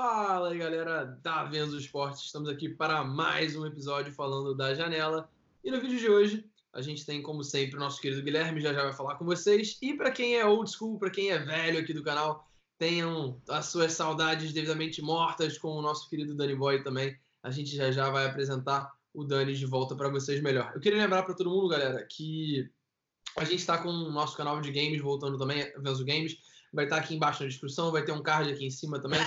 Fala 0.00 0.50
aí, 0.50 0.58
galera 0.58 1.06
da 1.24 1.42
Venzo 1.42 1.76
Esportes. 1.76 2.22
Estamos 2.22 2.48
aqui 2.48 2.68
para 2.68 3.02
mais 3.02 3.56
um 3.56 3.66
episódio 3.66 4.12
falando 4.12 4.54
da 4.54 4.72
janela. 4.72 5.28
E 5.64 5.72
no 5.72 5.80
vídeo 5.80 5.98
de 5.98 6.08
hoje, 6.08 6.44
a 6.72 6.80
gente 6.80 7.04
tem, 7.04 7.20
como 7.20 7.42
sempre, 7.42 7.74
o 7.74 7.80
nosso 7.80 8.00
querido 8.00 8.22
Guilherme, 8.22 8.60
já 8.60 8.72
já 8.72 8.84
vai 8.84 8.92
falar 8.92 9.16
com 9.16 9.24
vocês. 9.24 9.76
E 9.82 9.94
para 9.94 10.12
quem 10.12 10.36
é 10.36 10.46
old 10.46 10.70
school, 10.70 11.00
para 11.00 11.10
quem 11.10 11.32
é 11.32 11.38
velho 11.40 11.80
aqui 11.80 11.92
do 11.92 12.04
canal, 12.04 12.48
tenham 12.78 13.42
as 13.48 13.66
suas 13.66 13.92
saudades 13.92 14.52
devidamente 14.52 15.02
mortas 15.02 15.58
com 15.58 15.70
o 15.70 15.82
nosso 15.82 16.08
querido 16.08 16.32
Dani 16.32 16.54
Boy 16.54 16.80
também. 16.84 17.18
A 17.42 17.50
gente 17.50 17.74
já 17.74 17.90
já 17.90 18.08
vai 18.08 18.24
apresentar 18.24 18.92
o 19.12 19.24
Dani 19.24 19.52
de 19.52 19.66
volta 19.66 19.96
para 19.96 20.08
vocês 20.08 20.40
melhor. 20.40 20.70
Eu 20.76 20.80
queria 20.80 21.02
lembrar 21.02 21.24
para 21.24 21.34
todo 21.34 21.50
mundo, 21.50 21.70
galera, 21.70 22.06
que 22.08 22.70
a 23.36 23.42
gente 23.42 23.58
está 23.58 23.76
com 23.76 23.88
o 23.88 24.12
nosso 24.12 24.36
canal 24.36 24.60
de 24.60 24.70
games 24.70 25.02
voltando 25.02 25.36
também, 25.36 25.72
Venzo 25.76 26.04
Games. 26.04 26.38
Vai 26.72 26.84
estar 26.84 26.98
aqui 26.98 27.16
embaixo 27.16 27.42
na 27.42 27.48
descrição, 27.48 27.90
vai 27.90 28.04
ter 28.04 28.12
um 28.12 28.22
card 28.22 28.52
aqui 28.52 28.64
em 28.64 28.70
cima 28.70 29.00
também 29.00 29.18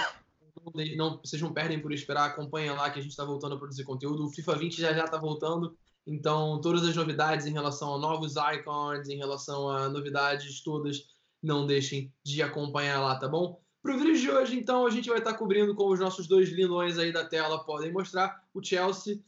não, 0.96 1.20
vocês 1.20 1.42
não 1.42 1.54
perdem 1.54 1.82
por 1.82 1.92
esperar, 1.92 2.26
acompanhem 2.26 2.72
lá 2.72 2.90
que 2.90 3.00
a 3.00 3.02
gente 3.02 3.12
está 3.12 3.26
voltando 3.26 3.56
a 3.56 3.58
produzir 3.58 3.84
conteúdo. 3.84 4.26
O 4.26 4.30
FIFA 4.30 4.56
20 4.58 4.82
já 4.82 4.94
já 4.94 5.06
está 5.06 5.18
voltando, 5.18 5.76
então 6.06 6.60
todas 6.62 6.84
as 6.88 6.96
novidades 6.96 7.46
em 7.46 7.54
relação 7.54 7.96
a 7.96 7.98
novos 7.98 8.36
icons, 8.36 9.08
em 9.10 9.18
relação 9.18 9.70
a 9.70 9.90
novidades 9.90 10.62
todas, 10.62 11.08
não 11.42 11.66
deixem 11.66 12.14
de 12.24 12.42
acompanhar 12.42 13.02
lá, 13.02 13.16
tá 13.16 13.28
bom? 13.28 13.62
Para 13.82 13.96
o 13.96 13.98
vídeo 13.98 14.18
de 14.18 14.30
hoje, 14.30 14.60
então, 14.60 14.86
a 14.86 14.92
gente 14.92 15.10
vai 15.10 15.18
estar 15.18 15.32
tá 15.32 15.38
cobrindo 15.38 15.74
como 15.74 15.92
os 15.92 16.00
nossos 16.00 16.28
dois 16.28 16.50
lindões 16.50 17.00
aí 17.00 17.12
da 17.12 17.26
tela 17.26 17.64
podem 17.64 17.92
mostrar, 17.92 18.44
o 18.54 18.64
Chelsea, 18.64 19.20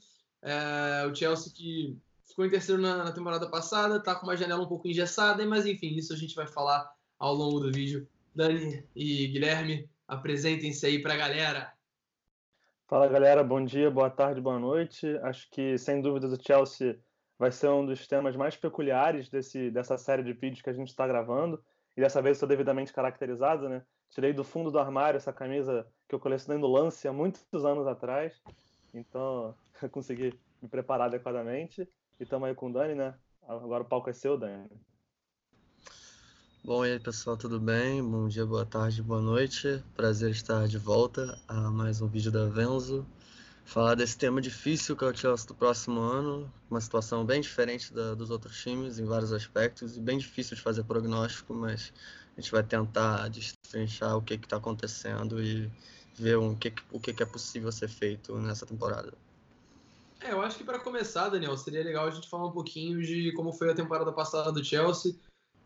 é, 0.44 1.08
o 1.10 1.16
Chelsea 1.16 1.52
que 1.52 1.98
ficou 2.24 2.46
em 2.46 2.50
terceiro 2.52 2.80
na, 2.80 3.06
na 3.06 3.12
temporada 3.12 3.50
passada, 3.50 3.98
está 3.98 4.14
com 4.14 4.28
uma 4.28 4.38
janela 4.38 4.64
um 4.64 4.68
pouco 4.68 4.88
engessada, 4.88 5.44
mas 5.46 5.66
enfim, 5.66 5.96
isso 5.96 6.14
a 6.14 6.16
gente 6.16 6.36
vai 6.36 6.46
falar 6.46 6.88
ao 7.18 7.34
longo 7.34 7.60
do 7.60 7.72
vídeo. 7.72 8.08
Dani 8.36 8.84
e 8.96 9.28
Guilherme, 9.28 9.90
Apresentem-se 10.08 10.86
aí 10.86 11.02
para 11.02 11.14
a 11.14 11.18
galera. 11.18 11.74
Fala 12.88 13.08
galera, 13.08 13.44
bom 13.44 13.64
dia, 13.64 13.90
boa 13.90 14.10
tarde, 14.10 14.42
boa 14.42 14.60
noite. 14.60 15.08
Acho 15.24 15.50
que 15.50 15.78
sem 15.78 16.02
dúvidas 16.02 16.32
o 16.32 16.42
Chelsea 16.42 17.00
vai 17.40 17.52
ser 17.52 17.70
um 17.70 17.86
dos 17.86 18.06
temas 18.08 18.36
mais 18.36 18.56
peculiares 18.56 19.30
desse, 19.30 19.72
dessa 19.72 19.98
série 19.98 20.22
de 20.22 20.34
vídeos 20.34 20.62
que 20.62 20.70
a 20.70 20.74
gente 20.74 20.90
está 20.90 21.08
gravando. 21.08 21.64
E 21.96 22.02
dessa 22.02 22.22
vez 22.22 22.38
estou 22.38 22.48
devidamente 22.48 22.92
caracterizado, 22.92 23.70
né? 23.70 23.84
Tirei 24.10 24.34
do 24.34 24.44
fundo 24.44 24.70
do 24.70 24.78
armário 24.78 25.18
essa 25.18 25.34
camisa 25.34 25.88
que 26.08 26.14
eu 26.14 26.20
colecionei 26.20 26.62
no 26.62 26.68
Lance 26.68 27.08
há 27.08 27.14
muitos 27.14 27.66
anos 27.66 27.88
atrás. 27.88 28.42
Então, 28.94 29.56
consegui 29.92 30.38
me 30.62 30.70
preparar 30.70 31.08
adequadamente. 31.08 31.82
E 32.20 32.24
estamos 32.24 32.48
aí 32.48 32.54
com 32.54 32.70
o 32.70 32.74
Dani, 32.74 32.96
né? 32.96 33.16
Agora 33.48 33.84
o 33.84 33.88
palco 33.88 34.10
é 34.10 34.14
seu, 34.14 34.38
Dani. 34.38 34.70
Bom, 36.66 36.86
e 36.86 36.94
aí 36.94 37.00
pessoal, 37.00 37.36
tudo 37.36 37.60
bem? 37.60 38.02
Bom 38.02 38.26
dia, 38.30 38.46
boa 38.46 38.66
tarde, 38.66 39.04
boa 39.04 39.20
noite. 39.20 39.84
Prazer 39.98 40.32
estar 40.32 40.66
de 40.66 40.78
volta 40.78 41.38
a 41.46 41.70
mais 41.70 42.02
um 42.02 42.08
vídeo 42.08 42.32
da 42.32 42.46
Venzo. 42.46 43.06
Falar 43.66 43.96
desse 43.96 44.18
tema 44.18 44.40
difícil 44.40 44.96
que 44.96 45.04
é 45.04 45.08
o 45.10 45.14
Chelsea 45.14 45.46
do 45.46 45.54
próximo 45.54 46.00
ano, 46.00 46.50
uma 46.72 46.80
situação 46.80 47.26
bem 47.26 47.42
diferente 47.42 47.94
da, 47.94 48.16
dos 48.16 48.30
outros 48.30 48.62
times 48.62 48.98
em 48.98 49.04
vários 49.04 49.34
aspectos 49.34 49.98
e 49.98 50.00
bem 50.00 50.18
difícil 50.18 50.56
de 50.56 50.62
fazer 50.62 50.86
prognóstico, 50.86 51.54
mas 51.54 51.92
a 52.38 52.40
gente 52.40 52.50
vai 52.50 52.64
tentar 52.64 53.28
destrinchar 53.28 54.16
o 54.16 54.22
que 54.22 54.36
está 54.36 54.56
acontecendo 54.56 55.44
e 55.44 55.70
ver 56.16 56.38
um, 56.38 56.54
o, 56.54 56.56
que, 56.56 56.74
o 56.94 56.98
que 56.98 57.22
é 57.22 57.26
possível 57.26 57.74
ser 57.74 57.90
feito 57.90 58.38
nessa 58.38 58.66
temporada. 58.66 59.14
É, 60.22 60.32
eu 60.32 60.42
acho 60.42 60.58
que 60.58 60.64
para 60.64 60.80
começar, 60.80 61.28
Daniel, 61.28 61.58
seria 61.58 61.84
legal 61.84 62.08
a 62.08 62.12
gente 62.12 62.30
falar 62.30 62.48
um 62.48 62.54
pouquinho 62.54 63.04
de 63.04 63.34
como 63.34 63.52
foi 63.52 63.70
a 63.70 63.76
temporada 63.76 64.14
passada 64.14 64.50
do 64.50 64.64
Chelsea 64.64 65.14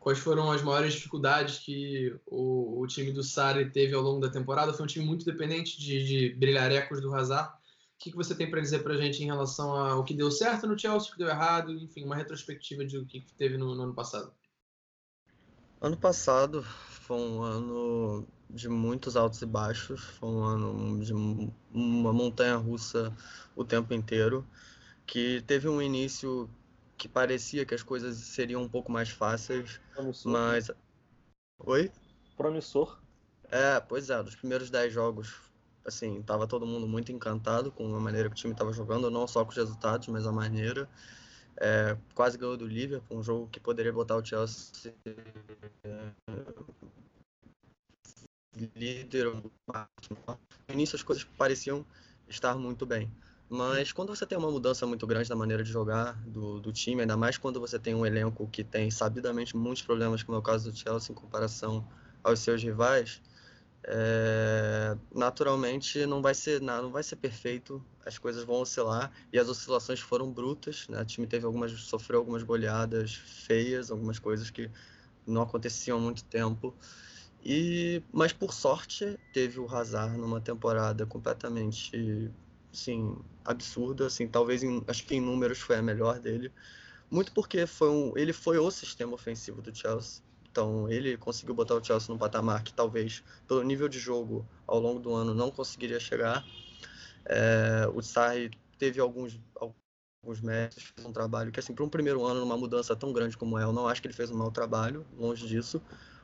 quais 0.08 0.20
foram 0.20 0.50
as 0.50 0.62
maiores 0.62 0.94
dificuldades 0.94 1.60
que 1.60 2.18
o, 2.26 2.80
o 2.82 2.88
time 2.88 3.12
do 3.12 3.22
Sarri 3.22 3.70
teve 3.70 3.94
ao 3.94 4.02
longo 4.02 4.22
da 4.22 4.30
temporada. 4.30 4.72
Foi 4.72 4.86
um 4.86 4.88
time 4.88 5.06
muito 5.06 5.26
dependente 5.26 5.78
de, 5.78 6.02
de 6.06 6.30
brilharecos 6.36 7.02
do 7.02 7.14
Hazard. 7.14 7.50
O 7.50 7.58
que, 8.00 8.12
que 8.12 8.16
você 8.16 8.34
tem 8.34 8.50
para 8.50 8.62
dizer 8.62 8.84
para 8.84 8.94
a 8.94 8.98
gente 8.98 9.22
em 9.22 9.26
relação 9.26 9.70
ao 9.70 10.06
que 10.06 10.14
deu 10.14 10.32
certo 10.32 10.66
no 10.66 10.80
Chelsea, 10.80 11.10
o 11.10 11.12
que 11.12 11.18
deu 11.18 11.28
errado, 11.28 11.74
enfim, 11.74 12.06
uma 12.06 12.16
retrospectiva 12.16 12.86
de 12.86 13.04
que, 13.04 13.20
que 13.20 13.34
teve 13.34 13.58
no, 13.58 13.76
no 13.76 13.84
ano 13.84 13.94
passado? 13.94 14.32
Ano 15.82 15.98
passado 15.98 16.64
foi 16.64 17.18
um 17.18 17.42
ano 17.42 18.26
de 18.50 18.70
muitos 18.70 19.18
altos 19.18 19.42
e 19.42 19.46
baixos, 19.46 20.02
foi 20.02 20.30
um 20.30 20.42
ano 20.42 21.04
de 21.04 21.12
uma 21.74 22.14
montanha 22.14 22.56
russa 22.56 23.14
o 23.58 23.66
tempo 23.66 23.94
inteiro, 23.94 24.48
que 25.06 25.44
teve 25.46 25.68
um 25.68 25.82
início 25.82 26.50
que 26.98 27.08
parecia 27.08 27.66
que 27.66 27.76
as 27.76 27.84
coisas 27.84 28.18
seriam 28.18 28.62
um 28.62 28.70
pouco 28.70 28.92
mais 28.92 29.10
fáceis, 29.10 29.80
Promissor. 29.94 30.32
mas. 30.32 30.72
Oi? 31.60 31.92
Promissor. 32.36 33.00
É, 33.50 33.80
pois 33.80 34.10
é, 34.10 34.22
dos 34.22 34.36
primeiros 34.36 34.70
10 34.70 34.92
jogos, 34.92 35.36
assim, 35.86 36.22
tava 36.24 36.48
todo 36.48 36.66
mundo 36.66 36.88
muito 36.88 37.12
encantado 37.12 37.72
com 37.72 37.96
a 37.96 38.00
maneira 38.00 38.30
que 38.30 38.34
o 38.34 38.38
time 38.38 38.54
estava 38.54 38.74
jogando, 38.74 39.10
não 39.10 39.28
só 39.28 39.44
com 39.46 39.52
os 39.52 39.58
resultados, 39.58 40.08
mas 40.08 40.26
a 40.26 40.32
maneira. 40.32 40.90
É, 41.60 41.98
quase 42.14 42.38
ganhou 42.38 42.56
do 42.56 42.68
Liverpool, 42.68 43.18
um 43.18 43.24
jogo 43.24 43.48
que 43.48 43.60
poderia 43.60 43.92
botar 43.92 44.16
o 44.16 44.24
Chelsea 44.24 44.94
é, 45.84 46.12
líder. 48.76 49.34
No 49.34 49.52
início 50.70 50.96
as 50.96 51.04
coisas 51.04 51.24
pareciam 51.24 51.86
estar 52.28 52.56
muito 52.56 52.86
bem. 52.86 53.12
Mas 53.50 53.94
quando 53.94 54.14
você 54.14 54.26
tem 54.26 54.38
uma 54.38 54.52
mudança 54.52 54.86
muito 54.86 55.08
grande 55.08 55.30
na 55.30 55.36
maneira 55.36 55.64
de 55.64 55.72
jogar 55.72 56.22
do, 56.26 56.60
do 56.60 56.74
time, 56.74 57.02
ainda 57.02 57.16
mais 57.16 57.38
quando 57.38 57.60
você 57.60 57.80
tem 57.80 57.96
um 57.96 58.06
elenco 58.06 58.48
que 58.50 58.64
tem 58.64 58.92
sabidamente 58.92 59.56
muitos 59.56 59.84
problemas, 59.84 60.22
como 60.22 60.36
é 60.36 60.40
o 60.40 60.44
caso 60.44 60.70
do 60.70 60.78
Chelsea, 60.78 61.14
em 61.14 61.16
comparação 61.16 61.88
aos 62.22 62.40
seus 62.40 62.62
rivais, 62.62 63.22
é, 63.86 64.98
naturalmente 65.16 66.06
não 66.06 66.22
vai 66.22 66.34
ser 66.34 66.60
não 66.60 66.92
vai 66.92 67.04
ser 67.04 67.16
perfeito, 67.16 67.82
as 68.06 68.18
coisas 68.18 68.44
vão 68.44 68.58
oscilar 68.62 69.12
e 69.32 69.40
as 69.40 69.48
oscilações 69.48 70.02
foram 70.02 70.30
brutas, 70.30 70.88
né? 70.90 71.02
O 71.02 71.06
time 71.06 71.26
teve 71.26 71.46
algumas 71.46 71.72
sofreu 71.72 72.20
algumas 72.20 72.44
goleadas 72.44 73.16
feias, 73.16 73.90
algumas 73.90 74.20
coisas 74.20 74.50
que 74.50 74.70
não 75.26 75.42
aconteciam 75.42 75.98
há 75.98 76.02
muito 76.02 76.24
tempo. 76.26 76.76
E 77.42 78.04
mas 78.12 78.34
por 78.34 78.54
sorte 78.54 79.18
teve 79.32 79.58
o 79.60 79.74
Hazard 79.74 80.18
numa 80.18 80.42
temporada 80.42 81.06
completamente 81.06 82.30
assim, 82.74 83.16
absurda, 83.44 84.08
assim, 84.08 84.28
talvez 84.28 84.64
em, 84.64 84.84
acho 84.88 85.06
que 85.06 85.16
em 85.16 85.22
números 85.22 85.60
foi 85.60 85.78
a 85.78 85.82
melhor 85.82 86.20
dele, 86.20 86.52
muito 87.10 87.32
porque 87.32 87.66
foi 87.66 87.90
um, 87.90 88.14
ele 88.18 88.34
foi 88.34 88.58
o 88.58 88.70
sistema 88.70 89.14
ofensivo 89.14 89.62
do 89.62 89.74
Chelsea. 89.76 90.22
Então, 90.52 90.90
ele 90.90 91.18
conseguiu 91.18 91.54
botar 91.54 91.76
o 91.76 91.84
Chelsea 91.84 92.12
num 92.12 92.18
patamar 92.18 92.64
que 92.64 92.74
talvez, 92.74 93.24
pelo 93.48 93.62
nível 93.64 93.88
de 93.88 94.00
jogo 94.00 94.46
ao 94.66 94.80
longo 94.80 95.00
do 95.00 95.14
ano, 95.14 95.34
não 95.34 95.52
conseguiria 95.52 96.00
chegar. 96.00 96.44
É, 97.26 97.88
o 97.94 98.02
Sarri 98.02 98.50
teve 98.78 99.00
alguns, 99.00 99.40
alguns 99.56 100.42
méritos, 100.42 100.84
fez 100.84 101.06
um 101.06 101.14
trabalho 101.14 101.52
que, 101.52 101.60
assim, 101.60 101.74
para 101.74 101.84
um 101.84 101.90
primeiro 101.90 102.26
ano, 102.26 102.40
numa 102.40 102.58
mudança 102.58 102.96
tão 102.96 103.14
grande 103.14 103.38
como 103.38 103.58
é, 103.58 103.64
eu 103.64 103.72
não 103.72 103.88
acho 103.88 104.02
que 104.02 104.08
ele 104.08 104.16
fez 104.16 104.32
um 104.32 104.38
mau 104.38 104.52
trabalho, 104.52 105.06
longe 105.16 105.48
disso, 105.48 105.82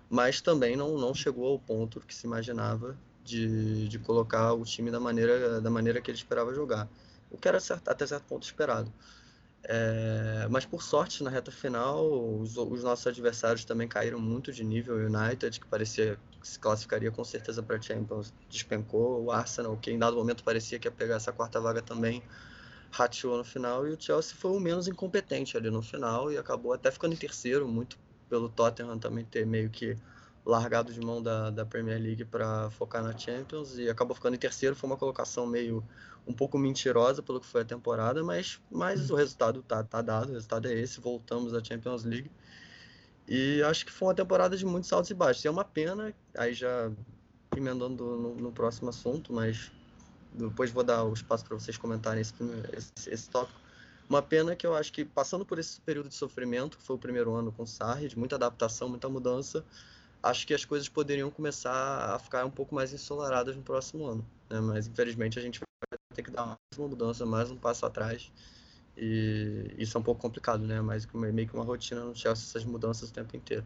mas 0.10 0.42
também 0.42 0.76
não, 0.76 0.98
não 0.98 1.14
chegou 1.14 1.48
ao 1.48 1.60
ponto 1.60 2.00
que 2.02 2.14
se 2.14 2.26
imaginava 2.26 2.98
de, 3.24 3.88
de 3.88 4.00
colocar 4.00 4.54
o 4.54 4.64
time 4.64 4.92
da 4.92 5.00
maneira, 5.00 5.62
da 5.62 5.70
maneira 5.70 6.02
que 6.02 6.12
ele 6.12 6.18
esperava 6.18 6.54
jogar. 6.54 6.88
O 7.32 7.38
que 7.38 7.48
era 7.48 7.60
certo, 7.60 7.90
até 7.90 8.06
certo 8.06 8.26
ponto 8.26 8.44
esperado. 8.44 8.92
É, 9.66 10.46
mas 10.50 10.66
por 10.66 10.84
sorte, 10.84 11.24
na 11.24 11.30
reta 11.30 11.50
final, 11.52 12.06
os, 12.40 12.58
os, 12.58 12.84
nossos 12.84 13.08
adversários 13.08 13.64
também 13.64 13.88
caíram 13.88 14.20
muito 14.20 14.52
de 14.52 14.64
nível. 14.64 14.96
O 14.96 15.00
United, 15.00 15.60
que 15.60 15.66
parecia 15.68 16.20
que 16.42 16.48
se 16.48 16.60
classificaria 16.60 17.10
com 17.12 17.24
certeza 17.24 17.64
para 17.64 17.78
a 17.78 17.82
Champions, 17.82 18.34
despencou. 18.50 19.24
O 19.24 19.32
Arsenal, 19.32 19.78
que 19.78 19.90
em 19.90 19.98
dado 19.98 20.18
momento 20.18 20.44
parecia 20.44 20.78
que 20.78 20.88
ia 20.88 20.92
pegar 20.92 21.16
essa 21.16 21.32
quarta 21.32 21.62
vaga 21.62 21.82
também, 21.82 22.22
rateou 22.92 23.38
no 23.38 23.44
final. 23.44 23.88
E 23.88 23.92
o 23.94 24.00
Chelsea 24.00 24.36
foi 24.36 24.52
o 24.52 24.60
menos 24.60 24.88
incompetente 24.88 25.56
ali 25.56 25.70
no 25.72 25.82
final 25.82 26.32
e 26.32 26.38
acabou 26.38 26.74
até 26.74 26.92
ficando 26.92 27.14
em 27.14 27.18
terceiro, 27.18 27.68
muito 27.68 27.98
pelo 28.30 28.50
Tottenham 28.50 29.00
também 29.00 29.24
ter 29.24 29.46
meio 29.46 29.70
que 29.70 29.96
largado 30.46 30.92
de 30.92 31.00
mão 31.00 31.22
da, 31.22 31.50
da 31.50 31.66
Premier 31.66 32.02
League 32.02 32.26
para 32.26 32.70
focar 32.72 33.02
na 33.02 33.18
Champions 33.18 33.78
e 33.78 33.90
acabou 33.90 34.16
ficando 34.16 34.36
em 34.36 34.40
terceiro. 34.40 34.76
Foi 34.76 34.90
uma 34.90 34.98
colocação 34.98 35.46
meio 35.46 35.84
um 36.28 36.34
pouco 36.34 36.58
mentirosa 36.58 37.22
pelo 37.22 37.40
que 37.40 37.46
foi 37.46 37.62
a 37.62 37.66
temporada, 37.66 38.24
mas, 38.24 38.60
mas 38.70 39.10
o 39.10 39.16
resultado 39.16 39.62
tá, 39.64 39.84
tá 39.84 40.02
dado, 40.02 40.30
o 40.30 40.34
resultado 40.34 40.68
é 40.68 40.74
esse. 40.74 41.00
Voltamos 41.00 41.54
à 41.54 41.64
Champions 41.64 42.04
League 42.04 42.30
e 43.28 43.62
acho 43.64 43.86
que 43.86 43.92
foi 43.92 44.10
uma 44.10 44.16
temporada 44.16 44.58
de 44.58 44.66
muitos 44.66 44.92
altos 44.92 45.10
e 45.10 45.14
baixos. 45.14 45.44
E 45.46 45.48
é 45.48 45.52
uma 45.52 45.64
pena, 45.64 46.14
aí 46.38 46.54
já 46.54 46.92
emendando 47.56 48.04
no, 48.04 48.36
no 48.36 48.52
próximo 48.52 48.90
assunto, 48.90 49.32
mas 49.32 49.72
depois 50.34 50.72
vou 50.72 50.84
dar 50.84 51.04
o 51.04 51.14
espaço 51.14 51.46
para 51.46 51.58
vocês 51.58 51.78
comentarem 51.78 52.22
esse, 52.22 52.34
esse, 52.76 53.10
esse 53.10 53.30
tópico. 53.30 53.60
Uma 54.10 54.22
pena 54.22 54.56
que 54.56 54.68
eu 54.68 54.76
acho 54.76 54.92
que 54.92 55.06
passando 55.06 55.46
por 55.46 55.58
esse 55.58 55.80
período 55.82 56.10
de 56.10 56.16
sofrimento, 56.16 56.78
que 56.78 56.84
foi 56.84 56.96
o 56.96 57.00
primeiro 57.00 57.34
ano 57.34 57.52
com 57.52 57.64
o 57.64 57.68
Sarri, 57.68 58.10
de 58.10 58.18
muita 58.18 58.36
adaptação, 58.36 58.90
muita 58.90 59.08
mudança, 59.08 59.64
acho 60.24 60.48
que 60.48 60.54
as 60.54 60.64
coisas 60.64 60.88
poderiam 60.88 61.30
começar 61.30 62.16
a 62.16 62.18
ficar 62.18 62.46
um 62.46 62.50
pouco 62.50 62.74
mais 62.74 62.94
ensolaradas 62.94 63.56
no 63.56 63.62
próximo 63.62 64.06
ano. 64.06 64.26
Né? 64.50 64.60
Mas 64.62 64.88
infelizmente 64.88 65.38
a 65.38 65.42
gente 65.42 65.60
vai 65.60 66.00
ter 66.16 66.24
que 66.24 66.32
dar 66.32 66.46
mais 66.46 66.58
uma 66.78 66.88
mudança, 66.88 67.26
mais 67.26 67.52
um 67.52 67.58
passo 67.58 67.86
atrás. 67.86 68.32
E 68.98 69.74
isso 69.78 69.98
é 69.98 70.00
um 70.00 70.04
pouco 70.04 70.22
complicado, 70.22 70.66
né? 70.66 70.80
Mas 70.80 71.06
meio 71.08 71.48
que 71.48 71.56
uma 71.56 71.64
rotina 71.64 72.04
no 72.04 72.16
Chelsea 72.16 72.46
essas 72.46 72.64
mudanças 72.64 73.10
o 73.10 73.14
tempo 73.14 73.36
inteiro. 73.36 73.66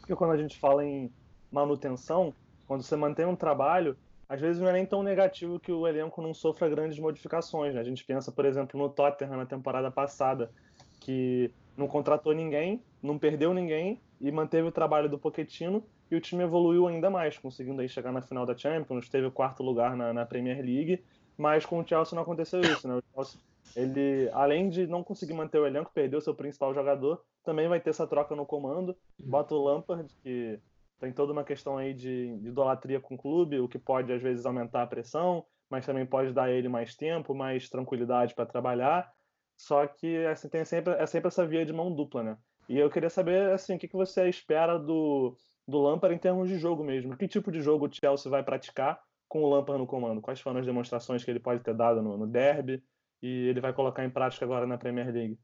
Porque 0.00 0.14
quando 0.14 0.32
a 0.32 0.36
gente 0.36 0.58
fala 0.58 0.84
em 0.84 1.10
manutenção, 1.50 2.34
quando 2.66 2.82
você 2.82 2.96
mantém 2.96 3.26
um 3.26 3.36
trabalho, 3.36 3.96
às 4.28 4.40
vezes 4.40 4.60
não 4.60 4.68
é 4.68 4.72
nem 4.72 4.84
tão 4.86 5.02
negativo 5.02 5.58
que 5.58 5.72
o 5.72 5.86
elenco 5.86 6.20
não 6.20 6.34
sofra 6.34 6.68
grandes 6.68 6.98
modificações. 6.98 7.74
Né? 7.74 7.80
A 7.80 7.84
gente 7.84 8.04
pensa, 8.04 8.30
por 8.30 8.44
exemplo, 8.44 8.78
no 8.78 8.88
Tottenham 8.88 9.36
na 9.36 9.46
temporada 9.46 9.90
passada, 9.90 10.50
que 11.00 11.52
não 11.76 11.88
contratou 11.88 12.34
ninguém, 12.34 12.82
não 13.02 13.18
perdeu 13.18 13.54
ninguém 13.54 14.00
e 14.20 14.30
manteve 14.30 14.68
o 14.68 14.72
trabalho 14.72 15.08
do 15.08 15.18
Pochettino 15.18 15.82
e 16.10 16.16
o 16.16 16.20
time 16.20 16.42
evoluiu 16.42 16.86
ainda 16.86 17.08
mais, 17.08 17.38
conseguindo 17.38 17.80
aí 17.80 17.88
chegar 17.88 18.12
na 18.12 18.20
final 18.20 18.44
da 18.44 18.56
Champions, 18.56 19.08
teve 19.08 19.26
o 19.26 19.32
quarto 19.32 19.62
lugar 19.62 19.96
na, 19.96 20.12
na 20.12 20.26
Premier 20.26 20.58
League, 20.58 21.02
mas 21.36 21.64
com 21.64 21.80
o 21.80 21.86
Chelsea 21.86 22.14
não 22.14 22.22
aconteceu 22.22 22.60
isso, 22.60 22.86
né? 22.86 22.96
O 22.96 23.02
Chelsea, 23.14 23.40
ele, 23.76 24.28
além 24.32 24.68
de 24.68 24.86
não 24.86 25.04
conseguir 25.04 25.32
manter 25.32 25.58
o 25.58 25.66
elenco, 25.66 25.90
perdeu 25.94 26.20
seu 26.20 26.34
principal 26.34 26.74
jogador, 26.74 27.22
também 27.44 27.68
vai 27.68 27.80
ter 27.80 27.90
essa 27.90 28.06
troca 28.06 28.34
no 28.34 28.44
comando, 28.44 28.96
bota 29.18 29.54
o 29.54 29.62
Lampard, 29.62 30.12
que 30.22 30.58
tem 30.98 31.12
toda 31.12 31.32
uma 31.32 31.44
questão 31.44 31.78
aí 31.78 31.94
de, 31.94 32.36
de 32.38 32.48
idolatria 32.48 33.00
com 33.00 33.14
o 33.14 33.18
clube, 33.18 33.58
o 33.58 33.68
que 33.68 33.78
pode 33.78 34.12
às 34.12 34.20
vezes 34.20 34.44
aumentar 34.44 34.82
a 34.82 34.86
pressão, 34.86 35.46
mas 35.70 35.86
também 35.86 36.04
pode 36.04 36.32
dar 36.32 36.44
a 36.44 36.50
ele 36.50 36.68
mais 36.68 36.94
tempo, 36.94 37.34
mais 37.34 37.70
tranquilidade 37.70 38.34
para 38.34 38.44
trabalhar. 38.44 39.10
Só 39.60 39.86
que 39.86 40.24
assim, 40.24 40.48
tem 40.48 40.64
sempre, 40.64 40.94
é 40.94 41.04
sempre 41.04 41.28
essa 41.28 41.46
via 41.46 41.66
de 41.66 41.72
mão 41.72 41.94
dupla, 41.94 42.22
né? 42.22 42.38
E 42.66 42.78
eu 42.78 42.88
queria 42.88 43.10
saber 43.10 43.52
assim, 43.52 43.76
o 43.76 43.78
que, 43.78 43.86
que 43.86 43.96
você 43.96 44.26
espera 44.26 44.78
do, 44.78 45.36
do 45.68 45.78
Lampard 45.82 46.14
em 46.14 46.18
termos 46.18 46.48
de 46.48 46.58
jogo 46.58 46.82
mesmo. 46.82 47.14
Que 47.14 47.28
tipo 47.28 47.52
de 47.52 47.60
jogo 47.60 47.86
o 47.86 47.92
Chelsea 47.92 48.30
vai 48.30 48.42
praticar 48.42 48.98
com 49.28 49.42
o 49.42 49.50
Lampard 49.50 49.78
no 49.78 49.86
comando? 49.86 50.22
Quais 50.22 50.40
foram 50.40 50.60
as 50.60 50.66
demonstrações 50.66 51.22
que 51.22 51.30
ele 51.30 51.38
pode 51.38 51.62
ter 51.62 51.74
dado 51.74 52.00
no, 52.00 52.16
no 52.16 52.26
derby 52.26 52.82
e 53.20 53.48
ele 53.48 53.60
vai 53.60 53.74
colocar 53.74 54.02
em 54.02 54.08
prática 54.08 54.46
agora 54.46 54.66
na 54.66 54.78
Premier 54.78 55.12
League? 55.12 55.38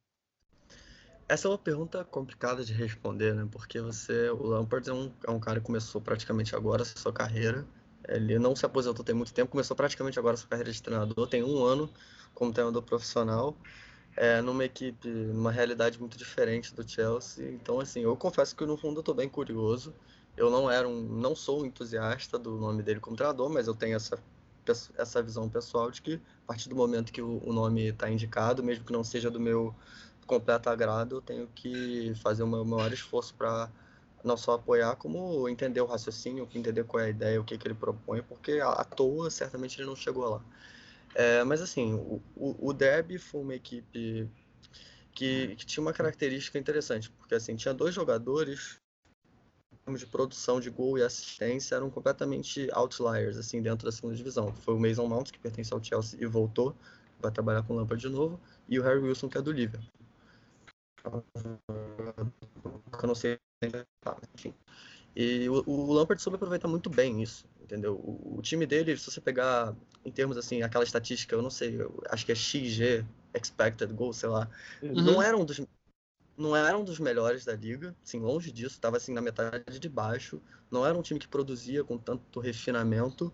Essa 1.29 1.49
é 1.49 1.51
uma 1.51 1.59
pergunta 1.59 2.03
complicada 2.03 2.65
de 2.65 2.73
responder, 2.73 3.35
né? 3.35 3.47
Porque 3.53 3.83
você, 3.83 4.31
o 4.31 4.47
Lampard 4.47 4.89
é 4.89 4.95
um, 4.95 5.13
é 5.29 5.31
um 5.31 5.39
cara 5.39 5.61
que 5.61 5.67
começou 5.67 6.01
praticamente 6.01 6.57
agora 6.57 6.83
a 6.83 6.87
sua 6.87 7.13
carreira. 7.13 7.67
Ele 8.09 8.39
não 8.39 8.57
se 8.57 8.65
aposentou 8.65 9.05
tem 9.05 9.15
muito 9.15 9.35
tempo, 9.35 9.51
começou 9.51 9.77
praticamente 9.77 10.19
agora 10.19 10.35
a 10.35 10.37
sua 10.39 10.49
carreira 10.49 10.73
de 10.73 10.83
treinador, 10.83 11.29
tem 11.29 11.43
um 11.43 11.63
ano 11.63 11.91
como 12.33 12.53
treinador 12.53 12.83
profissional, 12.83 13.57
é, 14.17 14.41
numa 14.41 14.65
equipe, 14.65 15.09
numa 15.09 15.51
realidade 15.53 15.99
muito 16.01 16.17
diferente 16.17 16.75
do 16.75 16.89
Chelsea. 16.89 17.51
Então, 17.51 17.81
assim, 17.81 18.01
eu 18.01 18.17
confesso 18.17 18.57
que 18.57 18.65
no 18.65 18.77
fundo 18.77 18.97
eu 18.99 19.01
estou 19.01 19.15
bem 19.15 19.29
curioso. 19.29 19.95
Eu 20.37 20.51
não 20.51 20.71
era 20.71 20.89
um, 20.89 21.01
não 21.01 21.35
sou 21.37 21.63
um 21.63 21.67
entusiasta 21.67 22.39
do 22.39 22.57
nome 22.57 22.83
dele 22.83 23.01
como 23.01 23.17
treinador, 23.17 23.49
mas 23.51 23.67
eu 23.67 23.75
tenho 23.75 23.97
essa 23.97 24.19
essa 24.99 25.23
visão 25.23 25.49
pessoal 25.49 25.91
de 25.93 26.03
que 26.03 26.15
a 26.15 26.47
partir 26.49 26.69
do 26.69 26.75
momento 26.75 27.13
que 27.13 27.23
o, 27.23 27.41
o 27.45 27.53
nome 27.53 27.91
está 27.91 28.11
indicado, 28.11 28.65
mesmo 28.65 28.85
que 28.85 28.93
não 28.93 29.05
seja 29.05 29.31
do 29.31 29.39
meu 29.39 29.73
completo 30.27 30.69
agrado, 30.69 31.17
eu 31.17 31.23
tenho 31.23 31.47
que 31.55 32.13
fazer 32.17 32.43
o 32.43 32.49
meu 32.49 32.65
maior 32.65 32.93
esforço 32.93 33.33
para 33.35 33.71
não 34.25 34.37
só 34.37 34.55
apoiar, 34.55 34.97
como 34.97 35.49
entender 35.49 35.81
o 35.81 35.87
raciocínio, 35.87 36.49
entender 36.53 36.85
qual 36.85 37.01
é 37.01 37.07
a 37.07 37.11
ideia, 37.11 37.41
o 37.41 37.45
que, 37.45 37.57
que 37.57 37.69
ele 37.69 37.75
propõe, 37.75 38.23
porque 38.23 38.59
à 38.61 38.83
toa 38.83 39.31
certamente 39.31 39.79
ele 39.79 39.87
não 39.87 39.95
chegou 39.95 40.29
lá. 40.29 40.43
É, 41.19 41.43
mas 41.45 41.63
assim, 41.63 41.95
o, 41.95 42.23
o, 42.37 42.75
foi 43.19 43.41
uma 43.41 43.55
equipe 43.55 44.29
que, 45.13 45.57
que, 45.57 45.65
tinha 45.65 45.81
uma 45.81 45.95
característica 45.95 46.59
interessante, 46.59 47.11
porque 47.11 47.35
assim, 47.35 47.57
tinha 47.57 47.73
dois 47.73 47.95
jogadores 47.95 48.79
de 49.97 50.07
produção 50.07 50.61
de 50.61 50.69
gol 50.69 50.99
e 50.99 51.03
assistência 51.03 51.77
eram 51.77 51.89
completamente 51.89 52.69
outliers 52.71 53.39
assim 53.39 53.63
dentro 53.63 53.87
da 53.87 53.93
segunda 53.93 54.15
divisão. 54.15 54.53
Foi 54.57 54.75
o 54.75 54.79
Mason 54.79 55.07
Mount 55.07 55.31
que 55.31 55.39
pertence 55.39 55.73
ao 55.73 55.83
Chelsea 55.83 56.23
e 56.23 56.27
voltou, 56.27 56.77
vai 57.19 57.31
trabalhar 57.31 57.63
com 57.63 57.73
o 57.73 57.77
Lampard 57.77 58.03
de 58.03 58.13
novo, 58.13 58.39
e 58.69 58.79
o 58.79 58.83
Harry 58.83 59.01
Wilson 59.01 59.31
que 59.31 59.39
é 59.39 59.43
do 59.43 59.53
Liverpool 59.53 59.89
eu 63.03 63.07
não 63.07 63.15
sei 63.15 63.39
enfim. 64.35 64.55
E 65.15 65.49
o, 65.49 65.63
o 65.67 65.93
Lampard 65.95 66.21
soube 66.21 66.37
aproveitar 66.37 66.69
muito 66.69 66.91
bem 66.91 67.23
isso, 67.23 67.47
entendeu? 67.67 67.95
O, 67.95 68.39
o, 68.39 68.43
time 68.43 68.65
dele, 68.65 68.97
se 68.97 69.11
você 69.11 69.21
pegar 69.21 69.75
em 70.05 70.11
termos 70.11 70.37
assim, 70.39 70.63
aquela 70.63 70.85
estatística, 70.85 71.35
eu 71.35 71.43
não 71.43 71.51
sei, 71.51 71.81
eu 71.81 72.03
acho 72.09 72.25
que 72.25 72.33
é 72.33 72.35
XG, 72.35 73.05
expected 73.35 73.93
goal, 73.93 74.13
sei 74.13 74.29
lá, 74.29 74.49
uhum. 74.83 74.95
não 74.95 75.23
eram 75.23 75.45
dos 75.45 75.61
não 76.39 76.55
era 76.55 76.77
um 76.77 76.85
dos 76.85 76.99
melhores 76.99 77.47
da 77.47 77.55
liga, 77.55 77.97
assim, 78.05 78.21
longe 78.21 78.53
disso, 78.53 78.75
estava 78.75 78.99
assim 78.99 79.13
na 79.13 79.23
metade 79.23 79.79
de 79.79 79.89
baixo, 79.89 80.41
não 80.71 80.85
era 80.85 80.97
um 80.97 81.01
time 81.01 81.19
que 81.19 81.27
produzia 81.27 81.83
com 81.83 81.97
tanto 81.97 82.41
refinamento, 82.41 83.33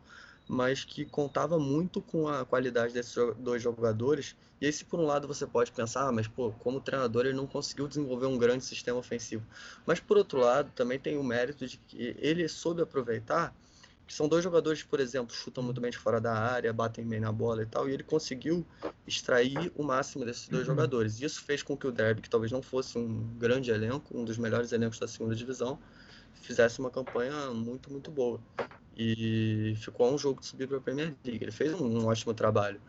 mas 0.49 0.85
que 0.85 1.05
contava 1.05 1.59
muito 1.59 2.01
com 2.01 2.29
a 2.29 2.45
qualidade 2.45 2.93
desses 2.93 3.17
dois 3.39 3.63
jogadores. 3.63 4.37
E 4.61 4.67
aí, 4.67 4.73
se 4.73 4.85
por 4.85 5.01
um 5.01 5.07
lado 5.07 5.27
você 5.27 5.47
pode 5.47 5.73
pensar, 5.73 6.07
ah, 6.07 6.13
mas 6.13 6.29
pô, 6.29 6.53
como 6.61 6.81
treinador 6.81 7.27
ele 7.27 7.35
não 7.35 7.47
conseguiu 7.47 7.89
desenvolver 7.89 8.27
um 8.27 8.39
grande 8.39 8.65
sistema 8.65 8.99
ofensivo. 8.99 9.45
Mas 9.87 9.99
por 9.99 10.17
outro 10.17 10.39
lado, 10.39 10.71
também 10.75 10.99
tem 10.99 11.17
o 11.17 11.25
mérito 11.25 11.67
de 11.67 11.79
que 11.79 12.15
ele 12.19 12.47
soube 12.49 12.83
aproveitar 12.83 13.55
que 14.13 14.17
são 14.17 14.29
dois 14.29 14.45
jogadores 14.45 14.83
que, 14.83 14.89
por 14.91 15.01
exemplo, 15.01 15.35
chutam 15.35 15.65
muito 15.65 15.81
bem 15.81 15.91
de 15.91 15.97
fora 15.97 16.21
da 16.21 16.35
área, 16.35 16.71
batem 16.71 17.03
bem 17.03 17.19
na 17.19 17.33
bola 17.33 17.63
e 17.63 17.67
tal, 17.67 17.89
e 17.89 17.95
ele 17.95 18.03
conseguiu 18.03 18.63
extrair 19.07 19.73
o 19.75 19.83
máximo 19.83 20.23
desses 20.23 20.47
dois 20.49 20.69
uhum. 20.69 20.75
jogadores. 20.75 21.19
Isso 21.23 21.43
fez 21.43 21.63
com 21.63 21.75
que 21.75 21.87
o 21.87 21.91
Derby, 21.91 22.21
que 22.21 22.29
talvez 22.29 22.53
não 22.53 22.61
fosse 22.61 22.99
um 22.99 23.27
grande 23.39 23.71
elenco, 23.71 24.15
um 24.15 24.23
dos 24.23 24.37
melhores 24.37 24.71
elencos 24.71 24.99
da 24.99 25.09
segunda 25.09 25.35
divisão, 25.35 25.79
fizesse 26.43 26.79
uma 26.79 26.91
campanha 26.91 27.47
muito, 27.55 27.91
muito 27.91 28.11
boa 28.11 28.39
e 28.95 29.73
ficou 29.79 30.13
um 30.13 30.19
jogo 30.19 30.41
de 30.41 30.47
subir 30.47 30.69
para 30.69 30.77
a 30.77 30.81
Premier 30.83 31.15
League. 31.25 31.43
Ele 31.43 31.51
fez 31.51 31.73
um, 31.73 32.03
um 32.03 32.07
ótimo 32.07 32.35
trabalho. 32.35 32.83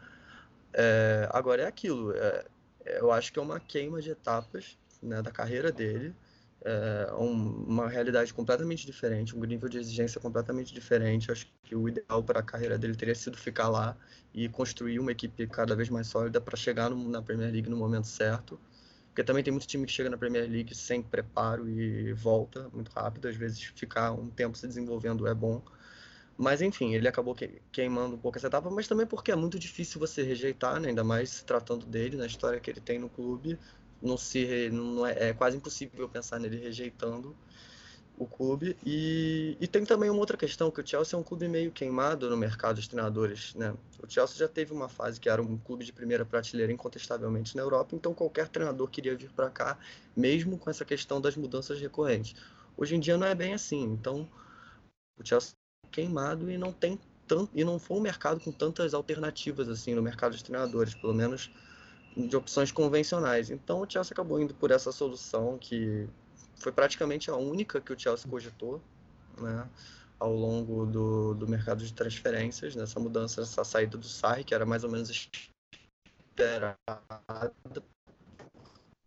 É, 0.73 1.29
agora 1.31 1.61
é 1.61 1.67
aquilo, 1.67 2.11
é, 2.11 2.45
eu 2.83 3.13
acho 3.13 3.31
que 3.31 3.39
é 3.39 3.41
uma 3.41 3.61
queima 3.61 4.01
de 4.01 4.11
etapas 4.11 4.77
né, 5.01 5.21
da 5.21 5.31
carreira 5.31 5.71
dele, 5.71 6.13
é 6.65 7.13
um, 7.15 7.65
uma 7.67 7.89
realidade 7.89 8.33
completamente 8.33 8.85
diferente, 8.85 9.35
um 9.35 9.43
nível 9.43 9.67
de 9.67 9.77
exigência 9.77 10.19
completamente 10.21 10.73
diferente. 10.73 11.31
Acho 11.31 11.47
que 11.63 11.75
o 11.75 11.89
ideal 11.89 12.23
para 12.23 12.39
a 12.39 12.43
carreira 12.43 12.77
dele 12.77 12.95
teria 12.95 13.15
sido 13.15 13.37
ficar 13.37 13.67
lá 13.67 13.97
e 14.33 14.47
construir 14.47 14.99
uma 14.99 15.11
equipe 15.11 15.45
cada 15.47 15.75
vez 15.75 15.89
mais 15.89 16.07
sólida 16.07 16.39
para 16.39 16.55
chegar 16.55 16.89
no, 16.89 17.09
na 17.09 17.21
Premier 17.21 17.51
League 17.51 17.69
no 17.69 17.75
momento 17.75 18.07
certo. 18.07 18.59
Porque 19.07 19.23
também 19.23 19.43
tem 19.43 19.51
muito 19.51 19.67
time 19.67 19.85
que 19.85 19.91
chega 19.91 20.09
na 20.09 20.17
Premier 20.17 20.49
League 20.49 20.73
sem 20.73 21.03
preparo 21.03 21.69
e 21.69 22.13
volta 22.13 22.69
muito 22.73 22.89
rápido. 22.91 23.27
Às 23.27 23.35
vezes 23.35 23.61
ficar 23.75 24.11
um 24.13 24.29
tempo 24.29 24.57
se 24.57 24.65
desenvolvendo 24.67 25.27
é 25.27 25.33
bom. 25.33 25.61
Mas 26.37 26.61
enfim, 26.61 26.93
ele 26.95 27.07
acabou 27.07 27.35
queimando 27.71 28.15
um 28.15 28.17
pouco 28.17 28.37
essa 28.37 28.47
etapa, 28.47 28.69
mas 28.71 28.87
também 28.87 29.05
porque 29.05 29.31
é 29.31 29.35
muito 29.35 29.59
difícil 29.59 29.99
você 29.99 30.23
rejeitar, 30.23 30.79
né? 30.79 30.89
ainda 30.89 31.03
mais 31.03 31.29
se 31.29 31.45
tratando 31.45 31.85
dele, 31.85 32.17
na 32.17 32.25
história 32.25 32.59
que 32.59 32.71
ele 32.71 32.81
tem 32.81 32.97
no 32.97 33.09
clube. 33.09 33.59
Não 34.03 34.17
se, 34.17 34.69
não 34.69 35.05
é, 35.05 35.29
é 35.29 35.33
quase 35.33 35.57
impossível 35.57 36.09
pensar 36.09 36.39
nele 36.39 36.57
rejeitando 36.57 37.35
o 38.17 38.27
clube. 38.27 38.77
E, 38.85 39.57
e 39.59 39.67
tem 39.67 39.85
também 39.85 40.09
uma 40.09 40.19
outra 40.19 40.37
questão, 40.37 40.69
que 40.69 40.81
o 40.81 40.87
Chelsea 40.87 41.17
é 41.17 41.19
um 41.19 41.23
clube 41.23 41.47
meio 41.47 41.71
queimado 41.71 42.29
no 42.29 42.37
mercado 42.37 42.79
de 42.79 42.89
treinadores. 42.89 43.53
Né? 43.55 43.73
O 44.01 44.09
Chelsea 44.09 44.37
já 44.37 44.47
teve 44.47 44.73
uma 44.73 44.89
fase 44.89 45.19
que 45.19 45.29
era 45.29 45.41
um 45.41 45.57
clube 45.57 45.83
de 45.83 45.91
primeira 45.91 46.25
prateleira 46.25 46.71
incontestavelmente 46.71 47.55
na 47.55 47.63
Europa, 47.63 47.95
então 47.95 48.13
qualquer 48.13 48.47
treinador 48.47 48.89
queria 48.89 49.15
vir 49.15 49.31
para 49.31 49.49
cá, 49.49 49.77
mesmo 50.15 50.57
com 50.57 50.69
essa 50.69 50.85
questão 50.85 51.19
das 51.19 51.35
mudanças 51.35 51.79
recorrentes. 51.79 52.35
Hoje 52.75 52.95
em 52.95 52.99
dia 52.99 53.17
não 53.17 53.27
é 53.27 53.35
bem 53.35 53.53
assim, 53.53 53.83
então 53.83 54.27
o 55.17 55.25
Chelsea 55.25 55.53
queimado 55.91 56.49
e 56.49 56.57
não 56.57 56.71
tem 56.71 56.99
tanto 57.27 57.51
e 57.53 57.63
não 57.63 57.79
foi 57.79 57.97
um 57.97 58.01
mercado 58.01 58.39
com 58.39 58.51
tantas 58.51 58.93
alternativas 58.93 59.69
assim 59.69 59.93
no 59.93 60.01
mercado 60.01 60.35
de 60.35 60.43
treinadores, 60.43 60.93
pelo 60.93 61.13
menos 61.13 61.51
de 62.15 62.35
opções 62.35 62.71
convencionais. 62.71 63.49
Então 63.49 63.81
o 63.81 63.89
Chelsea 63.89 64.13
acabou 64.13 64.39
indo 64.39 64.53
por 64.53 64.71
essa 64.71 64.91
solução 64.91 65.57
que 65.57 66.07
foi 66.55 66.71
praticamente 66.71 67.29
a 67.29 67.35
única 67.35 67.81
que 67.81 67.91
o 67.91 67.99
Chelsea 67.99 68.29
cogitou, 68.29 68.81
né, 69.37 69.67
ao 70.19 70.33
longo 70.33 70.85
do, 70.85 71.33
do 71.33 71.47
mercado 71.47 71.83
de 71.83 71.93
transferências, 71.93 72.75
nessa 72.75 72.99
mudança, 72.99 73.41
essa 73.41 73.63
saída 73.63 73.97
do 73.97 74.07
Sarri, 74.07 74.43
que 74.43 74.53
era 74.53 74.65
mais 74.65 74.83
ou 74.83 74.91
menos 74.91 75.09
esperada, 75.09 76.77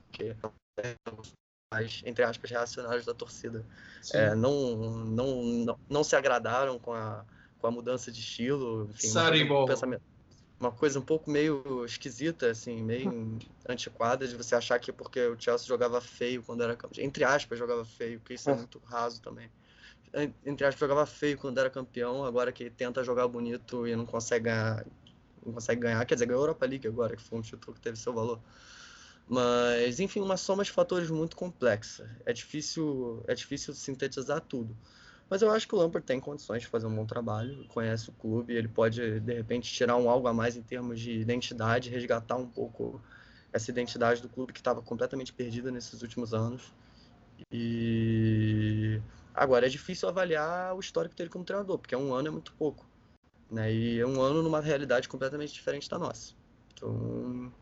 porque 0.08 0.36
mais, 1.72 2.02
entre 2.04 2.24
aspas, 2.24 2.50
reacionários 2.50 3.04
da 3.04 3.14
torcida. 3.14 3.64
É, 4.12 4.34
não, 4.34 4.76
não, 5.04 5.42
não, 5.42 5.78
não 5.88 6.04
se 6.04 6.14
agradaram 6.14 6.78
com 6.78 6.92
a, 6.92 7.24
com 7.58 7.66
a 7.66 7.70
mudança 7.70 8.12
de 8.12 8.20
estilo. 8.20 8.88
Enfim, 8.90 9.08
um 9.62 9.66
pensamento, 9.66 10.02
uma 10.58 10.72
coisa 10.72 10.98
um 10.98 11.02
pouco 11.02 11.30
meio 11.30 11.84
esquisita, 11.84 12.50
assim, 12.50 12.82
meio 12.82 13.38
antiquada, 13.68 14.26
de 14.26 14.36
você 14.36 14.54
achar 14.54 14.78
que 14.78 14.92
porque 14.92 15.20
o 15.26 15.38
Chelsea 15.38 15.66
jogava 15.66 16.00
feio 16.00 16.42
quando 16.42 16.62
era 16.62 16.74
campeão. 16.76 17.04
Entre 17.04 17.24
aspas, 17.24 17.58
jogava 17.58 17.84
feio, 17.84 18.18
porque 18.20 18.34
isso 18.34 18.48
é, 18.48 18.52
é 18.52 18.56
muito 18.56 18.78
raso 18.84 19.20
também. 19.20 19.50
Entre 20.44 20.66
aspas, 20.66 20.80
jogava 20.80 21.04
feio 21.04 21.36
quando 21.36 21.58
era 21.58 21.68
campeão, 21.68 22.24
agora 22.24 22.50
que 22.52 22.70
tenta 22.70 23.04
jogar 23.04 23.28
bonito 23.28 23.86
e 23.86 23.94
não 23.94 24.06
consegue 24.06 24.46
ganhar. 24.46 24.86
Não 25.44 25.52
consegue 25.52 25.82
ganhar, 25.82 26.04
quer 26.04 26.14
dizer, 26.14 26.26
ganhou 26.26 26.42
a 26.42 26.44
Europa 26.44 26.66
League 26.66 26.88
agora, 26.88 27.14
que 27.14 27.22
foi 27.22 27.38
um 27.38 27.42
título 27.42 27.74
que 27.74 27.80
teve 27.80 27.96
seu 27.98 28.12
valor. 28.12 28.40
Mas, 29.28 30.00
enfim, 30.00 30.20
uma 30.20 30.36
soma 30.36 30.64
de 30.64 30.70
fatores 30.70 31.10
muito 31.10 31.36
complexa. 31.36 32.16
É 32.24 32.32
difícil, 32.32 33.22
é 33.26 33.34
difícil 33.34 33.74
sintetizar 33.74 34.40
tudo. 34.40 34.76
Mas 35.28 35.42
eu 35.42 35.50
acho 35.50 35.66
que 35.66 35.74
o 35.74 35.78
Lampard 35.78 36.06
tem 36.06 36.20
condições 36.20 36.62
de 36.62 36.68
fazer 36.68 36.86
um 36.86 36.94
bom 36.94 37.04
trabalho, 37.04 37.66
conhece 37.68 38.10
o 38.10 38.12
clube, 38.12 38.54
ele 38.54 38.68
pode, 38.68 39.20
de 39.20 39.34
repente, 39.34 39.72
tirar 39.72 39.96
um 39.96 40.08
algo 40.08 40.28
a 40.28 40.32
mais 40.32 40.56
em 40.56 40.62
termos 40.62 41.00
de 41.00 41.12
identidade, 41.12 41.90
resgatar 41.90 42.36
um 42.36 42.48
pouco 42.48 43.00
essa 43.52 43.70
identidade 43.70 44.22
do 44.22 44.28
clube 44.28 44.52
que 44.52 44.60
estava 44.60 44.80
completamente 44.80 45.32
perdida 45.32 45.70
nesses 45.70 46.00
últimos 46.02 46.32
anos. 46.32 46.72
E 47.50 49.00
agora 49.34 49.66
é 49.66 49.68
difícil 49.68 50.08
avaliar 50.08 50.74
o 50.74 50.80
histórico 50.80 51.16
dele 51.16 51.30
como 51.30 51.44
treinador, 51.44 51.78
porque 51.78 51.96
um 51.96 52.14
ano 52.14 52.28
é 52.28 52.30
muito 52.30 52.52
pouco. 52.52 52.86
Né? 53.50 53.72
E 53.72 54.00
é 54.00 54.06
um 54.06 54.20
ano 54.20 54.42
numa 54.42 54.60
realidade 54.60 55.08
completamente 55.08 55.52
diferente 55.52 55.88
da 55.88 55.98
nossa. 55.98 56.34
Então, 56.74 57.52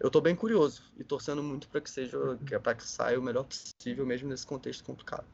eu 0.00 0.08
estou 0.08 0.20
bem 0.20 0.34
curioso 0.34 0.82
e 0.98 1.04
torcendo 1.04 1.42
muito 1.42 1.68
para 1.68 1.80
que 1.80 1.90
seja, 1.90 2.18
para 2.62 2.74
que 2.74 2.86
saia 2.86 3.18
o 3.18 3.22
melhor 3.22 3.44
possível, 3.44 4.04
mesmo 4.04 4.28
nesse 4.28 4.46
contexto 4.46 4.84
complicado. 4.84 5.26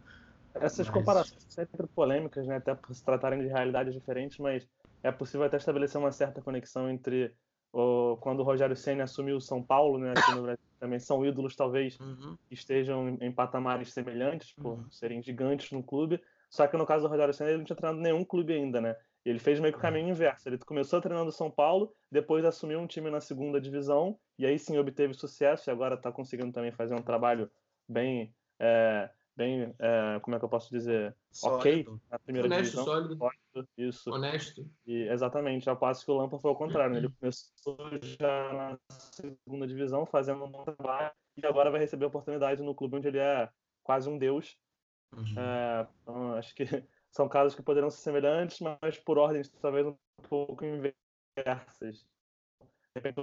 Essas 0.54 0.87
mas... 0.87 0.90
comparações 0.90 1.42
são 1.42 1.50
sempre 1.50 1.87
polêmicas, 1.88 2.47
né? 2.47 2.57
Até 2.57 2.75
por 2.75 2.95
se 2.95 3.04
tratarem 3.04 3.40
de 3.40 3.49
realidades 3.49 3.95
diferentes, 3.95 4.38
mas 4.38 4.66
é 5.02 5.11
possível 5.11 5.47
até 5.47 5.57
estabelecer 5.57 6.00
uma 6.00 6.12
certa 6.12 6.42
conexão 6.42 6.90
entre 6.90 7.35
o, 7.73 8.16
quando 8.21 8.40
o 8.40 8.42
Rogério 8.42 8.76
Senna 8.76 9.04
assumiu 9.04 9.37
o 9.37 9.40
São 9.40 9.62
Paulo, 9.62 9.99
né? 9.99 10.12
Aqui 10.16 10.35
no 10.35 10.42
Brasil 10.42 10.64
também 10.78 10.99
são 10.99 11.25
ídolos, 11.25 11.54
talvez 11.54 11.99
uhum. 12.00 12.37
estejam 12.50 13.16
em, 13.21 13.30
patamares 13.30 13.92
semelhantes, 13.92 14.52
por 14.52 14.78
uhum. 14.78 14.90
serem 14.90 15.23
gigantes 15.23 15.71
no 15.71 15.83
clube. 15.83 16.21
Só 16.49 16.66
que 16.66 16.76
no 16.76 16.87
caso 16.87 17.04
do 17.04 17.11
Rogério 17.11 17.33
Senna, 17.33 17.50
ele 17.50 17.59
não 17.59 17.64
tinha 17.64 17.76
treinado 17.76 18.00
nenhum 18.00 18.25
clube 18.25 18.52
ainda, 18.52 18.80
né? 18.80 18.97
Ele 19.25 19.38
fez 19.38 19.61
meio 19.61 19.73
que 19.73 19.78
o 19.78 19.83
caminho 19.83 20.09
inverso. 20.09 20.49
Ele 20.49 20.59
começou 20.59 21.00
treinando 21.00 21.30
São 21.30 21.50
Paulo, 21.50 21.92
depois 22.11 22.45
assumiu 22.45 22.80
um 22.80 22.87
time 22.87 23.11
na 23.11 23.21
segunda 23.21 23.61
divisão, 23.61 24.19
e 24.38 24.47
aí 24.47 24.59
sim 24.59 24.78
obteve 24.78 25.14
sucesso, 25.14 25.69
e 25.69 25.71
agora 25.71 25.95
está 25.95 26.11
conseguindo 26.11 26.52
também 26.52 26.73
fazer 26.73 26.95
um 26.95 27.02
trabalho 27.02 27.50
bem, 27.87 28.35
é, 28.59 29.11
bem 29.41 29.75
é, 29.79 30.21
como 30.21 30.37
é 30.37 30.39
que 30.39 30.45
eu 30.45 30.49
posso 30.51 30.71
dizer, 30.71 31.17
sólido. 31.33 31.95
ok 31.95 32.01
na 32.11 32.19
primeira 32.19 32.47
Honesto, 32.47 32.63
divisão. 32.63 32.85
Sólido. 32.85 33.17
sólido. 33.17 33.69
Isso. 33.79 34.11
Honesto. 34.13 34.71
E, 34.87 35.09
exatamente, 35.09 35.69
ao 35.69 35.77
passo 35.79 36.05
que 36.05 36.11
o 36.11 36.15
Lampa 36.15 36.39
foi 36.39 36.51
ao 36.51 36.57
contrário. 36.57 36.93
Né? 36.93 36.99
Ele 36.99 37.09
começou 37.19 37.79
já 38.03 38.53
na 38.53 38.79
segunda 38.89 39.67
divisão, 39.67 40.05
fazendo 40.05 40.45
um 40.45 40.51
bom 40.51 40.63
trabalho, 40.63 41.11
e 41.37 41.47
agora 41.47 41.71
vai 41.71 41.81
receber 41.81 42.05
a 42.05 42.09
oportunidade 42.09 42.63
no 42.63 42.75
clube 42.75 42.97
onde 42.97 43.09
ele 43.09 43.19
é 43.19 43.49
quase 43.83 44.11
um 44.11 44.19
deus. 44.19 44.59
Uhum. 45.17 45.35
É, 45.39 45.89
então, 46.03 46.35
acho 46.35 46.55
que 46.55 46.65
são 47.11 47.27
casos 47.27 47.55
que 47.55 47.63
poderão 47.63 47.91
ser 47.91 48.03
semelhantes, 48.03 48.61
mas 48.61 48.99
por 48.99 49.17
ordens 49.17 49.49
talvez 49.49 49.87
um 49.87 49.97
pouco 50.29 50.65
inversas. 50.65 52.07
De 52.95 53.01
repente, 53.01 53.21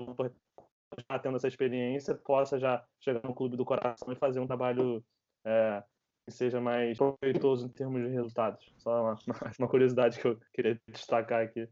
já 1.10 1.20
tendo 1.20 1.38
essa 1.38 1.48
experiência, 1.48 2.16
possa 2.16 2.58
já 2.58 2.84
chegar 3.00 3.22
no 3.24 3.36
clube 3.36 3.56
do 3.56 3.66
coração 3.66 4.12
e 4.12 4.16
fazer 4.16 4.40
um 4.40 4.48
trabalho 4.48 5.04
é, 5.46 5.84
seja 6.30 6.60
mais 6.60 6.98
proveitoso 6.98 7.66
em 7.66 7.70
termos 7.70 8.02
de 8.02 8.10
resultados. 8.10 8.74
Só 8.78 9.04
uma, 9.04 9.20
uma 9.60 9.68
curiosidade 9.68 10.20
que 10.20 10.28
eu 10.28 10.40
queria 10.54 10.80
destacar 10.88 11.44
aqui, 11.44 11.68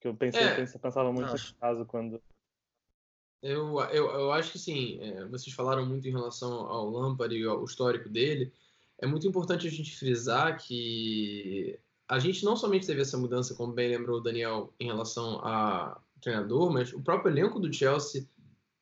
que 0.00 0.08
eu 0.08 0.14
pensei, 0.14 0.42
é, 0.42 0.54
pensei 0.54 0.80
pensava 0.80 1.12
muito 1.12 1.32
nesse 1.32 1.54
caso 1.54 1.84
quando 1.86 2.20
eu, 3.42 3.80
eu, 3.92 4.10
eu 4.10 4.32
acho 4.32 4.52
que 4.52 4.58
sim, 4.58 4.98
é, 5.00 5.24
vocês 5.26 5.54
falaram 5.54 5.86
muito 5.86 6.08
em 6.08 6.10
relação 6.10 6.52
ao 6.66 6.88
Lampard 6.90 7.34
e 7.34 7.44
ao 7.44 7.64
histórico 7.64 8.08
dele. 8.08 8.52
É 8.98 9.06
muito 9.06 9.26
importante 9.26 9.66
a 9.66 9.70
gente 9.70 9.96
frisar 9.96 10.58
que 10.58 11.78
a 12.08 12.18
gente 12.18 12.44
não 12.44 12.56
somente 12.56 12.86
teve 12.86 13.02
essa 13.02 13.18
mudança, 13.18 13.54
como 13.54 13.72
bem 13.72 13.90
lembrou 13.90 14.18
o 14.18 14.22
Daniel, 14.22 14.72
em 14.80 14.86
relação 14.86 15.38
a 15.44 16.00
treinador, 16.20 16.72
mas 16.72 16.92
o 16.92 17.00
próprio 17.00 17.30
elenco 17.30 17.60
do 17.60 17.72
Chelsea, 17.72 18.26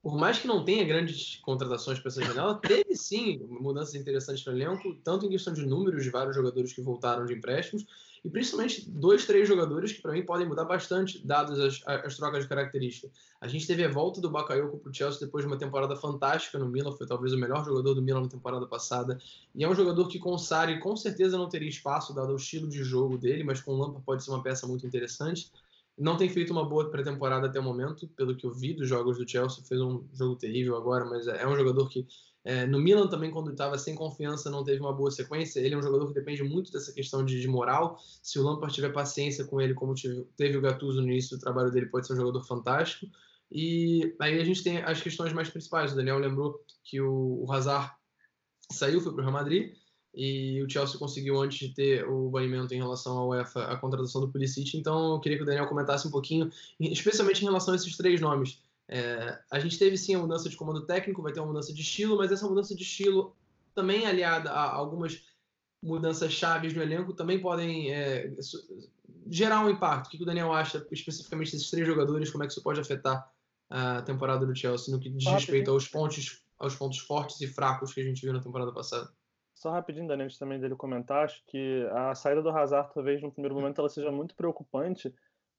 por 0.04 0.18
mais 0.18 0.38
que 0.38 0.46
não 0.46 0.62
tenha 0.62 0.84
grandes 0.84 1.37
contratações 1.37 1.99
para 1.99 2.11
essa 2.11 2.23
janela, 2.23 2.54
teve 2.56 2.94
sim 2.94 3.38
mudanças 3.49 3.94
interessantes 3.94 4.44
no 4.44 4.52
elenco, 4.52 4.94
tanto 5.02 5.25
em 5.25 5.30
questão 5.30 5.50
de 5.50 5.64
números 5.64 6.04
de 6.04 6.11
vários 6.11 6.37
jogadores 6.37 6.75
que 6.75 6.82
voltaram 6.82 7.25
de 7.25 7.32
empréstimos, 7.32 7.87
e 8.23 8.28
principalmente 8.28 8.87
dois, 8.87 9.25
três 9.25 9.49
jogadores 9.49 9.92
que 9.92 10.02
para 10.02 10.12
mim 10.12 10.23
podem 10.23 10.46
mudar 10.46 10.66
bastante, 10.66 11.26
dadas 11.26 11.58
as, 11.58 11.82
as 11.87 12.18
trocas 12.18 12.42
de 12.42 12.49
característica. 12.50 13.08
A 13.40 13.49
gente 13.49 13.66
teve 13.66 13.82
a 13.82 13.90
volta 13.90 14.20
do 14.20 14.28
Bakayoko 14.28 14.76
para 14.76 14.90
o 14.90 14.94
Chelsea 14.94 15.20
depois 15.20 15.42
de 15.42 15.50
uma 15.50 15.56
temporada 15.56 15.96
fantástica 15.96 16.58
no 16.58 16.68
Milan, 16.68 16.92
foi 16.92 17.06
talvez 17.06 17.32
o 17.32 17.38
melhor 17.38 17.64
jogador 17.64 17.94
do 17.94 18.02
Milan 18.02 18.25
na 18.25 18.28
temporada 18.28 18.66
passada, 18.66 19.18
e 19.54 19.64
é 19.64 19.68
um 19.68 19.75
jogador 19.75 20.06
que 20.08 20.18
com 20.18 20.34
o 20.34 20.38
Sarri 20.38 20.80
com 20.80 20.94
certeza 20.94 21.38
não 21.38 21.49
teria 21.49 21.68
espaço, 21.70 22.14
dado 22.14 22.34
o 22.34 22.37
estilo 22.37 22.68
de 22.68 22.84
jogo 22.84 23.16
dele, 23.16 23.42
mas 23.42 23.62
com 23.62 23.73
o 23.73 23.78
Lampa 23.78 24.02
pode 24.04 24.23
ser 24.23 24.32
uma 24.32 24.42
peça 24.42 24.66
muito 24.66 24.87
interessante. 24.87 25.50
Não 25.96 26.16
tem 26.16 26.28
feito 26.28 26.52
uma 26.52 26.68
boa 26.68 26.90
pré-temporada 26.90 27.46
até 27.46 27.60
o 27.60 27.62
momento, 27.62 28.08
pelo 28.08 28.36
que 28.36 28.44
eu 28.44 28.52
vi 28.52 28.74
dos 28.74 28.88
jogos 28.88 29.18
do 29.18 29.28
Chelsea, 29.28 29.64
fez 29.64 29.80
um 29.80 30.04
jogo 30.12 30.36
terrível 30.36 30.76
agora, 30.76 31.04
mas 31.04 31.26
é 31.28 31.46
um 31.46 31.56
jogador 31.56 31.88
que 31.88 32.06
é, 32.44 32.66
no 32.66 32.78
Milan 32.78 33.08
também, 33.08 33.30
quando 33.30 33.50
estava 33.50 33.78
sem 33.78 33.94
confiança, 33.94 34.50
não 34.50 34.62
teve 34.62 34.78
uma 34.78 34.92
boa 34.92 35.10
sequência. 35.10 35.60
Ele 35.60 35.74
é 35.74 35.78
um 35.78 35.82
jogador 35.82 36.06
que 36.08 36.12
depende 36.12 36.42
muito 36.42 36.70
dessa 36.70 36.92
questão 36.92 37.24
de, 37.24 37.40
de 37.40 37.48
moral. 37.48 37.98
Se 38.22 38.38
o 38.38 38.42
Lampard 38.42 38.74
tiver 38.74 38.92
paciência 38.92 39.46
com 39.46 39.60
ele, 39.60 39.72
como 39.72 39.94
teve, 39.94 40.26
teve 40.36 40.58
o 40.58 40.60
Gattuso 40.60 41.00
no 41.00 41.08
início 41.08 41.38
do 41.38 41.40
trabalho 41.40 41.70
dele, 41.70 41.86
pode 41.86 42.06
ser 42.06 42.12
um 42.12 42.16
jogador 42.16 42.42
fantástico. 42.44 43.06
E 43.50 44.14
aí 44.20 44.38
a 44.38 44.44
gente 44.44 44.62
tem 44.62 44.78
as 44.78 45.00
questões 45.00 45.32
mais 45.32 45.48
principais. 45.48 45.92
O 45.92 45.96
Daniel 45.96 46.18
lembrou 46.18 46.62
que 46.82 47.00
o, 47.00 47.44
o 47.46 47.50
Hazard 47.50 47.90
saiu, 48.70 49.00
foi 49.00 49.12
para 49.12 49.20
o 49.20 49.24
Real 49.24 49.32
Madrid, 49.32 49.74
e 50.14 50.62
o 50.62 50.71
Chelsea 50.71 50.99
conseguiu, 50.99 51.40
antes 51.40 51.59
de 51.59 51.75
ter 51.75 52.09
o 52.09 52.30
banimento 52.30 52.73
em 52.73 52.78
relação 52.78 53.18
ao 53.18 53.28
UEFA, 53.30 53.64
a 53.64 53.76
contratação 53.76 54.21
do 54.21 54.28
Pulisic. 54.28 54.76
Então 54.76 55.14
eu 55.14 55.21
queria 55.21 55.37
que 55.37 55.42
o 55.42 55.47
Daniel 55.47 55.66
comentasse 55.66 56.06
um 56.06 56.11
pouquinho, 56.11 56.50
especialmente 56.78 57.42
em 57.42 57.47
relação 57.47 57.75
a 57.75 57.76
esses 57.76 57.97
três 57.97 58.21
nomes. 58.21 58.62
É, 58.87 59.38
a 59.50 59.59
gente 59.59 59.78
teve 59.78 59.97
sim 59.97 60.14
a 60.14 60.18
mudança 60.18 60.49
de 60.49 60.56
comando 60.56 60.87
técnico, 60.87 61.23
vai 61.23 61.33
ter 61.33 61.40
uma 61.40 61.49
mudança 61.49 61.73
de 61.73 61.80
estilo, 61.80 62.16
mas 62.16 62.30
essa 62.30 62.47
mudança 62.47 62.75
de 62.75 62.83
estilo 62.83 63.35
também 63.75 64.06
aliada 64.06 64.50
a 64.50 64.73
algumas 64.73 65.23
mudanças 65.83 66.33
chaves 66.33 66.73
no 66.75 66.83
elenco 66.83 67.12
também 67.12 67.40
podem 67.40 67.92
é, 67.92 68.33
gerar 69.28 69.64
um 69.64 69.71
impacto. 69.71 70.06
O 70.06 70.11
que 70.11 70.23
o 70.23 70.26
Daniel 70.26 70.52
acha 70.52 70.87
especificamente 70.92 71.52
desses 71.52 71.71
três 71.71 71.87
jogadores? 71.87 72.30
Como 72.30 72.44
é 72.44 72.47
que 72.47 72.52
isso 72.52 72.62
pode 72.62 72.80
afetar 72.80 73.28
a 73.68 74.02
temporada 74.02 74.47
do 74.47 74.54
Chelsea 74.54 74.94
no 74.94 75.00
que 75.00 75.11
diz 75.11 75.26
respeito 75.26 75.71
aos 75.71 75.88
pontos, 75.88 76.44
aos 76.59 76.76
pontos 76.76 76.99
fortes 76.99 77.40
e 77.40 77.49
fracos 77.49 77.92
que 77.92 78.00
a 78.00 78.04
gente 78.04 78.23
viu 78.23 78.33
na 78.33 78.40
temporada 78.40 78.73
passada? 78.73 79.11
Só 79.64 79.71
rapidinho, 79.71 80.06
Daniel, 80.06 80.26
antes 80.26 80.37
também 80.37 80.61
dele 80.61 80.76
comentar, 80.76 81.25
acho 81.25 81.42
que 81.47 81.88
a 81.90 82.14
saída 82.14 82.42
do 82.42 82.50
Hazard 82.50 82.92
talvez 82.92 83.23
no 83.23 83.33
primeiro 83.33 83.54
momento 83.54 83.80
ela 83.80 83.88
seja 83.88 84.12
muito 84.12 84.35
preocupante, 84.35 85.11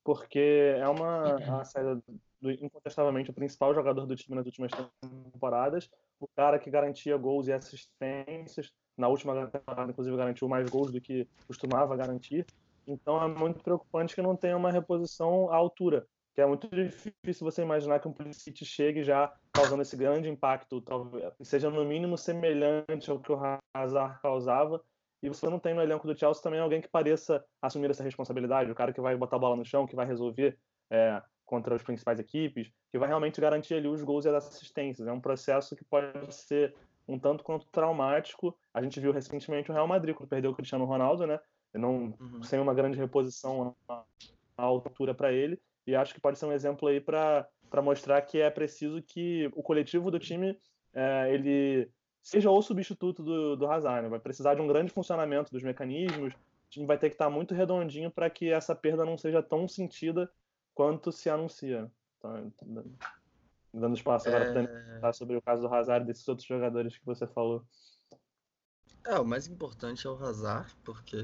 porque 0.04 0.76
é 0.78 0.88
uma 0.88 1.34
a 1.60 1.66
saída 1.66 2.00
do, 2.40 2.52
incontestavelmente 2.52 3.32
o 3.32 3.34
principal 3.34 3.74
jogador 3.74 4.06
do 4.06 4.16
time 4.16 4.36
nas 4.36 4.46
últimas 4.46 4.70
temporadas, 5.02 5.90
o 6.20 6.28
cara 6.28 6.60
que 6.60 6.70
garantia 6.70 7.18
gols 7.18 7.48
e 7.48 7.52
assistências, 7.52 8.72
na 8.96 9.08
última 9.08 9.48
temporada 9.48 9.90
inclusive 9.90 10.16
garantiu 10.16 10.48
mais 10.48 10.70
gols 10.70 10.92
do 10.92 11.02
que 11.02 11.28
costumava 11.48 11.98
garantir. 11.98 12.46
Então 12.86 13.20
é 13.24 13.28
muito 13.28 13.64
preocupante 13.64 14.14
que 14.14 14.22
não 14.22 14.36
tenha 14.36 14.56
uma 14.56 14.72
reposição 14.72 15.52
à 15.52 15.56
altura, 15.56 16.06
que 16.36 16.42
é 16.42 16.46
muito 16.46 16.68
difícil 16.68 17.50
você 17.50 17.62
imaginar 17.62 18.00
que 18.00 18.08
um 18.10 18.14
Pulisic 18.14 18.66
chegue 18.66 19.04
já 19.04 19.34
causando 19.54 19.82
esse 19.82 19.96
grande 19.96 20.30
impacto, 20.30 20.82
talvez 20.82 21.34
seja 21.44 21.70
no 21.70 21.86
mínimo 21.86 22.18
semelhante 22.18 23.10
ao 23.10 23.20
que 23.20 23.32
o 23.32 23.40
Hazard 23.74 24.20
causava, 24.22 24.84
e 25.24 25.30
você 25.30 25.50
não 25.50 25.60
tem 25.60 25.74
no 25.74 25.82
elenco 25.82 26.06
do 26.06 26.18
Chelsea 26.18 26.44
também 26.44 26.60
alguém 26.60 26.82
que 26.82 26.90
pareça 26.90 27.44
assumir 27.62 27.90
essa 27.90 28.04
responsabilidade, 28.04 28.70
o 28.70 28.76
cara 28.76 28.92
que 28.92 29.00
vai 29.00 29.16
botar 29.16 29.38
a 29.38 29.40
bola 29.40 29.56
no 29.56 29.64
chão, 29.64 29.88
que 29.88 29.96
vai 29.96 30.06
resolver 30.06 30.60
é, 30.92 31.22
contra 31.46 31.74
as 31.74 31.82
principais 31.82 32.20
equipes, 32.20 32.70
que 32.92 33.00
vai 33.00 33.08
realmente 33.08 33.40
garantir 33.40 33.76
ali 33.76 33.88
os 33.88 34.04
gols 34.04 34.26
e 34.26 34.30
as 34.30 34.46
assistências. 34.46 35.08
É 35.08 35.12
um 35.14 35.22
processo 35.22 35.74
que 35.74 35.86
pode 35.86 36.36
ser 36.36 36.76
um 37.08 37.18
tanto 37.18 37.46
quanto 37.46 37.66
traumático. 37.68 38.58
A 38.74 38.82
gente 38.82 39.00
viu 39.00 39.14
recentemente 39.14 39.72
o 39.72 39.74
Real 39.74 39.88
Madrid, 39.88 40.16
quando 40.16 40.30
perdeu 40.30 40.52
o 40.52 40.56
Cristiano 40.56 40.86
Ronaldo, 40.86 41.26
né? 41.26 41.40
Não, 41.74 42.14
uhum. 42.20 42.44
Sem 42.44 42.60
uma 42.60 42.74
grande 42.74 42.98
reposição 42.98 43.76
à 43.88 44.04
altura 44.58 45.14
para 45.14 45.32
ele. 45.32 45.60
E 45.86 45.96
acho 45.96 46.14
que 46.14 46.20
pode 46.20 46.40
ser 46.40 46.46
um 46.46 46.52
exemplo 46.52 46.88
aí 46.88 47.00
para 47.00 47.48
mostrar 47.84 48.22
que 48.22 48.40
é 48.40 48.50
preciso 48.50 49.02
que 49.02 49.50
o 49.54 49.62
coletivo 49.62 50.10
do 50.10 50.20
time 50.20 50.60
é, 50.94 51.34
ele 51.34 51.90
seja 52.22 52.50
o 52.50 52.62
substituto 52.62 53.24
do, 53.24 53.56
do 53.56 53.68
Hazard. 53.68 54.04
Né? 54.04 54.10
Vai 54.10 54.20
precisar 54.20 54.56
de 54.56 54.62
um 54.62 54.68
grande 54.68 54.92
funcionamento 54.92 55.52
dos 55.52 55.62
mecanismos. 55.62 56.34
O 56.34 56.70
time 56.70 56.86
vai 56.86 56.98
ter 56.98 57.10
que 57.10 57.16
estar 57.16 57.30
muito 57.30 57.54
redondinho 57.54 58.10
para 58.10 58.30
que 58.30 58.50
essa 58.50 58.74
perda 58.74 59.06
não 59.06 59.18
seja 59.18 59.44
tão 59.44 59.68
sentida 59.68 60.30
quanto 60.74 61.12
se 61.12 61.30
anuncia. 61.30 61.92
Então, 62.18 62.52
dando 63.72 63.96
espaço 63.96 64.28
agora 64.28 64.46
é... 64.46 64.54
para 64.54 65.00
falar 65.00 65.14
sobre 65.14 65.36
o 65.36 65.42
caso 65.42 65.62
do 65.62 65.74
Hazard 65.74 66.04
e 66.04 66.08
desses 66.08 66.28
outros 66.28 66.48
jogadores 66.48 66.98
que 66.98 67.06
você 67.06 67.28
falou. 67.28 67.64
É, 69.08 69.20
o 69.20 69.26
mais 69.26 69.46
importante 69.48 70.08
é 70.08 70.10
o 70.10 70.16
Hazard, 70.16 70.76
porque, 70.84 71.18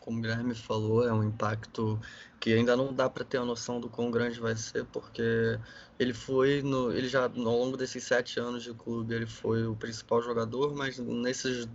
como 0.00 0.18
o 0.18 0.22
Guilherme 0.22 0.54
falou, 0.54 1.04
é 1.04 1.12
um 1.12 1.24
impacto 1.24 2.00
que 2.38 2.52
ainda 2.52 2.76
não 2.76 2.94
dá 2.94 3.10
para 3.10 3.24
ter 3.24 3.38
a 3.38 3.44
noção 3.44 3.80
do 3.80 3.88
quão 3.90 4.08
grande 4.08 4.38
vai 4.38 4.54
ser, 4.54 4.84
porque 4.86 5.58
ele 5.98 6.14
foi, 6.14 6.62
no, 6.62 6.92
ele 6.92 7.08
já, 7.08 7.24
ao 7.24 7.30
longo 7.30 7.76
desses 7.76 8.04
sete 8.04 8.38
anos 8.38 8.62
de 8.62 8.72
clube, 8.72 9.14
ele 9.14 9.26
foi 9.26 9.66
o 9.66 9.74
principal 9.74 10.22
jogador, 10.22 10.76
mas 10.76 10.96
nesses, 11.00 11.66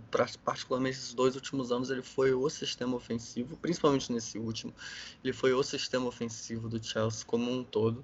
particularmente 0.42 0.96
esses 0.96 1.12
dois 1.12 1.34
últimos 1.34 1.70
anos, 1.70 1.90
ele 1.90 2.02
foi 2.02 2.32
o 2.32 2.48
sistema 2.48 2.96
ofensivo, 2.96 3.54
principalmente 3.58 4.10
nesse 4.10 4.38
último, 4.38 4.74
ele 5.22 5.34
foi 5.34 5.52
o 5.52 5.62
sistema 5.62 6.06
ofensivo 6.06 6.70
do 6.70 6.82
Chelsea 6.82 7.26
como 7.26 7.52
um 7.52 7.62
todo. 7.62 8.02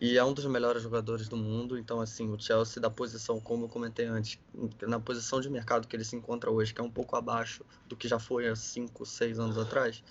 E 0.00 0.18
é 0.18 0.24
um 0.24 0.32
dos 0.32 0.44
melhores 0.46 0.82
jogadores 0.82 1.28
do 1.28 1.36
mundo, 1.36 1.78
então 1.78 2.00
assim, 2.00 2.28
o 2.28 2.38
Chelsea 2.38 2.82
da 2.82 2.90
posição, 2.90 3.40
como 3.40 3.64
eu 3.64 3.68
comentei 3.68 4.06
antes, 4.06 4.38
na 4.82 4.98
posição 4.98 5.40
de 5.40 5.48
mercado 5.48 5.86
que 5.86 5.94
ele 5.94 6.04
se 6.04 6.16
encontra 6.16 6.50
hoje, 6.50 6.74
que 6.74 6.80
é 6.80 6.84
um 6.84 6.90
pouco 6.90 7.14
abaixo 7.16 7.64
do 7.86 7.96
que 7.96 8.08
já 8.08 8.18
foi 8.18 8.48
há 8.48 8.56
5, 8.56 9.06
6 9.06 9.38
anos 9.38 9.56
atrás, 9.56 10.02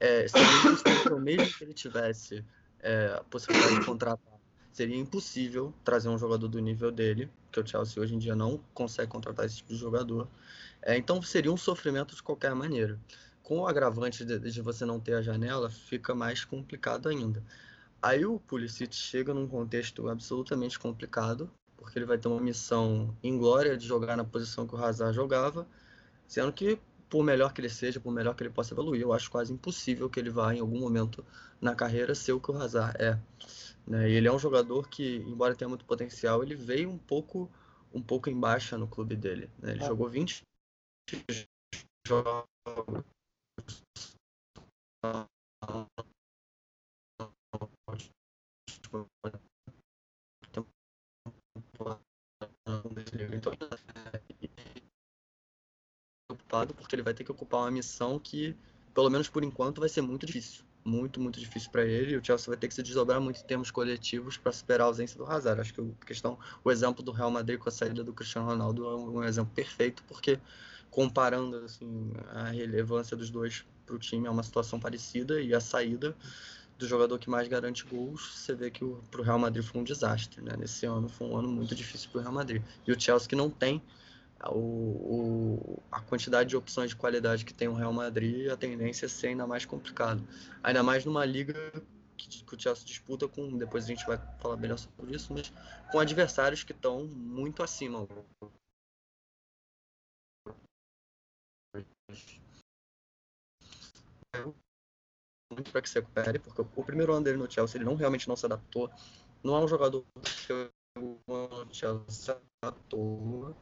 é, 0.00 0.26
seria 0.26 1.20
mesmo 1.20 1.58
que 1.58 1.64
ele 1.64 1.74
tivesse 1.74 2.44
é, 2.80 3.14
a 3.18 3.24
possibilidade 3.24 3.78
de 3.78 3.86
contratar, 3.86 4.40
seria 4.72 4.96
impossível 4.96 5.72
trazer 5.84 6.08
um 6.08 6.18
jogador 6.18 6.48
do 6.48 6.58
nível 6.58 6.90
dele, 6.90 7.30
que 7.52 7.60
o 7.60 7.66
Chelsea 7.66 8.02
hoje 8.02 8.14
em 8.14 8.18
dia 8.18 8.34
não 8.34 8.60
consegue 8.74 9.10
contratar 9.10 9.46
esse 9.46 9.58
tipo 9.58 9.72
de 9.72 9.78
jogador. 9.78 10.28
É, 10.82 10.96
então 10.96 11.20
seria 11.22 11.52
um 11.52 11.56
sofrimento 11.56 12.16
de 12.16 12.22
qualquer 12.22 12.54
maneira 12.54 12.98
com 13.50 13.58
o 13.58 13.66
agravante 13.66 14.24
de, 14.24 14.38
de, 14.38 14.60
você 14.60 14.84
não 14.84 15.00
ter 15.00 15.14
a 15.14 15.22
janela, 15.22 15.68
fica 15.68 16.14
mais 16.14 16.44
complicado 16.44 17.08
ainda. 17.08 17.42
Aí 18.02 18.24
o 18.24 18.40
Pulisic 18.40 18.94
chega 18.94 19.34
num 19.34 19.46
contexto 19.46 20.08
absolutamente 20.08 20.78
complicado, 20.78 21.50
porque 21.76 21.98
ele 21.98 22.06
vai 22.06 22.18
ter 22.18 22.28
uma 22.28 22.40
missão 22.40 23.14
inglória 23.22 23.76
de 23.76 23.86
jogar 23.86 24.16
na 24.16 24.24
posição 24.24 24.66
que 24.66 24.74
o 24.74 24.78
Hazard 24.82 25.14
jogava, 25.14 25.66
sendo 26.26 26.52
que, 26.52 26.80
por 27.08 27.22
melhor 27.22 27.52
que 27.52 27.60
ele 27.60 27.68
seja, 27.68 28.00
por 28.00 28.12
melhor 28.12 28.34
que 28.34 28.42
ele 28.42 28.50
possa 28.50 28.72
evoluir, 28.72 29.02
eu 29.02 29.12
acho 29.12 29.30
quase 29.30 29.52
impossível 29.52 30.08
que 30.08 30.18
ele 30.18 30.30
vá, 30.30 30.54
em 30.54 30.60
algum 30.60 30.78
momento 30.78 31.24
na 31.60 31.74
carreira, 31.74 32.14
ser 32.14 32.32
o 32.32 32.40
que 32.40 32.50
o 32.50 32.56
Hazard 32.56 32.96
é. 33.02 33.18
Né? 33.86 34.10
E 34.10 34.14
ele 34.14 34.28
é 34.28 34.32
um 34.32 34.38
jogador 34.38 34.88
que, 34.88 35.16
embora 35.26 35.54
tenha 35.54 35.68
muito 35.68 35.84
potencial, 35.84 36.42
ele 36.42 36.54
veio 36.54 36.88
um 36.88 36.98
pouco 36.98 37.50
um 37.92 38.00
pouco 38.00 38.30
em 38.30 38.38
baixa 38.38 38.78
no 38.78 38.86
clube 38.86 39.16
dele. 39.16 39.50
Né? 39.58 39.72
Ele 39.72 39.82
é. 39.82 39.86
jogou 39.86 40.08
20 40.08 40.42
jogos 42.06 42.48
então, 50.42 50.66
preocupado 56.28 56.74
porque 56.74 56.94
ele 56.94 57.02
vai 57.02 57.14
ter 57.14 57.24
que 57.24 57.32
ocupar 57.32 57.60
uma 57.60 57.70
missão 57.70 58.18
que, 58.18 58.56
pelo 58.94 59.10
menos 59.10 59.28
por 59.28 59.44
enquanto, 59.44 59.80
vai 59.80 59.88
ser 59.88 60.00
muito 60.02 60.26
difícil. 60.26 60.64
Muito, 60.84 61.20
muito 61.20 61.38
difícil 61.38 61.70
para 61.70 61.84
ele. 61.84 62.14
E 62.14 62.16
o 62.16 62.24
Chelsea 62.24 62.48
vai 62.48 62.56
ter 62.56 62.66
que 62.66 62.74
se 62.74 62.82
desdobrar 62.82 63.20
muito 63.20 63.40
em 63.40 63.46
termos 63.46 63.70
coletivos 63.70 64.36
para 64.36 64.50
superar 64.50 64.86
a 64.86 64.88
ausência 64.88 65.18
do 65.18 65.26
Hazard. 65.26 65.60
Acho 65.60 65.74
que 65.74 65.82
questão, 66.06 66.38
o 66.64 66.70
exemplo 66.70 67.02
do 67.02 67.12
Real 67.12 67.30
Madrid 67.30 67.58
com 67.58 67.68
a 67.68 67.72
saída 67.72 68.02
do 68.02 68.12
Cristiano 68.12 68.48
Ronaldo 68.48 68.86
é 68.86 68.96
um 68.96 69.24
exemplo 69.24 69.52
perfeito, 69.54 70.02
porque 70.04 70.40
comparando 70.90 71.56
assim, 71.58 72.12
a 72.32 72.44
relevância 72.44 73.16
dos 73.16 73.30
dois 73.30 73.64
para 73.84 73.94
o 73.94 73.98
time, 73.98 74.26
é 74.26 74.30
uma 74.30 74.42
situação 74.42 74.78
parecida 74.78 75.40
e 75.40 75.52
a 75.52 75.60
saída 75.60 76.16
do 76.80 76.88
jogador 76.88 77.18
que 77.18 77.28
mais 77.28 77.46
garante 77.46 77.84
gols, 77.84 78.38
você 78.38 78.54
vê 78.54 78.70
que 78.70 78.84
para 79.10 79.20
o 79.20 79.24
Real 79.24 79.38
Madrid 79.38 79.62
foi 79.62 79.80
um 79.82 79.84
desastre. 79.84 80.40
Né? 80.40 80.56
Nesse 80.58 80.86
ano 80.86 81.08
foi 81.08 81.28
um 81.28 81.36
ano 81.36 81.48
muito 81.48 81.74
difícil 81.74 82.10
para 82.10 82.18
o 82.18 82.22
Real 82.22 82.32
Madrid. 82.32 82.62
E 82.86 82.90
o 82.90 82.98
Chelsea 82.98 83.28
que 83.28 83.36
não 83.36 83.50
tem 83.50 83.82
o, 84.46 84.56
o, 84.56 85.82
a 85.92 86.00
quantidade 86.00 86.48
de 86.48 86.56
opções 86.56 86.90
de 86.90 86.96
qualidade 86.96 87.44
que 87.44 87.52
tem 87.52 87.68
o 87.68 87.74
Real 87.74 87.92
Madrid, 87.92 88.50
a 88.50 88.56
tendência 88.56 89.04
é 89.04 89.08
ser 89.08 89.28
ainda 89.28 89.46
mais 89.46 89.66
complicado. 89.66 90.26
Ainda 90.62 90.82
mais 90.82 91.04
numa 91.04 91.24
liga 91.24 91.54
que, 92.16 92.42
que 92.42 92.54
o 92.54 92.58
Chelsea 92.58 92.86
disputa 92.86 93.28
com, 93.28 93.58
depois 93.58 93.84
a 93.84 93.88
gente 93.88 94.06
vai 94.06 94.18
falar 94.40 94.56
melhor 94.56 94.78
sobre 94.78 95.14
isso, 95.14 95.34
mas 95.34 95.52
com 95.92 95.98
adversários 95.98 96.64
que 96.64 96.72
estão 96.72 97.04
muito 97.04 97.62
acima. 97.62 98.08
Muito 105.50 105.70
para 105.70 105.82
que 105.82 105.88
se 105.88 105.98
recupere, 105.98 106.38
porque 106.38 106.62
o 106.76 106.84
primeiro 106.84 107.12
ano 107.12 107.24
dele 107.24 107.36
no 107.36 107.50
Chelsea 107.50 107.78
ele 107.78 107.84
não 107.84 107.96
realmente 107.96 108.28
não 108.28 108.36
se 108.36 108.46
adaptou. 108.46 108.90
Não 109.42 109.56
é 109.56 109.60
um 109.60 109.68
jogador 109.68 110.04
que 110.46 110.70
no 110.96 111.18
Chelsea 111.72 112.36
à 112.62 112.72
toa. 112.72 113.54